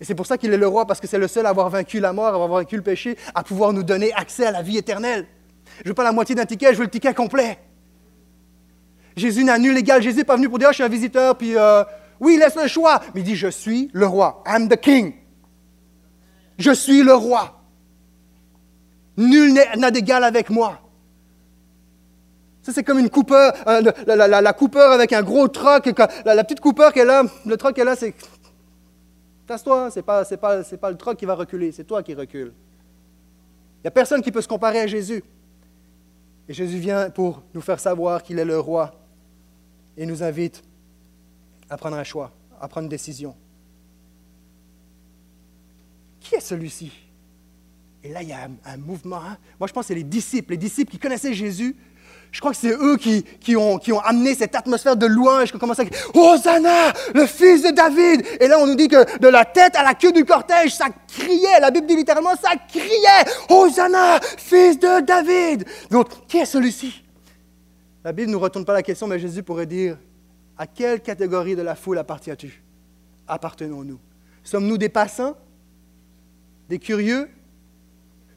Et 0.00 0.04
c'est 0.04 0.14
pour 0.14 0.26
ça 0.26 0.38
qu'il 0.38 0.52
est 0.52 0.56
le 0.56 0.66
roi, 0.66 0.86
parce 0.86 1.00
que 1.00 1.06
c'est 1.06 1.18
le 1.18 1.28
seul 1.28 1.46
à 1.46 1.50
avoir 1.50 1.68
vaincu 1.70 2.00
la 2.00 2.12
mort, 2.12 2.26
à 2.26 2.34
avoir 2.34 2.48
vaincu 2.48 2.76
le 2.76 2.82
péché, 2.82 3.16
à 3.34 3.42
pouvoir 3.42 3.72
nous 3.72 3.82
donner 3.82 4.12
accès 4.14 4.46
à 4.46 4.50
la 4.50 4.62
vie 4.62 4.78
éternelle. 4.78 5.26
Je 5.78 5.84
ne 5.84 5.88
veux 5.88 5.94
pas 5.94 6.04
la 6.04 6.12
moitié 6.12 6.34
d'un 6.34 6.46
ticket, 6.46 6.72
je 6.72 6.78
veux 6.78 6.84
le 6.84 6.90
ticket 6.90 7.14
complet. 7.14 7.58
Jésus 9.16 9.44
n'a 9.44 9.58
nul 9.58 9.76
égal. 9.76 10.02
Jésus 10.02 10.18
n'est 10.18 10.24
pas 10.24 10.36
venu 10.36 10.48
pour 10.48 10.58
dire, 10.58 10.68
ah, 10.68 10.72
je 10.72 10.76
suis 10.76 10.84
un 10.84 10.88
visiteur, 10.88 11.36
puis 11.36 11.56
euh, 11.56 11.84
oui, 12.20 12.36
laisse 12.38 12.56
le 12.56 12.66
choix, 12.66 13.00
mais 13.14 13.20
il 13.20 13.24
dit, 13.24 13.36
je 13.36 13.48
suis 13.48 13.90
le 13.92 14.06
roi. 14.06 14.42
I'm 14.46 14.68
the 14.68 14.76
king. 14.76 15.14
Je 16.58 16.72
suis 16.72 17.02
le 17.02 17.14
roi. 17.14 17.60
Nul 19.16 19.52
n'a 19.76 19.90
d'égal 19.90 20.24
avec 20.24 20.48
moi. 20.48 20.80
Ça, 22.62 22.72
c'est 22.72 22.84
comme 22.84 23.00
une 23.00 23.10
coupeur, 23.10 23.52
euh, 23.66 23.82
la, 24.06 24.52
coupeur 24.52 24.92
avec 24.92 25.12
un 25.12 25.22
gros 25.22 25.48
troc. 25.48 25.90
La, 26.24 26.44
petite 26.44 26.60
coupeur 26.60 26.92
qu'elle 26.92 27.10
a, 27.10 27.24
le 27.44 27.56
troc 27.56 27.74
qu'elle 27.74 27.88
a, 27.88 27.96
c'est. 27.96 28.14
Tasse-toi, 29.46 29.90
c'est 29.90 30.02
pas, 30.02 30.24
c'est 30.24 30.36
pas, 30.36 30.62
c'est 30.62 30.76
pas 30.76 30.90
le 30.90 30.96
troc 30.96 31.16
qui 31.18 31.24
va 31.24 31.34
reculer, 31.34 31.72
c'est 31.72 31.84
toi 31.84 32.02
qui 32.02 32.14
recules. 32.14 32.52
Il 33.78 33.86
n'y 33.86 33.88
a 33.88 33.90
personne 33.90 34.22
qui 34.22 34.30
peut 34.30 34.40
se 34.40 34.46
comparer 34.46 34.80
à 34.80 34.86
Jésus. 34.86 35.24
Et 36.48 36.54
Jésus 36.54 36.78
vient 36.78 37.10
pour 37.10 37.42
nous 37.52 37.60
faire 37.60 37.80
savoir 37.80 38.22
qu'il 38.22 38.38
est 38.38 38.44
le 38.44 38.58
roi 38.58 38.92
et 39.96 40.06
nous 40.06 40.22
invite 40.22 40.62
à 41.68 41.76
prendre 41.76 41.96
un 41.96 42.04
choix, 42.04 42.30
à 42.60 42.68
prendre 42.68 42.84
une 42.84 42.90
décision. 42.90 43.34
Qui 46.20 46.36
est 46.36 46.40
celui-ci? 46.40 46.92
Et 48.04 48.12
là, 48.12 48.22
il 48.22 48.28
y 48.28 48.32
a 48.32 48.48
un, 48.64 48.76
mouvement. 48.76 49.16
Hein. 49.16 49.36
Moi, 49.58 49.66
je 49.66 49.72
pense 49.72 49.84
que 49.84 49.88
c'est 49.88 49.94
les 49.94 50.04
disciples, 50.04 50.52
les 50.52 50.56
disciples 50.56 50.90
qui 50.90 50.98
connaissaient 50.98 51.34
Jésus. 51.34 51.76
Je 52.32 52.40
crois 52.40 52.52
que 52.52 52.56
c'est 52.56 52.72
eux 52.72 52.96
qui, 52.96 53.56
ont, 53.56 53.78
amené 54.00 54.34
cette 54.34 54.54
atmosphère 54.54 54.96
de 54.96 55.04
louange, 55.04 55.50
qui 55.50 55.56
ont 55.56 55.58
commencé 55.58 55.82
à 55.82 56.18
Hosanna, 56.18 56.90
le 57.14 57.26
fils 57.26 57.62
de 57.62 57.70
David. 57.70 58.24
Et 58.40 58.48
là, 58.48 58.58
on 58.58 58.66
nous 58.66 58.74
dit 58.74 58.88
que 58.88 59.18
de 59.18 59.28
la 59.28 59.44
tête 59.44 59.76
à 59.76 59.82
la 59.82 59.92
queue 59.92 60.12
du 60.12 60.24
cortège, 60.24 60.74
ça 60.74 60.86
criait. 61.06 61.60
La 61.60 61.70
Bible 61.70 61.86
dit 61.86 61.94
littéralement, 61.94 62.34
ça 62.42 62.52
criait 62.66 63.30
Hosanna, 63.50 64.18
fils 64.38 64.78
de 64.78 65.04
David. 65.04 65.66
Donc, 65.90 66.26
qui 66.26 66.38
est 66.38 66.46
celui-ci? 66.46 67.04
La 68.02 68.12
Bible 68.12 68.28
ne 68.28 68.32
nous 68.32 68.40
retourne 68.40 68.64
pas 68.64 68.72
la 68.72 68.82
question, 68.82 69.06
mais 69.06 69.18
Jésus 69.18 69.42
pourrait 69.42 69.66
dire 69.66 69.98
à 70.56 70.66
quelle 70.66 71.02
catégorie 71.02 71.54
de 71.54 71.62
la 71.62 71.74
foule 71.74 71.98
appartiens-tu? 71.98 72.62
Appartenons-nous. 73.28 73.98
Sommes-nous 74.42 74.78
des 74.78 74.88
passants? 74.88 75.36
Des 76.70 76.78
curieux? 76.78 77.28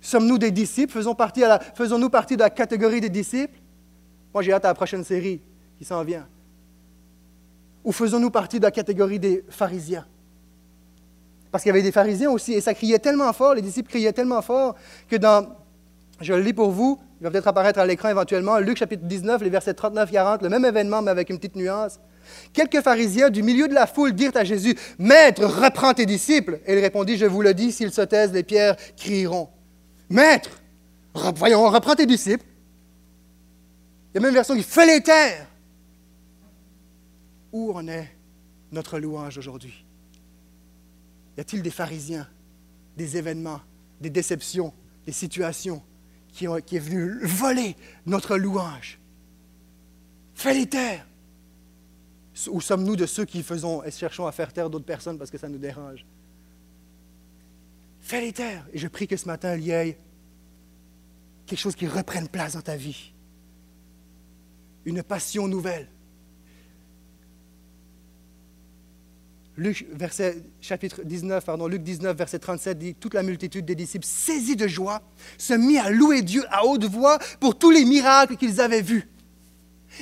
Sommes-nous 0.02 0.38
des 0.38 0.52
disciples? 0.52 0.92
Faisons-nous 0.92 2.10
partie 2.10 2.36
de 2.36 2.42
la 2.42 2.50
catégorie 2.50 3.00
des 3.00 3.10
disciples? 3.10 3.58
Moi, 4.36 4.44
j'ai 4.44 4.52
hâte 4.52 4.66
à 4.66 4.68
la 4.68 4.74
prochaine 4.74 5.06
série 5.06 5.40
qui 5.78 5.86
s'en 5.86 6.04
vient. 6.04 6.28
Ou 7.86 7.94
faisons-nous 7.94 8.32
partie 8.32 8.60
de 8.60 8.66
la 8.66 8.72
catégorie 8.72 9.18
des 9.18 9.46
pharisiens? 9.48 10.06
Parce 11.54 11.64
qu'il 11.64 11.70
y 11.70 11.72
avait 11.74 11.82
des 11.82 11.94
pharisiens 11.94 12.30
aussi, 12.30 12.52
et 12.52 12.60
ça 12.60 12.74
criait 12.74 13.00
tellement 13.00 13.32
fort, 13.32 13.54
les 13.54 13.62
disciples 13.62 13.90
criaient 13.90 14.12
tellement 14.12 14.42
fort, 14.42 14.76
que 15.08 15.16
dans, 15.16 15.56
je 16.20 16.34
le 16.34 16.42
lis 16.42 16.52
pour 16.52 16.72
vous, 16.72 17.00
il 17.22 17.24
va 17.24 17.32
peut-être 17.32 17.48
apparaître 17.48 17.80
à 17.80 17.86
l'écran 17.86 18.10
éventuellement, 18.10 18.58
Luc 18.58 18.76
chapitre 18.76 19.06
19, 19.06 19.42
les 19.42 19.50
versets 19.50 19.72
39-40, 19.72 20.44
le 20.44 20.50
même 20.50 20.66
événement, 20.66 21.02
mais 21.02 21.12
avec 21.12 21.30
une 21.30 21.38
petite 21.38 21.56
nuance. 21.56 22.02
Quelques 22.52 22.82
pharisiens 22.82 23.30
du 23.30 23.42
milieu 23.42 23.70
de 23.70 23.74
la 23.74 23.88
foule 23.88 24.12
dirent 24.12 24.36
à 24.36 24.44
Jésus, 24.44 24.76
Maître, 25.00 25.46
reprends 25.46 25.94
tes 25.94 26.06
disciples. 26.06 26.60
Et 26.66 26.74
il 26.74 26.80
répondit, 26.80 27.16
Je 27.16 27.26
vous 27.26 27.42
le 27.42 27.54
dis, 27.54 27.72
s'ils 27.72 27.94
se 27.94 28.02
taisent, 28.02 28.34
les 28.34 28.44
pierres 28.44 28.76
crieront. 28.98 29.48
Maître, 30.10 30.50
voyons, 31.14 31.70
reprends 31.70 31.96
tes 31.96 32.06
disciples. 32.06 32.44
Il 34.16 34.20
y 34.20 34.20
a 34.20 34.22
même 34.22 34.30
une 34.30 34.36
version 34.36 34.56
qui 34.56 34.64
fait 34.64 34.86
les 34.86 35.04
terres. 35.04 35.46
Où 37.52 37.74
en 37.74 37.86
est 37.86 38.16
notre 38.72 38.98
louange 38.98 39.38
aujourd'hui? 39.38 39.86
Y 41.38 41.42
a-t-il 41.42 41.62
des 41.62 41.70
pharisiens, 41.70 42.26
des 42.96 43.18
événements, 43.18 43.60
des 44.00 44.10
déceptions, 44.10 44.74
des 45.06 45.12
situations 45.12 45.84
qui, 46.30 46.48
ont, 46.48 46.62
qui 46.62 46.78
est 46.78 46.80
venu 46.80 47.26
voler 47.26 47.76
notre 48.06 48.38
louange? 48.38 49.02
Fais 50.34 50.54
les 50.54 50.68
terres. 50.68 51.06
Ou 52.48 52.62
sommes-nous 52.62 52.96
de 52.96 53.06
ceux 53.06 53.26
qui 53.26 53.44
faisons 53.44 53.84
et 53.84 53.92
cherchons 53.92 54.28
à 54.28 54.32
faire 54.32 54.54
taire 54.54 54.70
d'autres 54.70 54.86
personnes 54.86 55.18
parce 55.18 55.30
que 55.30 55.38
ça 55.38 55.50
nous 55.50 55.58
dérange? 55.58 56.06
Fais 58.00 58.22
les 58.22 58.32
terres. 58.32 58.66
Et 58.72 58.78
je 58.78 58.88
prie 58.88 59.10
que 59.10 59.18
ce 59.18 59.26
matin, 59.26 59.58
il 59.58 59.66
y 59.66 59.72
ait 59.72 59.98
quelque 61.46 61.60
chose 61.60 61.76
qui 61.76 61.88
reprenne 61.88 62.30
place 62.30 62.54
dans 62.54 62.62
ta 62.62 62.78
vie. 62.78 63.12
Une 64.86 65.04
passion 65.04 65.48
nouvelle. 65.48 65.90
Luc, 69.58 69.88
verset, 69.94 70.44
chapitre 70.60 71.04
19, 71.04 71.46
pardon, 71.46 71.68
Luc 71.68 71.82
19, 71.82 72.16
verset 72.18 72.40
37 72.40 72.78
dit 72.78 72.96
Toute 72.96 73.14
la 73.14 73.24
multitude 73.24 73.66
des 73.66 73.76
disciples, 73.76 74.06
saisis 74.06 74.58
de 74.58 74.68
joie, 74.68 75.02
se 75.38 75.54
mit 75.54 75.78
à 75.78 75.90
louer 75.90 76.22
Dieu 76.22 76.44
à 76.50 76.66
haute 76.66 76.84
voix 76.84 77.20
pour 77.40 77.58
tous 77.58 77.72
les 77.72 77.86
miracles 77.86 78.36
qu'ils 78.36 78.60
avaient 78.60 78.82
vus. 78.82 79.08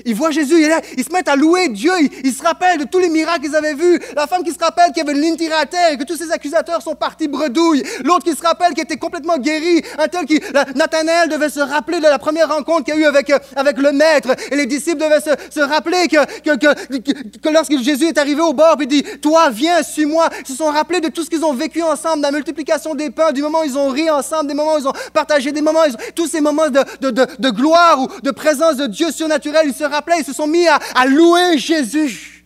Ils 0.06 0.16
voient 0.16 0.32
Jésus, 0.32 0.66
ils 0.98 1.04
se 1.04 1.12
mettent 1.12 1.28
à 1.28 1.36
louer 1.36 1.70
Dieu, 1.70 1.92
ils, 2.24 2.34
se 2.34 2.44
rappellent 2.44 2.80
de 2.80 2.86
tous 2.86 3.00
les 3.00 3.10
miracles 3.10 3.42
qu'ils 3.42 3.56
avaient 3.56 3.74
vus. 3.74 4.00
La 4.16 4.28
femme 4.28 4.44
qui 4.44 4.52
se 4.52 4.60
rappelle 4.60 4.92
qu'il 4.92 4.98
y 4.98 5.02
avait 5.02 5.18
une 5.18 5.24
ligne 5.24 5.36
tirée 5.36 5.54
à 5.54 5.66
terre 5.66 5.92
et 5.92 5.98
que 5.98 6.04
tous 6.04 6.18
ses 6.18 6.32
accusateurs 6.32 6.82
sont 6.82 6.96
partis 6.96 7.28
bredouilles. 7.28 7.84
L'autre 8.04 8.24
qui 8.24 8.36
se 8.36 8.42
rappelle 8.42 8.74
qu'il 8.74 8.84
était 8.84 8.98
complètement 8.98 9.38
guéri. 9.38 9.82
Un 9.98 10.08
tel 10.08 10.26
qui, 10.26 10.40
Nathanaël 10.76 11.30
devait 11.30 11.50
se 11.50 11.60
rappeler 11.60 12.00
de 12.00 12.04
la 12.04 12.20
première 12.20 12.50
rencontre 12.50 12.86
qu'il 12.86 12.96
y 12.96 12.98
a 12.98 13.02
eu 13.02 13.06
avec, 13.06 13.30
euh, 13.30 13.40
avec 13.56 13.78
le 13.78 13.92
maître. 13.92 14.30
Et 14.52 14.56
les 14.56 14.66
disciples 14.66 15.02
devaient 15.02 15.22
se, 15.22 15.32
se 15.50 15.60
rappeler 15.60 16.08
que, 16.08 16.26
que, 16.42 16.58
que, 16.58 17.38
que, 17.40 17.50
lorsque 17.50 17.78
Jésus 17.80 18.08
est 18.08 18.18
arrivé 18.18 18.42
au 18.42 18.54
bord, 18.54 18.78
il 18.80 18.88
dit, 18.88 19.04
toi, 19.22 19.50
viens, 19.50 19.84
suis-moi. 19.84 20.30
Ils 20.42 20.48
se 20.48 20.56
sont 20.56 20.72
rappelés 20.72 21.02
de 21.02 21.10
tout 21.10 21.24
ce 21.24 21.30
qu'ils 21.30 21.46
ont 21.46 21.54
vécu 21.54 21.82
ensemble, 21.82 22.18
de 22.18 22.24
la 22.24 22.32
multiplication 22.32 22.96
des 22.96 23.10
pains, 23.10 23.32
du 23.32 23.42
moment 23.42 23.62
où 23.62 23.66
ils 23.66 23.78
ont 23.78 23.90
ri 23.90 24.10
ensemble, 24.10 24.48
des 24.48 24.54
moments 24.54 24.76
où 24.76 24.80
ils 24.80 24.88
ont 24.88 24.94
partagé 25.14 25.52
des 25.52 25.62
moments, 25.62 25.84
tous 26.16 26.28
ces 26.28 26.42
moments 26.42 26.70
de, 26.70 26.84
de, 27.02 27.26
de, 27.40 27.50
gloire 27.50 28.02
ou 28.02 28.08
de 28.22 28.32
présence 28.32 28.78
de 28.78 28.88
Dieu 28.88 29.12
surnaturel. 29.12 29.68
Rappelaient, 29.86 30.20
ils 30.20 30.26
se 30.26 30.34
sont 30.34 30.48
mis 30.48 30.68
à, 30.68 31.06
louer 31.06 31.58
Jésus. 31.58 32.46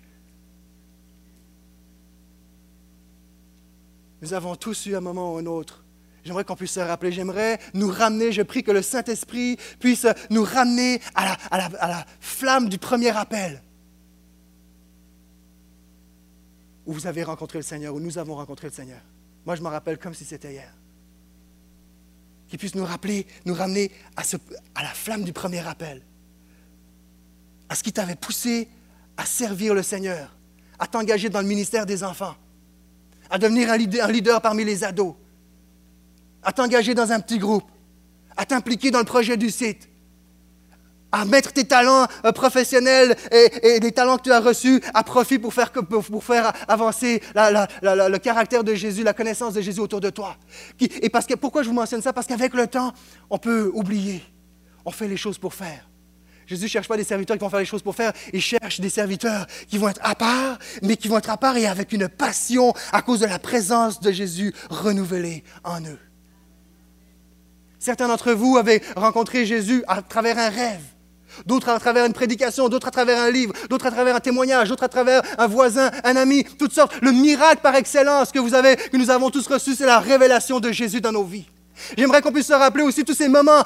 Nous 4.22 4.34
avons 4.34 4.56
tous 4.56 4.86
eu 4.88 4.96
un 4.96 5.02
moment 5.02 5.34
ou 5.34 5.38
un 5.38 5.46
autre. 5.46 5.84
J'aimerais 6.24 6.44
qu'on 6.44 6.56
puisse 6.56 6.72
se 6.72 6.80
rappeler, 6.80 7.12
j'aimerais 7.12 7.60
nous 7.74 7.90
ramener, 7.90 8.32
je 8.32 8.42
prie 8.42 8.62
que 8.62 8.72
le 8.72 8.82
Saint-Esprit 8.82 9.58
puisse 9.80 10.06
nous 10.30 10.44
ramener 10.44 11.00
à 11.16 11.38
la, 11.52 12.06
flamme 12.20 12.68
du 12.68 12.78
premier 12.78 13.16
appel. 13.16 13.62
Où 16.86 16.94
vous 16.94 17.08
avez 17.08 17.24
rencontré 17.24 17.60
le 17.60 17.64
Seigneur, 17.64 17.94
où 17.94 18.00
nous 18.00 18.18
avons 18.18 18.36
rencontré 18.36 18.68
le 18.68 18.74
Seigneur. 18.74 19.00
Moi, 19.46 19.56
je 19.56 19.62
m'en 19.62 19.70
rappelle 19.70 19.98
comme 19.98 20.14
si 20.14 20.26
c'était 20.26 20.52
hier. 20.52 20.74
Qu'il 22.50 22.60
puisse 22.60 22.76
nous 22.76 22.86
rappeler, 22.86 23.26
nous 23.46 23.54
ramener 23.54 23.92
à, 24.16 24.24
ce, 24.24 24.38
à 24.76 24.84
la 24.84 24.90
flamme 24.90 25.24
du 25.24 25.32
premier 25.32 25.66
appel 25.66 26.02
à 27.70 27.76
ce 27.76 27.84
qui 27.84 27.92
t'avait 27.92 28.16
poussé 28.16 28.70
à 29.18 29.26
servir 29.26 29.74
le 29.74 29.84
Seigneur, 29.84 30.36
à 30.80 30.88
t'engager 30.88 31.30
dans 31.30 31.42
le 31.42 31.48
ministère 31.48 31.86
des 31.86 32.04
enfants, 32.04 32.36
à 33.30 33.38
devenir 33.38 33.72
un 33.72 33.78
leader, 33.78 34.42
parmi 34.42 34.64
les 34.64 34.84
ados, 34.84 35.16
à 36.44 36.52
t'engager 36.52 36.94
dans 36.94 37.12
un 37.12 37.20
petit 37.20 37.40
groupe, 37.40 37.70
à 38.38 38.46
t'impliquer 38.46 38.92
dans 38.92 39.00
le 39.00 39.06
projet 39.06 39.36
du 39.36 39.50
site, 39.50 39.90
à 41.12 41.26
mettre 41.26 41.54
tes 41.54 41.64
talents 41.64 42.06
euh, 42.26 42.32
professionnels 42.32 43.16
et, 43.32 43.80
des 43.80 43.92
talents 43.92 44.18
que 44.18 44.24
tu 44.24 44.32
as 44.32 44.40
reçus 44.40 44.82
à 44.94 45.04
profit 45.04 45.40
pour 45.40 45.54
faire, 45.54 45.72
pour 45.72 46.24
faire 46.24 46.52
avancer 46.68 47.22
le 47.34 48.18
caractère 48.18 48.64
de 48.64 48.76
Jésus, 48.76 49.04
la 49.04 49.14
connaissance 49.14 49.54
de 49.54 49.62
Jésus 49.62 49.80
autour 49.80 50.02
de 50.02 50.10
toi. 50.10 50.36
Et 50.80 51.10
parce 51.10 51.26
que, 51.26 51.34
pourquoi 51.34 51.64
je 51.64 51.70
vous 51.70 51.76
mentionne 51.76 52.02
ça? 52.02 52.14
Parce 52.14 52.28
qu'avec 52.28 52.54
le 52.54 52.68
temps, 52.68 52.94
on 53.30 53.38
peut 53.38 53.72
oublier. 53.74 54.22
On 54.86 54.92
fait 54.92 55.08
les 55.08 55.18
choses 55.18 55.38
pour 55.38 55.54
faire. 55.54 55.87
Jésus 56.48 56.64
ne 56.64 56.70
cherche 56.70 56.88
pas 56.88 56.96
des 56.96 57.04
serviteurs 57.04 57.36
qui 57.38 57.44
vont 57.44 57.50
faire 57.50 57.60
les 57.60 57.66
choses 57.66 57.82
pour 57.82 57.94
faire, 57.94 58.14
il 58.32 58.42
cherche 58.42 58.80
des 58.80 58.90
serviteurs 58.90 59.46
qui 59.68 59.78
vont 59.78 59.90
être 59.90 60.00
à 60.02 60.16
part, 60.16 60.58
mais 60.82 60.96
qui 60.96 61.10
vont 61.10 61.18
être 61.18 61.30
à 61.30 61.36
part 61.36 61.58
et 61.58 61.68
avec 61.68 61.92
une 61.92 62.08
passion 62.08 62.74
à 62.94 63.02
cause 63.02 63.20
de 63.20 63.26
la 63.26 63.38
présence 63.38 64.00
de 64.00 64.12
Jésus 64.14 64.54
renouvelée 64.70 65.44
en 65.66 65.82
eux. 65.82 66.00
Certains 67.80 68.08
d'entre 68.08 68.32
vous 68.32 68.58
avaient 68.58 68.82
rencontré 68.96 69.46
Jésus 69.46 69.84
à 69.88 70.02
travers 70.02 70.40
un 70.40 70.50
rêve, 70.50 70.82
d'autres 71.46 71.68
à 71.68 71.80
travers 71.80 72.06
une 72.06 72.14
prédication, 72.14 72.70
d'autres 72.70 72.88
à 72.88 72.92
travers 72.92 73.22
un 73.22 73.30
livre, 73.30 73.54
d'autres 73.70 73.86
à 73.86 73.92
travers 73.92 74.16
un 74.16 74.22
témoignage, 74.22 74.70
d'autres 74.70 74.86
à 74.86 74.90
travers 74.90 75.22
un 75.38 75.48
voisin, 75.48 75.92
un 76.06 76.16
ami, 76.16 76.46
toutes 76.58 76.74
sortes. 76.74 76.94
Le 77.02 77.12
miracle 77.12 77.62
par 77.62 77.76
excellence 77.76 78.32
que 78.32 78.40
vous 78.40 78.54
avez, 78.54 78.78
que 78.78 78.96
nous 78.96 79.10
avons 79.10 79.30
tous 79.30 79.46
reçu, 79.48 79.76
c'est 79.76 79.86
la 79.86 80.00
révélation 80.00 80.62
de 80.62 80.72
Jésus 80.72 81.02
dans 81.02 81.12
nos 81.12 81.26
vies. 81.26 81.46
J'aimerais 81.98 82.22
qu'on 82.22 82.32
puisse 82.32 82.48
se 82.48 82.54
rappeler 82.54 82.84
aussi 82.84 83.04
tous 83.04 83.16
ces 83.16 83.28
moments 83.28 83.64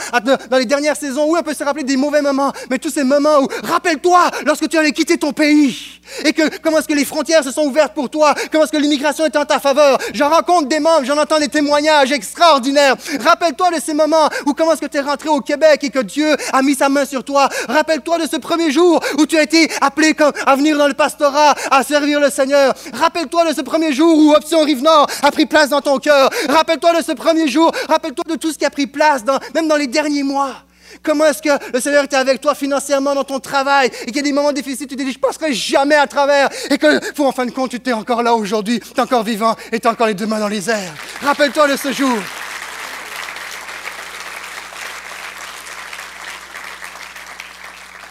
dans 0.49 0.57
les 0.57 0.66
dernières 0.66 0.95
saisons. 0.95 1.26
Oui, 1.30 1.39
on 1.39 1.43
peut 1.43 1.53
se 1.53 1.64
rappeler 1.64 1.84
des 1.84 1.97
mauvais 1.97 2.22
moments, 2.22 2.51
mais 2.70 2.78
tous 2.78 2.89
ces 2.89 3.03
moments 3.03 3.39
où, 3.41 3.47
rappelle-toi, 3.64 4.30
lorsque 4.45 4.68
tu 4.70 4.78
allais 4.78 4.91
quitter 4.91 5.18
ton 5.18 5.34
pays 5.34 5.99
et 6.26 6.34
que 6.34 6.57
comment 6.59 6.80
est-ce 6.80 6.88
que 6.88 6.93
les 6.93 7.05
frontières 7.05 7.43
se 7.43 7.51
sont 7.51 7.64
ouvertes 7.64 7.93
pour 7.93 8.09
toi, 8.09 8.34
comment 8.51 8.64
est-ce 8.64 8.72
que 8.72 8.78
l'immigration 8.78 9.26
est 9.26 9.36
en 9.36 9.45
ta 9.45 9.59
faveur. 9.59 9.97
J'en 10.14 10.30
rencontre 10.30 10.68
des 10.68 10.80
membres, 10.80 11.05
j'en 11.05 11.18
entends 11.18 11.39
des 11.39 11.47
témoignages 11.47 12.12
extraordinaires. 12.12 12.95
Rappelle-toi 13.20 13.72
de 13.72 13.82
ces 13.82 13.93
moments 13.93 14.30
où 14.45 14.53
comment 14.53 14.74
est-ce 14.74 14.82
que 14.82 14.88
tu 14.88 14.97
es 14.97 15.01
rentré 15.01 15.30
au 15.30 15.39
Québec 15.41 15.84
et 15.84 15.89
que 15.89 15.99
Dieu 15.99 16.36
a 16.51 16.62
mis 16.62 16.76
sa 16.76 16.89
main 16.89 17.05
sur 17.05 17.24
toi. 17.24 17.49
Rappelle-toi 17.68 18.20
de 18.20 18.28
ce 18.28 18.38
premier 18.38 18.72
jour 18.72 18.99
où 19.18 19.26
tu 19.26 19.38
as 19.38 19.43
été 19.43 19.70
appelé 19.80 20.16
à 20.45 20.55
venir 20.55 20.78
dans 20.78 20.88
le 20.88 20.93
pastorat, 20.93 21.55
à 21.70 21.84
servir 21.84 22.20
le 22.20 22.30
Seigneur. 22.30 22.74
Rappelle-toi 22.93 23.49
de 23.49 23.55
ce 23.55 23.62
premier 23.62 23.93
jour 23.93 24.18
où 24.18 24.34
Option 24.34 24.62
Rive-Nord 24.62 25.07
a 25.24 25.32
pris 25.32 25.45
place 25.45 25.70
dans 25.70 25.82
ton 25.82 25.97
cœur. 25.99 26.30
Rappelle-toi 26.49 26.97
de 26.99 27.03
ce 27.03 27.14
premier 27.14 27.47
jour, 27.47 27.72
rappelle-toi 28.02 28.24
de 28.28 28.36
tout 28.36 28.52
ce 28.52 28.58
qui 28.58 28.66
a 28.66 28.70
pris 28.72 28.88
place, 28.88 29.22
même 29.54 29.68
dans 29.68 29.76
les 29.76 29.86
derniers 29.86 30.24
mois. 30.24 30.64
Comment 31.04 31.26
est-ce 31.26 31.41
que 31.41 31.72
le 31.72 31.80
Seigneur 31.80 32.04
était 32.04 32.18
avec 32.18 32.41
toi 32.41 32.54
financièrement 32.54 33.14
dans 33.16 33.24
ton 33.24 33.39
travail 33.39 33.89
et 34.02 34.08
qu'il 34.08 34.18
y 34.18 34.20
a 34.20 34.24
des 34.24 34.34
moments 34.34 34.52
difficiles, 34.52 34.88
tu 34.88 34.95
te 34.95 35.04
dis, 35.04 35.12
je 35.12 35.20
passerai 35.20 35.54
jamais 35.54 35.95
à 35.95 36.08
travers 36.08 36.49
et 36.70 36.78
que, 36.78 37.22
en 37.22 37.32
fin 37.32 37.45
de 37.45 37.52
compte, 37.52 37.72
tu 37.82 37.89
es 37.89 37.93
encore 37.93 38.24
là 38.24 38.34
aujourd'hui, 38.34 38.80
tu 38.80 38.93
es 38.93 38.99
encore 38.99 39.24
vivant 39.24 39.56
et 39.72 39.80
tu 39.80 39.88
as 39.88 39.91
encore 39.91 40.08
les 40.08 40.16
deux 40.16 40.26
mains 40.26 40.39
dans 40.39 40.49
les 40.49 40.70
airs. 40.70 40.93
Rappelle-toi 41.22 41.68
de 41.70 41.78
ce 41.78 41.93
jour. 41.93 42.18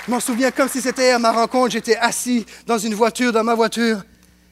Je 0.07 0.11
m'en 0.11 0.21
souviens 0.21 0.51
comme 0.51 0.69
si 0.69 0.81
c'était 0.81 1.11
à 1.11 1.19
ma 1.19 1.33
rencontre, 1.33 1.73
j'étais 1.73 1.97
assis 1.97 2.47
dans 2.67 2.79
une 2.79 2.95
voiture, 2.95 3.33
dans 3.33 3.45
ma 3.45 3.55
voiture. 3.55 4.03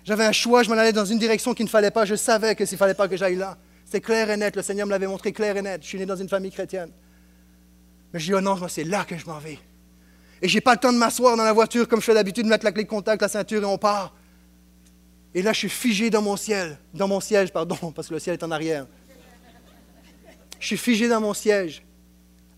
J'avais 0.04 0.24
un 0.24 0.32
choix, 0.32 0.62
je 0.62 0.68
m'en 0.68 0.76
allais 0.76 0.92
dans 0.92 1.04
une 1.04 1.18
direction 1.18 1.54
qu'il 1.54 1.64
ne 1.64 1.70
fallait 1.70 1.90
pas, 1.90 2.04
je 2.04 2.14
savais 2.14 2.54
que 2.54 2.66
s'il 2.66 2.74
ne 2.74 2.78
fallait 2.78 2.94
pas 2.94 3.08
que 3.08 3.16
j'aille 3.16 3.36
là. 3.36 3.56
C'est 3.90 4.02
clair 4.02 4.28
et 4.28 4.36
net, 4.36 4.54
le 4.54 4.60
Seigneur 4.62 4.86
me 4.86 4.90
l'avait 4.90 5.06
montré 5.06 5.32
clair 5.32 5.56
et 5.56 5.62
net. 5.62 5.82
Je 5.82 5.88
suis 5.88 5.98
né 5.98 6.04
dans 6.04 6.16
une 6.16 6.28
famille 6.28 6.50
chrétienne. 6.50 6.90
Mais 8.12 8.20
je 8.20 8.26
dis, 8.26 8.34
oh 8.34 8.40
non, 8.40 8.68
c'est 8.68 8.84
là 8.84 9.04
que 9.04 9.16
je 9.16 9.24
m'en 9.24 9.38
vais. 9.38 9.58
Et 10.42 10.48
j'ai 10.48 10.60
pas 10.60 10.74
le 10.74 10.78
temps 10.78 10.92
de 10.92 10.98
m'asseoir 10.98 11.36
dans 11.38 11.44
la 11.44 11.54
voiture 11.54 11.88
comme 11.88 12.00
je 12.00 12.04
fais 12.04 12.14
d'habitude, 12.14 12.46
mettre 12.46 12.66
la 12.66 12.72
clé 12.72 12.84
de 12.84 12.88
contact, 12.88 13.22
la 13.22 13.28
ceinture 13.28 13.62
et 13.62 13.66
on 13.66 13.78
part. 13.78 14.14
Et 15.34 15.40
là, 15.40 15.54
je 15.54 15.58
suis 15.58 15.68
figé 15.70 16.10
dans 16.10 16.20
mon 16.20 16.36
ciel, 16.36 16.78
dans 16.92 17.08
mon 17.08 17.20
siège, 17.20 17.50
pardon, 17.50 17.76
parce 17.94 18.08
que 18.08 18.14
le 18.14 18.20
ciel 18.20 18.34
est 18.34 18.44
en 18.44 18.50
arrière. 18.50 18.86
Je 20.60 20.66
suis 20.66 20.76
figé 20.76 21.08
dans 21.08 21.20
mon 21.20 21.32
siège 21.32 21.82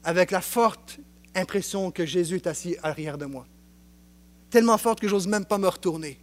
avec 0.02 0.32
la 0.32 0.40
forte 0.40 0.98
impression 1.36 1.92
que 1.92 2.04
Jésus 2.04 2.36
est 2.36 2.46
assis 2.48 2.76
à 2.82 2.88
l'arrière 2.88 3.18
de 3.18 3.26
moi. 3.26 3.46
Tellement 4.50 4.78
forte 4.78 4.98
que 4.98 5.06
j'ose 5.06 5.28
même 5.28 5.44
pas 5.44 5.58
me 5.58 5.68
retourner. 5.68 6.18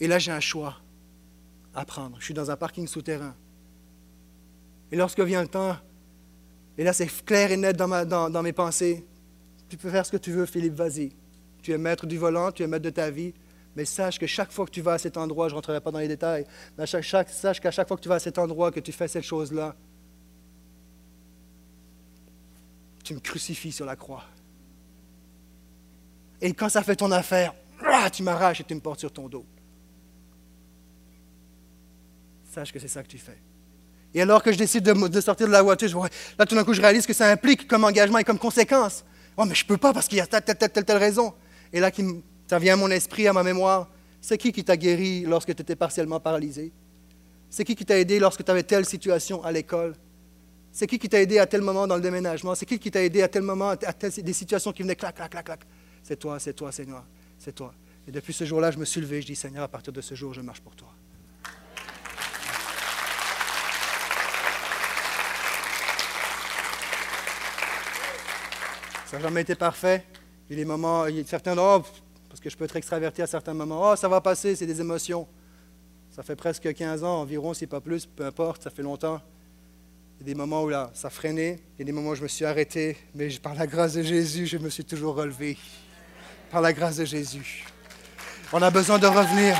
Et 0.00 0.06
là, 0.06 0.18
j'ai 0.18 0.32
un 0.32 0.40
choix 0.40 0.76
Je 2.18 2.24
suis 2.24 2.34
dans 2.34 2.50
un 2.50 2.56
parking 2.56 2.86
souterrain. 2.86 3.34
Et 4.90 4.96
lorsque 4.96 5.20
vient 5.20 5.42
le 5.42 5.48
temps 5.48 5.76
et 6.78 6.84
là, 6.84 6.92
c'est 6.92 7.08
clair 7.24 7.50
et 7.50 7.56
net 7.56 7.76
dans, 7.76 8.42
mes 8.42 8.52
pensées. 8.52 9.04
Tu 9.68 9.76
peux 9.76 9.90
faire 9.90 10.06
ce 10.06 10.12
que 10.12 10.16
tu 10.16 10.30
veux, 10.30 10.46
Philippe, 10.46 10.74
vas-y. 10.74 11.10
Tu 11.60 11.72
es 11.72 11.78
maître 11.78 12.06
du 12.06 12.16
volant, 12.16 12.52
tu 12.52 12.62
es 12.62 12.68
maître 12.68 12.84
de 12.84 12.90
ta 12.90 13.10
vie. 13.10 13.34
Mais 13.74 13.84
sache 13.84 14.18
que 14.18 14.28
chaque 14.28 14.52
fois 14.52 14.64
que 14.64 14.70
tu 14.70 14.80
vas 14.80 14.92
à 14.92 14.98
cet 14.98 15.16
endroit, 15.16 15.48
je 15.48 15.54
ne 15.54 15.56
rentrerai 15.56 15.80
pas 15.80 15.90
dans 15.90 15.98
les 15.98 16.08
détails, 16.08 16.46
mais 16.76 16.86
sache 16.86 17.60
qu'à 17.60 17.70
chaque 17.70 17.88
fois 17.88 17.96
que 17.96 18.02
tu 18.02 18.08
vas 18.08 18.14
à 18.14 18.18
cet 18.20 18.38
endroit, 18.38 18.70
que 18.70 18.80
tu 18.80 18.92
fais 18.92 19.08
cette 19.08 19.24
chose-là, 19.24 19.74
tu 23.04 23.14
me 23.14 23.20
crucifies 23.20 23.72
sur 23.72 23.84
la 23.84 23.94
croix. 23.94 24.24
Et 26.40 26.52
quand 26.52 26.68
ça 26.68 26.82
fait 26.82 26.96
ton 26.96 27.10
affaire, 27.10 27.54
ah, 27.84 28.08
tu 28.10 28.22
m'arraches 28.22 28.60
et 28.60 28.64
tu 28.64 28.74
me 28.74 28.80
portes 28.80 29.00
sur 29.00 29.12
ton 29.12 29.28
dos. 29.28 29.44
Sache 32.48 32.72
que 32.72 32.78
c'est 32.78 32.88
ça 32.88 33.02
que 33.02 33.08
tu 33.08 33.18
fais. 33.18 33.38
Et 34.14 34.22
alors 34.22 34.42
que 34.42 34.50
je 34.52 34.58
décide 34.58 34.84
de, 34.84 35.20
sortir 35.20 35.46
de 35.46 35.52
la 35.52 35.62
voiture, 35.62 36.08
là 36.38 36.46
tout 36.46 36.54
d'un 36.54 36.64
coup 36.64 36.72
je 36.72 36.80
réalise 36.80 37.06
que 37.06 37.12
ça 37.12 37.30
implique 37.30 37.68
comme 37.68 37.84
engagement 37.84 38.18
et 38.18 38.24
comme 38.24 38.38
conséquence. 38.38 39.04
Oh, 39.36 39.44
mais 39.44 39.54
je 39.54 39.64
ne 39.64 39.68
peux 39.68 39.76
pas 39.76 39.92
parce 39.92 40.08
qu'il 40.08 40.18
y 40.18 40.20
a 40.20 40.26
telle, 40.26 40.42
telle, 40.42 40.56
telle, 40.56 40.84
telle, 40.84 40.96
raison. 40.96 41.34
Et 41.72 41.78
là, 41.78 41.90
ça 42.48 42.58
vient 42.58 42.72
à 42.72 42.76
mon 42.76 42.90
esprit, 42.90 43.28
à 43.28 43.32
ma 43.32 43.44
mémoire. 43.44 43.88
C'est 44.20 44.36
qui 44.36 44.50
qui 44.50 44.64
t'a 44.64 44.76
guéri 44.76 45.24
lorsque 45.26 45.54
tu 45.54 45.62
étais 45.62 45.76
partiellement 45.76 46.18
paralysé? 46.18 46.72
C'est 47.48 47.64
qui 47.64 47.76
qui 47.76 47.84
t'a 47.84 47.98
aidé 47.98 48.18
lorsque 48.18 48.44
tu 48.44 48.50
avais 48.50 48.64
telle 48.64 48.84
situation 48.84 49.44
à 49.44 49.52
l'école? 49.52 49.94
C'est 50.72 50.86
qui 50.86 50.98
qui 50.98 51.08
t'a 51.08 51.20
aidé 51.20 51.38
à 51.38 51.46
tel 51.46 51.60
moment 51.60 51.86
dans 51.86 51.94
le 51.94 52.02
déménagement? 52.02 52.54
C'est 52.54 52.66
qui 52.66 52.78
qui 52.78 52.90
t'a 52.90 53.02
aidé 53.02 53.22
à 53.22 53.28
tel 53.28 53.42
moment, 53.42 53.70
à 53.70 53.76
des 53.76 54.32
situations 54.32 54.72
qui 54.72 54.82
venaient 54.82 54.96
clac, 54.96 55.14
clac, 55.14 55.30
clac, 55.30 55.44
clac? 55.44 55.60
C'est 56.02 56.16
toi, 56.16 56.40
c'est 56.40 56.54
toi, 56.54 56.72
Seigneur, 56.72 57.04
c'est 57.38 57.54
toi. 57.54 57.72
Et 58.08 58.10
depuis 58.10 58.32
ce 58.32 58.44
jour-là, 58.44 58.70
je 58.70 58.78
me 58.78 58.84
suis 58.84 59.00
levé, 59.00 59.22
je 59.22 59.26
dis, 59.26 59.36
Seigneur, 59.36 59.62
à 59.62 59.68
partir 59.68 59.92
de 59.92 60.00
ce 60.00 60.14
jour, 60.14 60.34
je 60.34 60.40
marche 60.40 60.60
pour 60.60 60.74
toi. 60.74 60.88
Ça 69.10 69.16
n'a 69.16 69.22
jamais 69.22 69.40
été 69.40 69.54
parfait. 69.54 70.04
Il 70.50 70.52
y 70.52 70.60
a 70.60 70.62
des 70.62 70.68
moments, 70.68 71.06
il 71.06 71.16
y 71.16 71.20
a 71.20 71.24
certains, 71.24 71.56
oh, 71.56 71.82
parce 72.28 72.40
que 72.40 72.50
je 72.50 72.56
peux 72.58 72.66
être 72.66 72.76
extraverti 72.76 73.22
à 73.22 73.26
certains 73.26 73.54
moments, 73.54 73.92
oh, 73.92 73.96
ça 73.96 74.06
va 74.06 74.20
passer, 74.20 74.54
c'est 74.54 74.66
des 74.66 74.82
émotions. 74.82 75.26
Ça 76.10 76.22
fait 76.22 76.36
presque 76.36 76.70
15 76.74 77.04
ans 77.04 77.22
environ, 77.22 77.54
si 77.54 77.66
pas 77.66 77.80
plus, 77.80 78.04
peu 78.04 78.26
importe, 78.26 78.64
ça 78.64 78.68
fait 78.68 78.82
longtemps. 78.82 79.18
Il 80.16 80.26
y 80.26 80.30
a 80.30 80.34
des 80.34 80.34
moments 80.34 80.62
où 80.62 80.68
là, 80.68 80.90
ça 80.92 81.08
freinait, 81.08 81.58
il 81.76 81.78
y 81.78 81.82
a 81.82 81.84
des 81.86 81.92
moments 81.92 82.10
où 82.10 82.16
je 82.16 82.22
me 82.22 82.28
suis 82.28 82.44
arrêté, 82.44 82.98
mais 83.14 83.30
par 83.42 83.54
la 83.54 83.66
grâce 83.66 83.94
de 83.94 84.02
Jésus, 84.02 84.46
je 84.46 84.58
me 84.58 84.68
suis 84.68 84.84
toujours 84.84 85.14
relevé. 85.14 85.56
Par 86.50 86.60
la 86.60 86.74
grâce 86.74 86.96
de 86.96 87.06
Jésus. 87.06 87.64
On 88.52 88.60
a 88.60 88.70
besoin 88.70 88.98
de 88.98 89.06
revenir. 89.06 89.56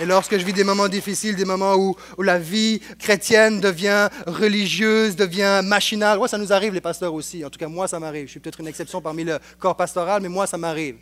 Et 0.00 0.06
lorsque 0.06 0.38
je 0.38 0.46
vis 0.46 0.54
des 0.54 0.64
moments 0.64 0.88
difficiles, 0.88 1.36
des 1.36 1.44
moments 1.44 1.76
où, 1.76 1.94
la 2.18 2.38
vie 2.38 2.80
chrétienne 2.98 3.60
devient 3.60 4.08
religieuse, 4.26 5.14
devient 5.14 5.60
machinale, 5.62 6.18
ouais, 6.18 6.26
ça 6.26 6.38
nous 6.38 6.54
arrive 6.54 6.72
les 6.72 6.80
pasteurs 6.80 7.12
aussi. 7.12 7.44
En 7.44 7.50
tout 7.50 7.58
cas, 7.58 7.68
moi, 7.68 7.86
ça 7.86 8.00
m'arrive. 8.00 8.24
Je 8.24 8.30
suis 8.30 8.40
peut-être 8.40 8.60
une 8.60 8.66
exception 8.66 9.02
parmi 9.02 9.24
le 9.24 9.38
corps 9.58 9.76
pastoral, 9.76 10.22
mais 10.22 10.30
moi, 10.30 10.46
ça 10.46 10.56
m'arrive. 10.56 10.96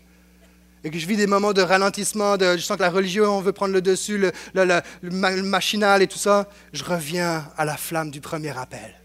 Et 0.83 0.91
que 0.91 0.99
je 0.99 1.07
vis 1.07 1.17
des 1.17 1.29
moments 1.29 1.53
de 1.53 1.63
ralentissement, 1.63 2.37
de, 2.37 2.57
je 2.57 2.63
sens 2.63 2.77
que 2.77 2.83
la 2.83 2.91
religion 2.91 3.41
veut 3.41 3.53
prendre 3.53 3.73
le 3.73 3.81
dessus, 3.81 4.19
le, 4.19 4.33
le 4.53 5.43
machinal 5.43 6.03
et 6.03 6.09
tout 6.09 6.19
ça. 6.19 6.49
Je 6.73 6.83
reviens 6.83 7.49
à 7.57 7.65
la 7.65 7.77
flamme 7.77 8.11
du 8.11 8.21
premier 8.21 8.57
appel. 8.59 8.97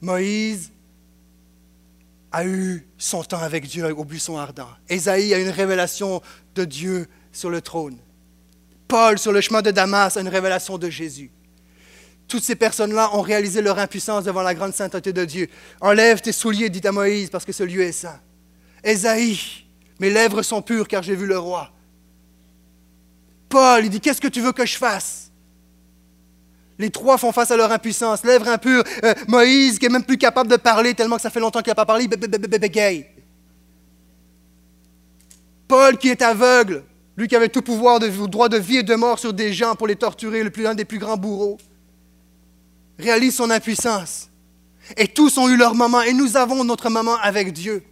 Moïse 0.00 0.72
a 2.32 2.44
eu 2.44 2.88
son 2.98 3.22
temps 3.22 3.40
avec 3.40 3.68
Dieu 3.68 3.88
au 3.96 4.04
buisson 4.04 4.36
ardent. 4.36 4.68
Ésaïe 4.88 5.32
a 5.32 5.38
une 5.38 5.48
révélation 5.48 6.22
de 6.56 6.64
Dieu 6.64 7.06
sur 7.30 7.50
le 7.50 7.60
trône. 7.60 7.98
Paul, 8.88 9.18
sur 9.18 9.32
le 9.32 9.40
chemin 9.40 9.60
de 9.62 9.70
Damas, 9.70 10.16
a 10.16 10.20
une 10.20 10.28
révélation 10.28 10.78
de 10.78 10.88
Jésus. 10.88 11.30
Toutes 12.26 12.42
ces 12.42 12.56
personnes-là 12.56 13.14
ont 13.14 13.20
réalisé 13.22 13.62
leur 13.62 13.78
impuissance 13.78 14.24
devant 14.24 14.42
la 14.42 14.54
grande 14.54 14.74
sainteté 14.74 15.12
de 15.12 15.24
Dieu. 15.24 15.48
Enlève 15.80 16.20
tes 16.20 16.32
souliers, 16.32 16.70
dit 16.70 16.86
à 16.86 16.92
Moïse, 16.92 17.30
parce 17.30 17.44
que 17.44 17.52
ce 17.52 17.62
lieu 17.62 17.82
est 17.82 17.92
saint. 17.92 18.20
Ésaïe, 18.84 19.38
mes 20.00 20.10
lèvres 20.10 20.42
sont 20.42 20.62
pures 20.62 20.88
car 20.88 21.02
j'ai 21.02 21.14
vu 21.16 21.26
le 21.26 21.38
roi. 21.38 21.70
Paul, 23.48 23.84
il 23.84 23.90
dit, 23.90 24.00
qu'est-ce 24.00 24.20
que 24.20 24.28
tu 24.28 24.40
veux 24.40 24.52
que 24.52 24.66
je 24.66 24.76
fasse? 24.76 25.30
Les 26.78 26.90
trois 26.90 27.18
font 27.18 27.32
face 27.32 27.50
à 27.50 27.56
leur 27.56 27.72
impuissance. 27.72 28.22
Lèvres 28.24 28.48
impures. 28.48 28.84
Euh, 29.04 29.14
Moïse, 29.26 29.78
qui 29.78 29.86
est 29.86 29.90
même 29.90 30.04
plus 30.04 30.18
capable 30.18 30.50
de 30.50 30.56
parler 30.56 30.94
tellement 30.94 31.16
que 31.16 31.22
ça 31.22 31.30
fait 31.30 31.40
longtemps 31.40 31.60
qu'il 31.60 31.70
n'a 31.70 31.74
pas 31.74 31.86
parlé, 31.86 32.06
bé- 32.06 32.16
bé- 32.16 32.28
bé- 32.28 32.38
bé- 32.46 32.58
bégaye. 32.58 33.06
Paul, 35.66 35.98
qui 35.98 36.08
est 36.10 36.22
aveugle, 36.22 36.84
lui 37.18 37.26
qui 37.26 37.34
avait 37.34 37.48
tout 37.48 37.62
pouvoir 37.62 37.98
de 37.98 38.08
droit 38.28 38.48
de 38.48 38.56
vie 38.56 38.76
et 38.76 38.82
de 38.84 38.94
mort 38.94 39.18
sur 39.18 39.34
des 39.34 39.52
gens 39.52 39.74
pour 39.74 39.88
les 39.88 39.96
torturer, 39.96 40.44
le 40.44 40.50
plus 40.50 40.62
l'un 40.62 40.76
des 40.76 40.84
plus 40.84 40.98
grands 40.98 41.16
bourreaux, 41.16 41.58
réalise 42.96 43.34
son 43.34 43.50
impuissance. 43.50 44.30
Et 44.96 45.08
tous 45.08 45.36
ont 45.36 45.48
eu 45.48 45.56
leur 45.56 45.74
moment, 45.74 46.00
et 46.00 46.12
nous 46.12 46.36
avons 46.36 46.62
notre 46.62 46.88
moment 46.88 47.16
avec 47.20 47.52
Dieu. 47.52 47.82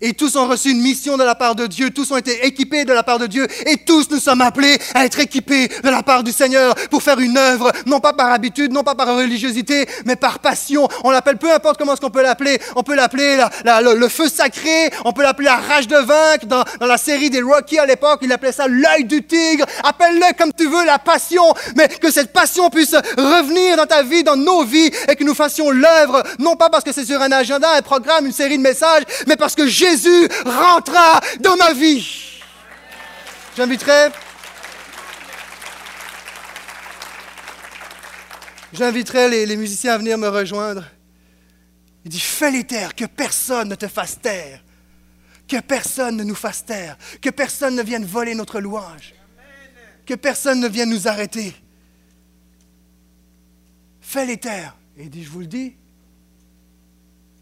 Et 0.00 0.14
tous 0.14 0.36
ont 0.36 0.46
reçu 0.48 0.70
une 0.70 0.80
mission 0.80 1.16
de 1.16 1.24
la 1.24 1.34
part 1.34 1.54
de 1.54 1.66
Dieu, 1.66 1.90
tous 1.90 2.10
ont 2.10 2.16
été 2.16 2.46
équipés 2.46 2.84
de 2.84 2.92
la 2.92 3.02
part 3.02 3.18
de 3.18 3.26
Dieu, 3.26 3.46
et 3.66 3.76
tous 3.76 4.08
nous 4.10 4.18
sommes 4.18 4.40
appelés 4.40 4.78
à 4.94 5.04
être 5.04 5.18
équipés 5.20 5.68
de 5.68 5.88
la 5.90 6.02
part 6.02 6.22
du 6.22 6.32
Seigneur 6.32 6.74
pour 6.90 7.02
faire 7.02 7.18
une 7.20 7.36
œuvre, 7.36 7.70
non 7.86 8.00
pas 8.00 8.12
par 8.12 8.32
habitude, 8.32 8.72
non 8.72 8.82
pas 8.82 8.94
par 8.94 9.14
religiosité, 9.16 9.86
mais 10.04 10.16
par 10.16 10.38
passion. 10.38 10.88
On 11.04 11.10
l'appelle, 11.10 11.36
peu 11.38 11.52
importe 11.52 11.78
comment 11.78 11.92
est-ce 11.92 12.00
qu'on 12.00 12.10
peut 12.10 12.22
l'appeler, 12.22 12.58
on 12.76 12.82
peut 12.82 12.94
l'appeler 12.94 13.36
la- 13.36 13.50
la- 13.64 13.94
le, 13.94 14.08
feu 14.08 14.28
sacré, 14.28 14.90
on 15.04 15.12
peut 15.12 15.22
l'appeler 15.22 15.46
la 15.46 15.56
rage 15.56 15.88
de 15.88 15.96
vaincre. 15.96 16.46
Dans, 16.46 16.64
dans 16.80 16.86
la 16.86 16.98
série 16.98 17.30
des 17.30 17.42
Rocky 17.42 17.78
à 17.78 17.86
l'époque, 17.86 18.20
il 18.22 18.32
appelait 18.32 18.52
ça 18.52 18.66
l'œil 18.68 19.04
du 19.04 19.22
tigre. 19.24 19.64
Appelle-le 19.84 20.36
comme 20.38 20.52
tu 20.56 20.66
veux, 20.68 20.84
la 20.84 20.98
passion, 20.98 21.44
mais 21.76 21.88
que 21.88 22.10
cette 22.10 22.32
passion 22.32 22.70
puisse 22.70 22.94
revenir 23.16 23.76
dans 23.76 23.86
ta 23.86 24.02
vie, 24.02 24.22
dans 24.24 24.36
nos 24.36 24.64
vies, 24.64 24.90
et 25.08 25.16
que 25.16 25.24
nous 25.24 25.34
fassions 25.34 25.70
l'œuvre, 25.70 26.22
non 26.38 26.56
pas 26.56 26.70
parce 26.70 26.84
que 26.84 26.92
c'est 26.92 27.04
sur 27.04 27.20
un 27.20 27.32
agenda, 27.32 27.68
un 27.76 27.82
programme, 27.82 28.26
une 28.26 28.32
série 28.32 28.56
de 28.58 28.62
messages, 28.62 29.02
mais 29.26 29.36
parce 29.36 29.54
que 29.54 29.66
Jésus 29.82 30.28
rentra 30.44 31.20
dans 31.40 31.56
ma 31.56 31.72
vie. 31.72 32.40
J'inviterai. 33.56 34.10
J'inviterai 38.72 39.46
les, 39.46 39.56
musiciens 39.56 39.94
à 39.94 39.98
venir 39.98 40.16
me 40.18 40.28
rejoindre. 40.28 40.84
Il 42.04 42.10
dit 42.12 42.20
Fais 42.20 42.52
les 42.52 42.64
taire, 42.64 42.94
que 42.94 43.06
personne 43.06 43.70
ne 43.70 43.74
te 43.74 43.88
fasse 43.88 44.20
taire. 44.20 44.62
Que 45.48 45.60
personne 45.60 46.16
ne 46.16 46.22
nous 46.22 46.36
fasse 46.36 46.64
taire. 46.64 46.96
Que 47.20 47.30
personne 47.30 47.74
ne 47.74 47.82
vienne 47.82 48.04
voler 48.04 48.36
notre 48.36 48.60
louange. 48.60 49.14
Que 50.06 50.14
personne 50.14 50.60
ne 50.60 50.68
vienne 50.68 50.90
nous 50.90 51.08
arrêter. 51.08 51.54
Fais 54.00 54.26
les 54.26 54.36
taire. 54.36 54.76
Et 54.96 55.02
il 55.04 55.10
dit 55.10 55.24
Je 55.24 55.30
vous 55.30 55.40
le 55.40 55.46
dis, 55.46 55.74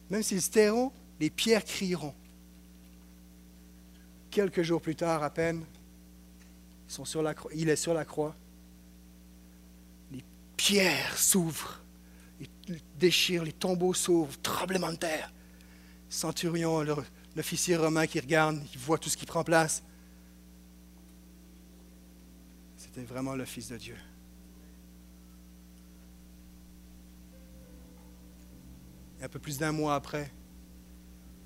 même 0.08 0.22
s'ils 0.22 0.42
se 0.42 0.50
tairont, 0.50 0.90
les 1.20 1.28
pierres 1.28 1.64
crieront. 1.64 2.14
Quelques 4.30 4.62
jours 4.62 4.80
plus 4.80 4.94
tard, 4.94 5.22
à 5.22 5.30
peine, 5.30 5.64
il 7.54 7.68
est 7.68 7.76
sur 7.76 7.94
la 7.94 8.04
croix. 8.04 8.34
Les 10.12 10.24
pierres 10.56 11.16
s'ouvrent, 11.18 11.82
ils 12.40 12.48
déchirent, 12.98 13.44
les 13.44 13.52
tombeaux 13.52 13.94
s'ouvrent, 13.94 14.38
tremblement 14.40 14.92
de 14.92 14.96
terre. 14.96 15.32
Centurion, 16.08 16.84
l'officier 17.36 17.76
romain 17.76 18.06
qui 18.06 18.20
regarde, 18.20 18.60
il 18.72 18.78
voit 18.78 18.98
tout 18.98 19.08
ce 19.08 19.16
qui 19.16 19.26
prend 19.26 19.44
place. 19.44 19.82
C'était 22.76 23.02
vraiment 23.02 23.34
le 23.34 23.44
Fils 23.44 23.68
de 23.68 23.76
Dieu. 23.76 23.96
Et 29.20 29.24
un 29.24 29.28
peu 29.28 29.38
plus 29.38 29.58
d'un 29.58 29.72
mois 29.72 29.94
après, 29.94 30.32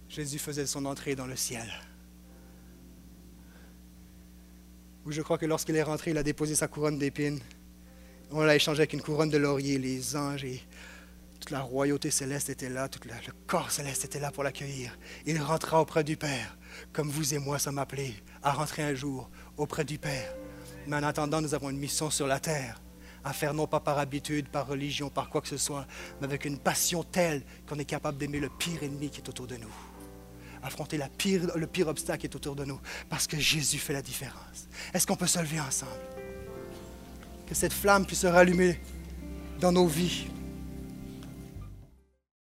Jésus 0.08 0.38
faisait 0.38 0.66
son 0.66 0.84
entrée 0.86 1.16
dans 1.16 1.26
le 1.26 1.36
ciel. 1.36 1.70
Où 5.06 5.12
je 5.12 5.20
crois 5.20 5.36
que 5.36 5.44
lorsqu'il 5.44 5.76
est 5.76 5.82
rentré, 5.82 6.12
il 6.12 6.18
a 6.18 6.22
déposé 6.22 6.54
sa 6.54 6.66
couronne 6.66 6.98
d'épines. 6.98 7.40
On 8.30 8.40
l'a 8.40 8.56
échangé 8.56 8.80
avec 8.80 8.94
une 8.94 9.02
couronne 9.02 9.28
de 9.28 9.36
laurier. 9.36 9.78
Les 9.78 10.16
anges 10.16 10.44
et 10.44 10.62
toute 11.40 11.50
la 11.50 11.60
royauté 11.60 12.10
céleste 12.10 12.48
était 12.48 12.70
là, 12.70 12.88
tout 12.88 13.00
le 13.04 13.10
le 13.10 13.32
corps 13.46 13.70
céleste 13.70 14.06
était 14.06 14.18
là 14.18 14.30
pour 14.30 14.42
l'accueillir. 14.44 14.96
Il 15.26 15.40
rentra 15.42 15.80
auprès 15.80 16.04
du 16.04 16.16
Père, 16.16 16.56
comme 16.94 17.10
vous 17.10 17.34
et 17.34 17.38
moi 17.38 17.58
sommes 17.58 17.78
appelés 17.78 18.14
à 18.42 18.52
rentrer 18.52 18.82
un 18.82 18.94
jour 18.94 19.28
auprès 19.58 19.84
du 19.84 19.98
Père. 19.98 20.34
Mais 20.86 20.96
en 20.96 21.02
attendant, 21.02 21.42
nous 21.42 21.54
avons 21.54 21.68
une 21.68 21.78
mission 21.78 22.08
sur 22.08 22.26
la 22.26 22.40
terre, 22.40 22.80
à 23.24 23.34
faire 23.34 23.52
non 23.52 23.66
pas 23.66 23.80
par 23.80 23.98
habitude, 23.98 24.48
par 24.48 24.66
religion, 24.66 25.10
par 25.10 25.28
quoi 25.28 25.42
que 25.42 25.48
ce 25.48 25.58
soit, 25.58 25.86
mais 26.18 26.26
avec 26.26 26.46
une 26.46 26.58
passion 26.58 27.04
telle 27.04 27.42
qu'on 27.68 27.78
est 27.78 27.84
capable 27.84 28.16
d'aimer 28.16 28.40
le 28.40 28.48
pire 28.48 28.82
ennemi 28.82 29.10
qui 29.10 29.20
est 29.20 29.28
autour 29.28 29.46
de 29.46 29.56
nous 29.56 29.93
affronter 30.64 30.98
le 30.98 31.66
pire 31.66 31.88
obstacle 31.88 32.20
qui 32.20 32.26
est 32.26 32.34
autour 32.34 32.56
de 32.56 32.64
nous, 32.64 32.80
parce 33.08 33.26
que 33.26 33.38
Jésus 33.38 33.78
fait 33.78 33.92
la 33.92 34.02
différence. 34.02 34.68
Est-ce 34.92 35.06
qu'on 35.06 35.16
peut 35.16 35.26
se 35.26 35.38
lever 35.38 35.60
ensemble? 35.60 35.92
Que 37.46 37.54
cette 37.54 37.72
flamme 37.72 38.06
puisse 38.06 38.20
se 38.20 38.26
rallumer 38.26 38.80
dans 39.60 39.70
nos 39.70 39.86
vies. 39.86 40.26